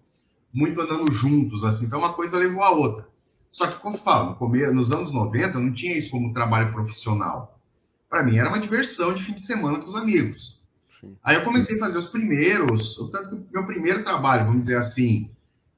muito 0.52 0.80
andando 0.80 1.10
juntos, 1.10 1.64
assim. 1.64 1.86
Então, 1.86 1.98
uma 1.98 2.12
coisa 2.12 2.38
levou 2.38 2.62
a 2.62 2.70
outra. 2.70 3.08
Só 3.50 3.66
que, 3.66 3.78
como 3.80 3.96
eu 3.96 4.00
falo, 4.00 4.36
nos 4.72 4.92
anos 4.92 5.12
90, 5.12 5.56
eu 5.56 5.60
não 5.60 5.72
tinha 5.72 5.96
isso 5.96 6.10
como 6.10 6.34
trabalho 6.34 6.72
profissional. 6.72 7.57
Para 8.08 8.22
mim, 8.22 8.38
era 8.38 8.48
uma 8.48 8.58
diversão 8.58 9.12
de 9.12 9.22
fim 9.22 9.32
de 9.32 9.42
semana 9.42 9.78
com 9.78 9.84
os 9.84 9.94
amigos. 9.94 10.66
Sim. 11.00 11.16
Aí 11.22 11.36
eu 11.36 11.44
comecei 11.44 11.76
a 11.76 11.80
fazer 11.80 11.98
os 11.98 12.08
primeiros, 12.08 12.96
tanto 13.12 13.30
que 13.30 13.52
meu 13.52 13.66
primeiro 13.66 14.02
trabalho, 14.02 14.46
vamos 14.46 14.62
dizer 14.62 14.76
assim, 14.76 15.30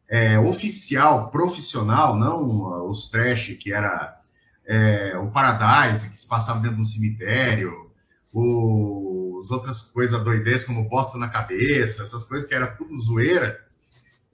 é, 0.09 0.39
oficial, 0.39 1.31
profissional, 1.31 2.17
não 2.17 2.43
uh, 2.43 2.89
os 2.89 3.09
trash, 3.09 3.57
que 3.61 3.73
era 3.73 4.21
é, 4.67 5.17
o 5.19 5.31
Paradise, 5.31 6.11
que 6.11 6.17
se 6.17 6.29
passava 6.29 6.61
dentro 6.61 6.77
de 6.77 6.83
um 6.83 6.85
cemitério, 6.85 7.91
os 8.33 9.51
outras 9.51 9.83
coisas 9.83 10.23
doidez, 10.23 10.65
como 10.65 10.89
bosta 10.89 11.19
na 11.19 11.29
cabeça, 11.29 12.03
essas 12.03 12.25
coisas 12.25 12.49
que 12.49 12.55
era 12.55 12.69
tudo 12.69 12.97
zoeira, 12.97 13.61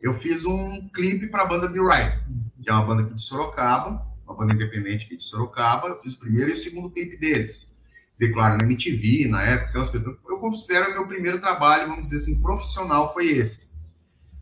eu 0.01 0.13
fiz 0.13 0.45
um 0.45 0.89
clipe 0.91 1.29
para 1.29 1.43
a 1.43 1.47
banda 1.47 1.69
de 1.69 1.81
Right, 1.81 2.19
que 2.63 2.69
é 2.69 2.73
uma 2.73 2.85
banda 2.85 3.03
aqui 3.03 3.15
de 3.15 3.23
Sorocaba, 3.23 4.07
uma 4.27 4.37
banda 4.37 4.55
independente 4.55 5.07
aqui 5.07 5.17
de 5.17 5.25
Sorocaba. 5.25 5.89
Eu 5.89 5.97
fiz 5.97 6.15
o 6.15 6.19
primeiro 6.19 6.51
e 6.51 6.53
o 6.53 6.57
segundo 6.57 6.91
clipe 6.91 7.17
deles. 7.17 7.76
Declaro 8.19 8.57
na 8.57 8.65
MTV, 8.65 9.29
na 9.29 9.43
época, 9.43 9.69
aquelas 9.71 9.91
coisas. 9.91 10.15
Eu 10.29 10.39
considero 10.39 10.93
meu 10.93 11.07
primeiro 11.07 11.41
trabalho, 11.41 11.89
vamos 11.89 12.11
dizer 12.11 12.17
assim, 12.17 12.41
profissional 12.41 13.13
foi 13.13 13.27
esse. 13.27 13.77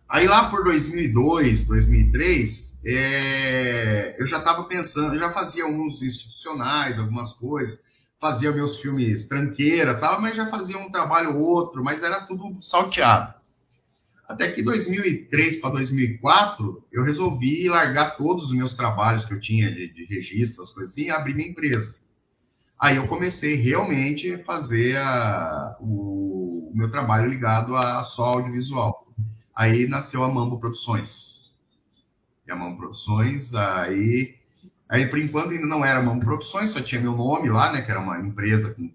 Aí 0.09 0.27
lá 0.27 0.49
por 0.49 0.63
2002, 0.63 1.67
2003, 1.67 2.83
é... 2.87 4.17
eu 4.19 4.27
já 4.27 4.39
estava 4.39 4.65
pensando, 4.65 5.19
já 5.19 5.31
fazia 5.31 5.67
uns 5.67 6.03
institucionais, 6.03 6.99
algumas 6.99 7.33
coisas, 7.33 7.83
fazia 8.21 8.53
meus 8.53 8.81
filmes 8.81 9.27
tranqueira, 9.27 9.99
tal, 9.99 10.21
mas 10.21 10.37
já 10.37 10.47
fazia 10.47 10.79
um 10.79 10.91
trabalho 10.91 11.37
outro, 11.37 11.83
mas 11.83 12.03
era 12.03 12.21
tudo 12.21 12.57
salteado. 12.61 13.35
Até 14.29 14.51
que 14.53 14.63
2003 14.63 15.61
para 15.61 15.71
2004, 15.71 16.85
eu 16.93 17.05
resolvi 17.05 17.69
largar 17.69 18.17
todos 18.17 18.45
os 18.45 18.53
meus 18.53 18.75
trabalhos 18.75 19.25
que 19.25 19.35
eu 19.35 19.41
tinha 19.41 19.71
de, 19.71 19.93
de 19.93 20.05
registro, 20.07 20.63
as 20.63 20.71
coisas 20.71 20.93
assim, 20.93 21.07
e 21.07 21.11
abrir 21.11 21.35
minha 21.35 21.49
empresa. 21.49 21.97
Aí 22.81 22.97
eu 22.97 23.07
comecei 23.07 23.55
realmente 23.57 24.35
a 24.35 24.43
fazer 24.43 24.97
a, 24.97 25.77
o, 25.81 26.71
o, 26.71 26.73
meu 26.75 26.91
trabalho 26.91 27.31
ligado 27.31 27.75
a 27.77 28.03
só 28.03 28.25
audiovisual. 28.25 29.07
Aí 29.55 29.87
nasceu 29.87 30.25
a 30.25 30.29
Mambo 30.29 30.59
Produções. 30.59 31.55
E 32.47 32.53
a 32.53 32.57
Mambo 32.57 32.79
Produções, 32.79 33.55
aí, 33.55 34.35
aí 34.89 35.07
por 35.07 35.19
enquanto 35.19 35.53
ainda 35.53 35.67
não 35.67 35.85
era 35.85 36.03
Mambo 36.03 36.25
Produções, 36.25 36.71
só 36.71 36.81
tinha 36.81 37.01
meu 37.01 37.17
nome 37.17 37.49
lá, 37.49 37.73
né, 37.73 37.81
que 37.81 37.91
era 37.91 38.01
uma 38.01 38.21
empresa 38.21 38.75
com 38.75 38.91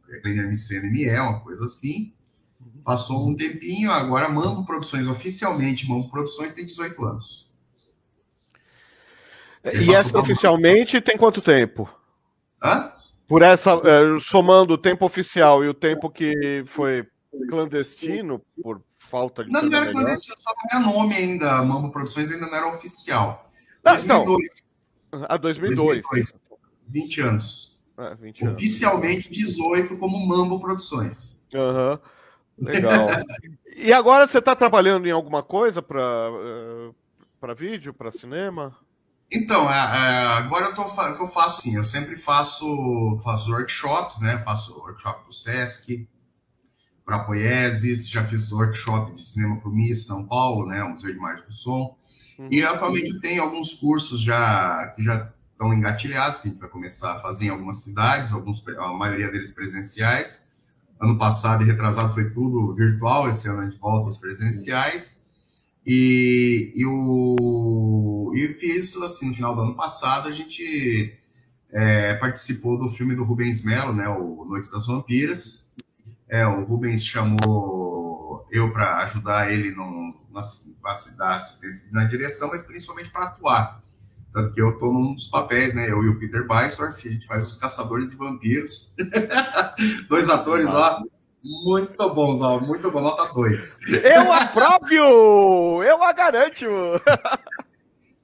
CNME, 0.53 1.09
uma 1.19 1.39
coisa 1.39 1.63
assim. 1.63 2.13
Passou 2.83 3.27
um 3.27 3.35
tempinho, 3.35 3.91
agora 3.91 4.29
Mambo 4.29 4.65
Produções, 4.65 5.07
oficialmente, 5.07 5.87
Mambo 5.87 6.09
Produções 6.09 6.51
tem 6.51 6.65
18 6.65 7.05
anos. 7.05 7.49
E 9.63 9.93
essa 9.93 10.17
oficialmente 10.17 11.01
tem 11.01 11.17
quanto 11.17 11.41
tempo? 11.41 11.89
Hã? 12.63 12.98
Por 13.29 13.43
essa, 13.43 13.73
é, 13.85 14.19
somando 14.19 14.73
o 14.73 14.77
tempo 14.77 15.05
oficial 15.05 15.63
e 15.63 15.69
o 15.69 15.73
tempo 15.73 16.09
que 16.09 16.63
foi 16.65 17.07
clandestino, 17.47 18.41
por 18.59 18.81
falta 18.97 19.45
de. 19.45 19.51
Não, 19.51 19.61
não 19.61 19.77
era 19.77 19.91
clandestino, 19.91 20.35
só 20.39 20.51
não 20.51 20.79
era 20.79 20.91
nome 20.91 21.15
ainda. 21.15 21.63
Mambo 21.63 21.91
Produções 21.91 22.31
ainda 22.31 22.47
não 22.47 22.55
era 22.55 22.67
oficial. 22.69 23.51
Ah, 23.85 23.91
2002. 23.91 24.45
Então, 25.07 25.25
a 25.29 25.37
2002. 25.37 26.01
2002. 26.01 26.43
20 26.87 27.21
anos. 27.21 27.79
É, 27.99 28.15
20 28.15 28.45
Oficialmente 28.45 29.27
anos. 29.27 29.37
18 29.37 29.97
como 29.97 30.25
Mambo 30.25 30.59
Produções. 30.59 31.45
Uhum. 31.53 31.99
Legal. 32.57 33.09
e 33.77 33.93
agora 33.93 34.25
você 34.25 34.39
está 34.39 34.55
trabalhando 34.55 35.07
em 35.07 35.11
alguma 35.11 35.43
coisa 35.43 35.83
para 35.83 36.31
uh, 36.31 36.95
para 37.39 37.53
vídeo, 37.53 37.93
para 37.93 38.11
cinema? 38.11 38.75
Então, 39.31 39.71
é, 39.71 39.77
é, 39.77 40.25
agora 40.37 40.65
eu 40.65 40.73
tô, 40.73 40.83
que 40.85 41.21
eu 41.21 41.27
faço 41.27 41.59
assim, 41.59 41.75
eu 41.75 41.83
sempre 41.83 42.15
faço, 42.15 43.19
faço 43.23 43.51
workshops, 43.51 44.19
né? 44.21 44.37
Faço 44.39 44.77
workshop 44.79 45.25
do 45.25 45.33
Sesc, 45.33 46.07
para 47.05 47.19
Poieses, 47.19 48.09
já 48.09 48.23
fiz 48.23 48.51
workshop 48.51 49.13
de 49.13 49.23
cinema 49.23 49.57
para 49.57 49.69
o 49.69 49.73
MIS 49.73 50.05
São 50.05 50.25
Paulo, 50.25 50.67
né? 50.67 50.83
O 50.83 50.91
Museu 50.91 51.11
de 51.11 51.17
Imagem 51.17 51.45
do 51.45 51.51
Som. 51.51 51.95
Uhum. 52.37 52.47
E 52.51 52.63
atualmente 52.63 53.09
eu 53.09 53.19
tenho 53.19 53.43
alguns 53.43 53.73
cursos 53.73 54.21
já 54.21 54.93
que 54.95 55.03
já 55.03 55.31
estão 55.51 55.73
engatilhados, 55.73 56.39
que 56.39 56.47
a 56.47 56.51
gente 56.51 56.59
vai 56.59 56.69
começar 56.69 57.13
a 57.13 57.19
fazer 57.19 57.47
em 57.47 57.49
algumas 57.49 57.83
cidades, 57.83 58.31
alguns, 58.31 58.65
a 58.67 58.93
maioria 58.93 59.29
deles 59.29 59.53
presenciais. 59.53 60.53
Ano 61.01 61.17
passado 61.17 61.63
e 61.63 61.65
retrasado 61.65 62.13
foi 62.13 62.29
tudo 62.31 62.73
virtual, 62.75 63.29
esse 63.29 63.47
ano 63.47 63.61
a 63.61 63.65
gente 63.65 63.79
volta 63.79 64.05
aos 64.05 64.17
presenciais. 64.17 65.29
E, 65.85 66.73
e, 66.75 66.85
o, 66.85 68.18
e 68.35 68.47
fiz, 68.49 68.95
assim, 68.97 69.27
no 69.27 69.33
final 69.33 69.55
do 69.55 69.61
ano 69.61 69.75
passado, 69.75 70.27
a 70.27 70.31
gente 70.31 71.17
é, 71.71 72.15
participou 72.15 72.77
do 72.77 72.89
filme 72.89 73.15
do 73.15 73.23
Rubens 73.23 73.63
Melo, 73.63 73.93
né, 73.93 74.07
o 74.07 74.45
Noite 74.45 74.71
das 74.71 74.87
Vampiras. 74.87 75.75
É, 76.27 76.45
o 76.45 76.63
Rubens 76.63 77.05
chamou 77.05 78.47
eu 78.51 78.71
para 78.71 78.97
ajudar 78.97 79.51
ele 79.51 79.75
na, 79.75 80.41
dar 81.17 81.35
assistência 81.35 81.91
na 81.91 82.05
direção, 82.05 82.49
mas 82.49 82.63
principalmente 82.63 83.09
para 83.09 83.25
atuar. 83.25 83.83
Tanto 84.33 84.53
que 84.53 84.61
eu 84.61 84.71
estou 84.71 84.93
num 84.93 85.15
dos 85.15 85.27
papéis, 85.27 85.73
né? 85.73 85.89
Eu 85.89 86.03
e 86.03 86.09
o 86.09 86.19
Peter 86.19 86.47
Bystorff, 86.47 87.07
a 87.07 87.11
gente 87.11 87.25
faz 87.25 87.43
os 87.45 87.57
Caçadores 87.57 88.09
de 88.09 88.15
Vampiros. 88.15 88.95
dois 90.07 90.29
atores, 90.29 90.69
ó, 90.73 91.03
muito 91.43 92.13
bons, 92.13 92.41
ó, 92.41 92.59
muito 92.59 92.91
bom, 92.91 93.01
nota 93.01 93.33
dois. 93.33 93.79
Eu 93.87 94.31
apróprio! 94.31 95.83
Eu 95.83 96.03
a 96.03 96.13
garanto! 96.13 96.65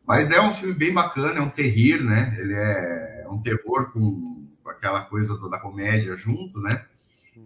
Mas 0.08 0.32
é 0.32 0.40
um 0.40 0.52
filme 0.52 0.74
bem 0.74 0.94
bacana, 0.94 1.40
é 1.40 1.42
um 1.42 1.50
terrir, 1.50 2.04
né? 2.04 2.36
Ele 2.40 2.54
é 2.54 3.26
um 3.30 3.42
terror 3.42 3.92
com, 3.92 4.48
com 4.64 4.70
aquela 4.70 5.02
coisa 5.02 5.38
da 5.50 5.60
comédia 5.60 6.16
junto, 6.16 6.60
né? 6.60 6.86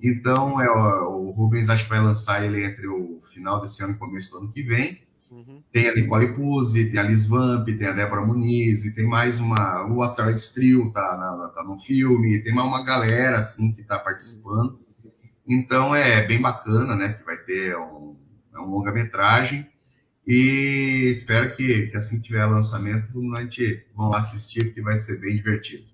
Então, 0.03 0.62
é, 0.62 0.70
o 0.70 1.32
Rubens 1.32 1.70
acho 1.70 1.84
que 1.84 1.89
vai 1.89 2.01
lançar 2.01 2.45
ele 2.45 2.64
entre 2.64 2.88
o 2.88 3.22
final 3.34 3.60
desse 3.60 3.84
ano 3.84 3.93
e 3.93 3.97
começo 3.97 4.32
do 4.32 4.38
ano 4.38 4.51
que 4.51 4.62
vem. 4.62 5.01
Uhum. 5.32 5.62
Tem 5.72 5.88
a 5.88 5.95
Nicole 5.95 6.34
Puzzi, 6.34 6.89
tem 6.89 6.99
a 6.99 7.03
Liz 7.03 7.28
Vamp, 7.28 7.66
tem 7.66 7.88
a 7.88 7.91
Débora 7.91 8.26
Muniz, 8.26 8.86
e 8.86 8.95
tem 8.95 9.05
mais 9.05 9.39
uma. 9.39 9.86
O 9.88 10.01
Asteroid 10.01 10.41
Trio 10.53 10.91
tá, 10.91 11.18
na, 11.18 11.47
tá 11.49 11.64
no 11.64 11.80
filme, 11.80 12.39
tem 12.39 12.53
uma 12.53 12.84
galera 12.84 13.38
assim 13.38 13.72
que 13.74 13.84
tá 13.84 13.99
participando. 13.99 14.80
Então 15.47 15.95
é 15.95 16.26
bem 16.26 16.41
bacana, 16.41 16.95
né? 16.95 17.14
Que 17.14 17.24
vai 17.24 17.38
ter 17.38 17.78
um, 17.78 18.16
é 18.53 18.60
um 18.60 18.70
longa-metragem. 18.72 19.68
E 20.30 21.09
espero 21.09 21.55
que, 21.55 21.88
que 21.88 21.97
assim 21.97 22.17
que 22.17 22.27
tiver 22.27 22.45
lançamento, 22.45 23.07
todo 23.07 23.23
mundo 23.23 23.36
a 23.36 23.41
gente 23.41 23.84
vão 23.95 24.13
assistir, 24.13 24.65
porque 24.65 24.80
vai 24.80 24.95
ser 24.95 25.19
bem 25.19 25.36
divertido. 25.36 25.86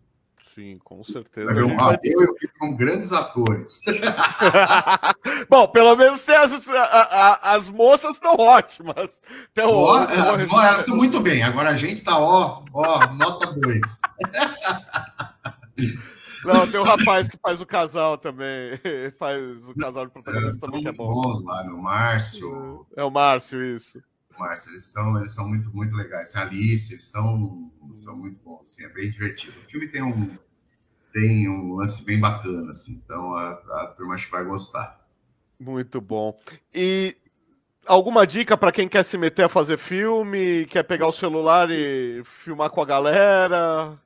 Sim, 0.54 0.78
com 0.84 1.02
certeza. 1.06 1.58
Eu, 1.58 1.74
vai... 1.78 1.98
eu, 2.04 2.36
fico 2.36 2.54
com 2.60 2.76
grandes 2.76 3.14
atores. 3.14 3.80
Bom, 5.50 5.70
pelo 5.70 5.96
menos 5.96 6.26
tem 6.26 6.36
as, 6.36 6.68
a, 6.68 6.84
a, 6.84 7.54
as 7.54 7.70
moças 7.70 8.16
estão 8.16 8.36
ótimas. 8.36 9.22
Tem 9.54 9.64
o, 9.64 9.70
ó, 9.70 9.94
o... 9.94 9.98
As, 10.04 10.42
elas 10.42 10.82
estão 10.82 10.98
muito 10.98 11.22
bem. 11.22 11.42
Agora 11.42 11.70
a 11.70 11.78
gente 11.78 12.02
tá, 12.02 12.20
ó, 12.20 12.62
ó, 12.74 13.14
nota 13.14 13.54
2. 13.54 13.82
Não, 16.44 16.70
tem 16.70 16.80
o 16.80 16.84
um 16.84 16.86
rapaz 16.86 17.30
que 17.30 17.38
faz 17.38 17.62
o 17.62 17.66
casal 17.66 18.18
também. 18.18 18.78
Faz 19.18 19.70
o 19.70 19.76
casal 19.76 20.06
de 20.06 20.12
protagonista 20.12 20.68
também, 20.68 20.84
que 20.84 20.90
é 20.90 20.92
bom. 20.92 21.14
bons 21.14 21.42
lá, 21.44 21.64
no 21.64 21.78
Márcio. 21.78 22.86
É 22.98 23.04
o 23.04 23.10
Márcio, 23.10 23.64
isso. 23.64 24.04
Márcio, 24.40 24.72
eles 24.72 24.86
estão, 24.86 25.18
eles 25.18 25.32
são 25.32 25.48
muito, 25.48 25.70
muito 25.76 25.96
legais. 25.96 26.36
A 26.36 26.42
Alice, 26.42 26.94
eles 26.94 27.06
estão, 27.06 27.72
são 27.94 28.18
muito 28.18 28.40
bons, 28.44 28.62
assim, 28.62 28.86
é 28.86 28.90
bem 28.90 29.10
divertido. 29.10 29.58
O 29.60 29.70
filme 29.70 29.88
tem 29.88 30.04
um, 30.04 30.38
tem 31.14 31.50
um 31.50 31.76
lance 31.76 32.04
bem 32.06 32.20
bacana, 32.20 32.70
assim, 32.70 33.02
então 33.04 33.36
a, 33.36 33.52
a 33.52 33.94
turma 33.96 34.16
acho 34.16 34.26
que 34.26 34.32
vai 34.32 34.44
gostar. 34.44 35.06
Muito 35.60 36.02
bom. 36.02 36.38
E 36.74 37.16
alguma 37.86 38.28
dica 38.28 38.58
para 38.58 38.72
quem 38.72 38.88
quer 38.88 39.04
se 39.04 39.18
meter 39.18 39.44
a 39.44 39.50
fazer 39.50 39.78
filme, 39.78 40.66
quer 40.66 40.84
pegar 40.84 41.08
o 41.08 41.14
celular 41.14 41.70
e 41.72 42.22
filmar 42.24 42.70
com 42.70 42.82
a 42.82 42.86
galera? 42.86 43.98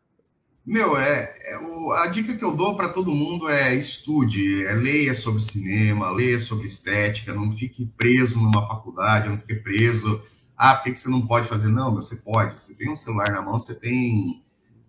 Meu, 0.70 0.96
é, 1.00 1.36
é 1.46 1.58
o, 1.58 1.92
a 1.94 2.06
dica 2.06 2.38
que 2.38 2.46
eu 2.46 2.56
dou 2.56 2.78
para 2.78 2.90
todo 2.90 3.10
mundo 3.10 3.50
é 3.50 3.74
estude, 3.74 4.64
é, 4.66 4.74
leia 4.74 5.16
sobre 5.16 5.42
cinema, 5.42 6.12
leia 6.12 6.38
sobre 6.38 6.68
estética, 6.68 7.34
não 7.34 7.52
fique 7.52 7.88
preso 7.98 8.40
numa 8.40 8.68
faculdade, 8.68 9.30
não 9.30 9.40
fique 9.40 9.56
preso. 9.56 10.22
Ah, 10.56 10.76
por 10.76 10.84
que, 10.84 10.96
você 10.96 11.10
não 11.10 11.26
pode 11.26 11.48
fazer? 11.48 11.70
Não, 11.70 11.92
meu, 11.92 12.04
você 12.04 12.18
pode. 12.18 12.60
Você 12.60 12.78
tem 12.78 12.88
um 12.88 12.96
celular 12.96 13.32
na 13.32 13.42
mão, 13.42 13.58
você 13.58 13.80
tem 13.80 14.44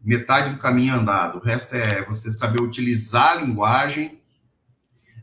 metade 0.04 0.50
do 0.50 0.60
caminho 0.60 0.96
andado. 0.96 1.38
O 1.38 1.42
resto 1.42 1.74
é 1.74 2.04
você 2.04 2.30
saber 2.30 2.60
utilizar 2.60 3.38
a 3.38 3.40
linguagem, 3.40 4.20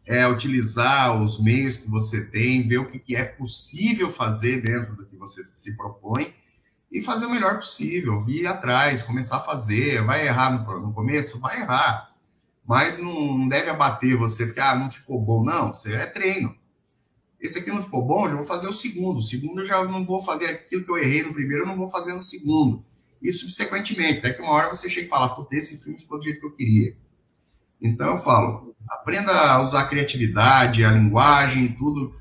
é 0.08 0.28
utilizar 0.28 1.22
os 1.22 1.40
meios 1.40 1.78
que 1.78 1.88
você 1.88 2.26
tem, 2.32 2.68
ver 2.68 2.80
o 2.80 2.90
que, 2.90 2.98
que 2.98 3.16
é 3.16 3.26
possível 3.26 4.10
fazer 4.10 4.64
dentro 4.64 4.96
do 4.96 5.06
que 5.06 5.16
você 5.18 5.48
se 5.54 5.78
propõe 5.78 6.34
e 6.92 7.02
fazer 7.02 7.26
o 7.26 7.30
melhor 7.30 7.58
possível, 7.58 8.22
vir 8.24 8.48
atrás, 8.48 9.02
começar 9.02 9.38
a 9.38 9.42
fazer. 9.42 10.04
Vai 10.06 10.28
errar 10.28 10.52
no, 10.52 10.80
no 10.88 10.94
começo? 10.94 11.40
Vai 11.40 11.62
errar. 11.62 12.16
Mas 12.66 13.00
não 13.00 13.48
deve 13.48 13.70
abater 13.70 14.18
você, 14.18 14.46
porque 14.46 14.60
ah, 14.60 14.76
não 14.76 14.90
ficou 14.90 15.22
bom. 15.22 15.44
Não, 15.44 15.74
você 15.74 15.94
é 15.96 16.06
treino. 16.06 16.56
Esse 17.40 17.60
aqui 17.60 17.70
não 17.70 17.84
ficou 17.84 18.06
bom, 18.06 18.26
eu 18.26 18.30
já 18.30 18.36
vou 18.36 18.44
fazer 18.44 18.68
o 18.68 18.74
segundo. 18.74 19.18
O 19.18 19.22
segundo 19.22 19.62
eu 19.62 19.66
já 19.66 19.84
não 19.86 20.04
vou 20.04 20.20
fazer 20.20 20.48
aquilo 20.48 20.84
que 20.84 20.92
eu 20.92 20.98
errei 20.98 21.24
no 21.24 21.34
primeiro, 21.34 21.64
eu 21.64 21.68
não 21.68 21.78
vou 21.78 21.88
fazer 21.88 22.14
no 22.14 22.22
segundo 22.22 22.84
e 23.22 23.32
subsequentemente. 23.32 24.22
Que 24.22 24.42
uma 24.42 24.52
hora 24.52 24.70
você 24.70 24.90
chega 24.90 25.06
e 25.06 25.10
fala, 25.10 25.36
puta, 25.36 25.56
esse 25.56 25.84
filme 25.84 26.00
ficou 26.00 26.18
do 26.18 26.24
jeito 26.24 26.40
que 26.40 26.46
eu 26.46 26.52
queria. 26.52 26.98
Então 27.82 28.12
eu 28.12 28.18
falo, 28.18 28.76
aprenda 28.90 29.32
a 29.32 29.62
usar 29.62 29.82
a 29.82 29.88
criatividade, 29.88 30.84
a 30.84 30.92
linguagem, 30.92 31.74
tudo. 31.74 32.16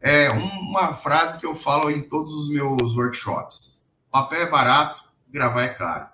É 0.00 0.30
uma 0.30 0.94
frase 0.94 1.38
que 1.38 1.44
eu 1.44 1.54
falo 1.54 1.90
em 1.90 2.00
todos 2.00 2.32
os 2.32 2.48
meus 2.48 2.96
workshops. 2.96 3.79
Papel 4.10 4.42
é 4.42 4.50
barato, 4.50 5.04
gravar 5.28 5.62
é 5.62 5.68
caro. 5.68 6.08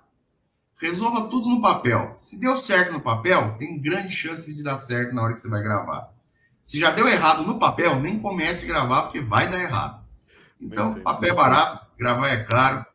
Resolva 0.79 1.27
tudo 1.29 1.49
no 1.49 1.61
papel. 1.61 2.13
Se 2.15 2.39
deu 2.39 2.55
certo 2.55 2.93
no 2.93 3.01
papel, 3.01 3.55
tem 3.57 3.81
grande 3.81 4.13
chance 4.13 4.55
de 4.55 4.63
dar 4.63 4.77
certo 4.77 5.13
na 5.15 5.23
hora 5.23 5.33
que 5.33 5.39
você 5.39 5.49
vai 5.49 5.63
gravar. 5.63 6.13
Se 6.61 6.79
já 6.79 6.91
deu 6.91 7.07
errado 7.07 7.43
no 7.43 7.57
papel, 7.57 7.99
nem 7.99 8.19
comece 8.19 8.65
a 8.65 8.67
gravar, 8.67 9.03
porque 9.03 9.21
vai 9.21 9.49
dar 9.49 9.59
errado. 9.59 10.05
Então, 10.59 10.95
papel 11.01 11.31
é 11.31 11.35
barato, 11.35 11.87
gravar 11.97 12.27
é 12.27 12.43
caro 12.43 12.85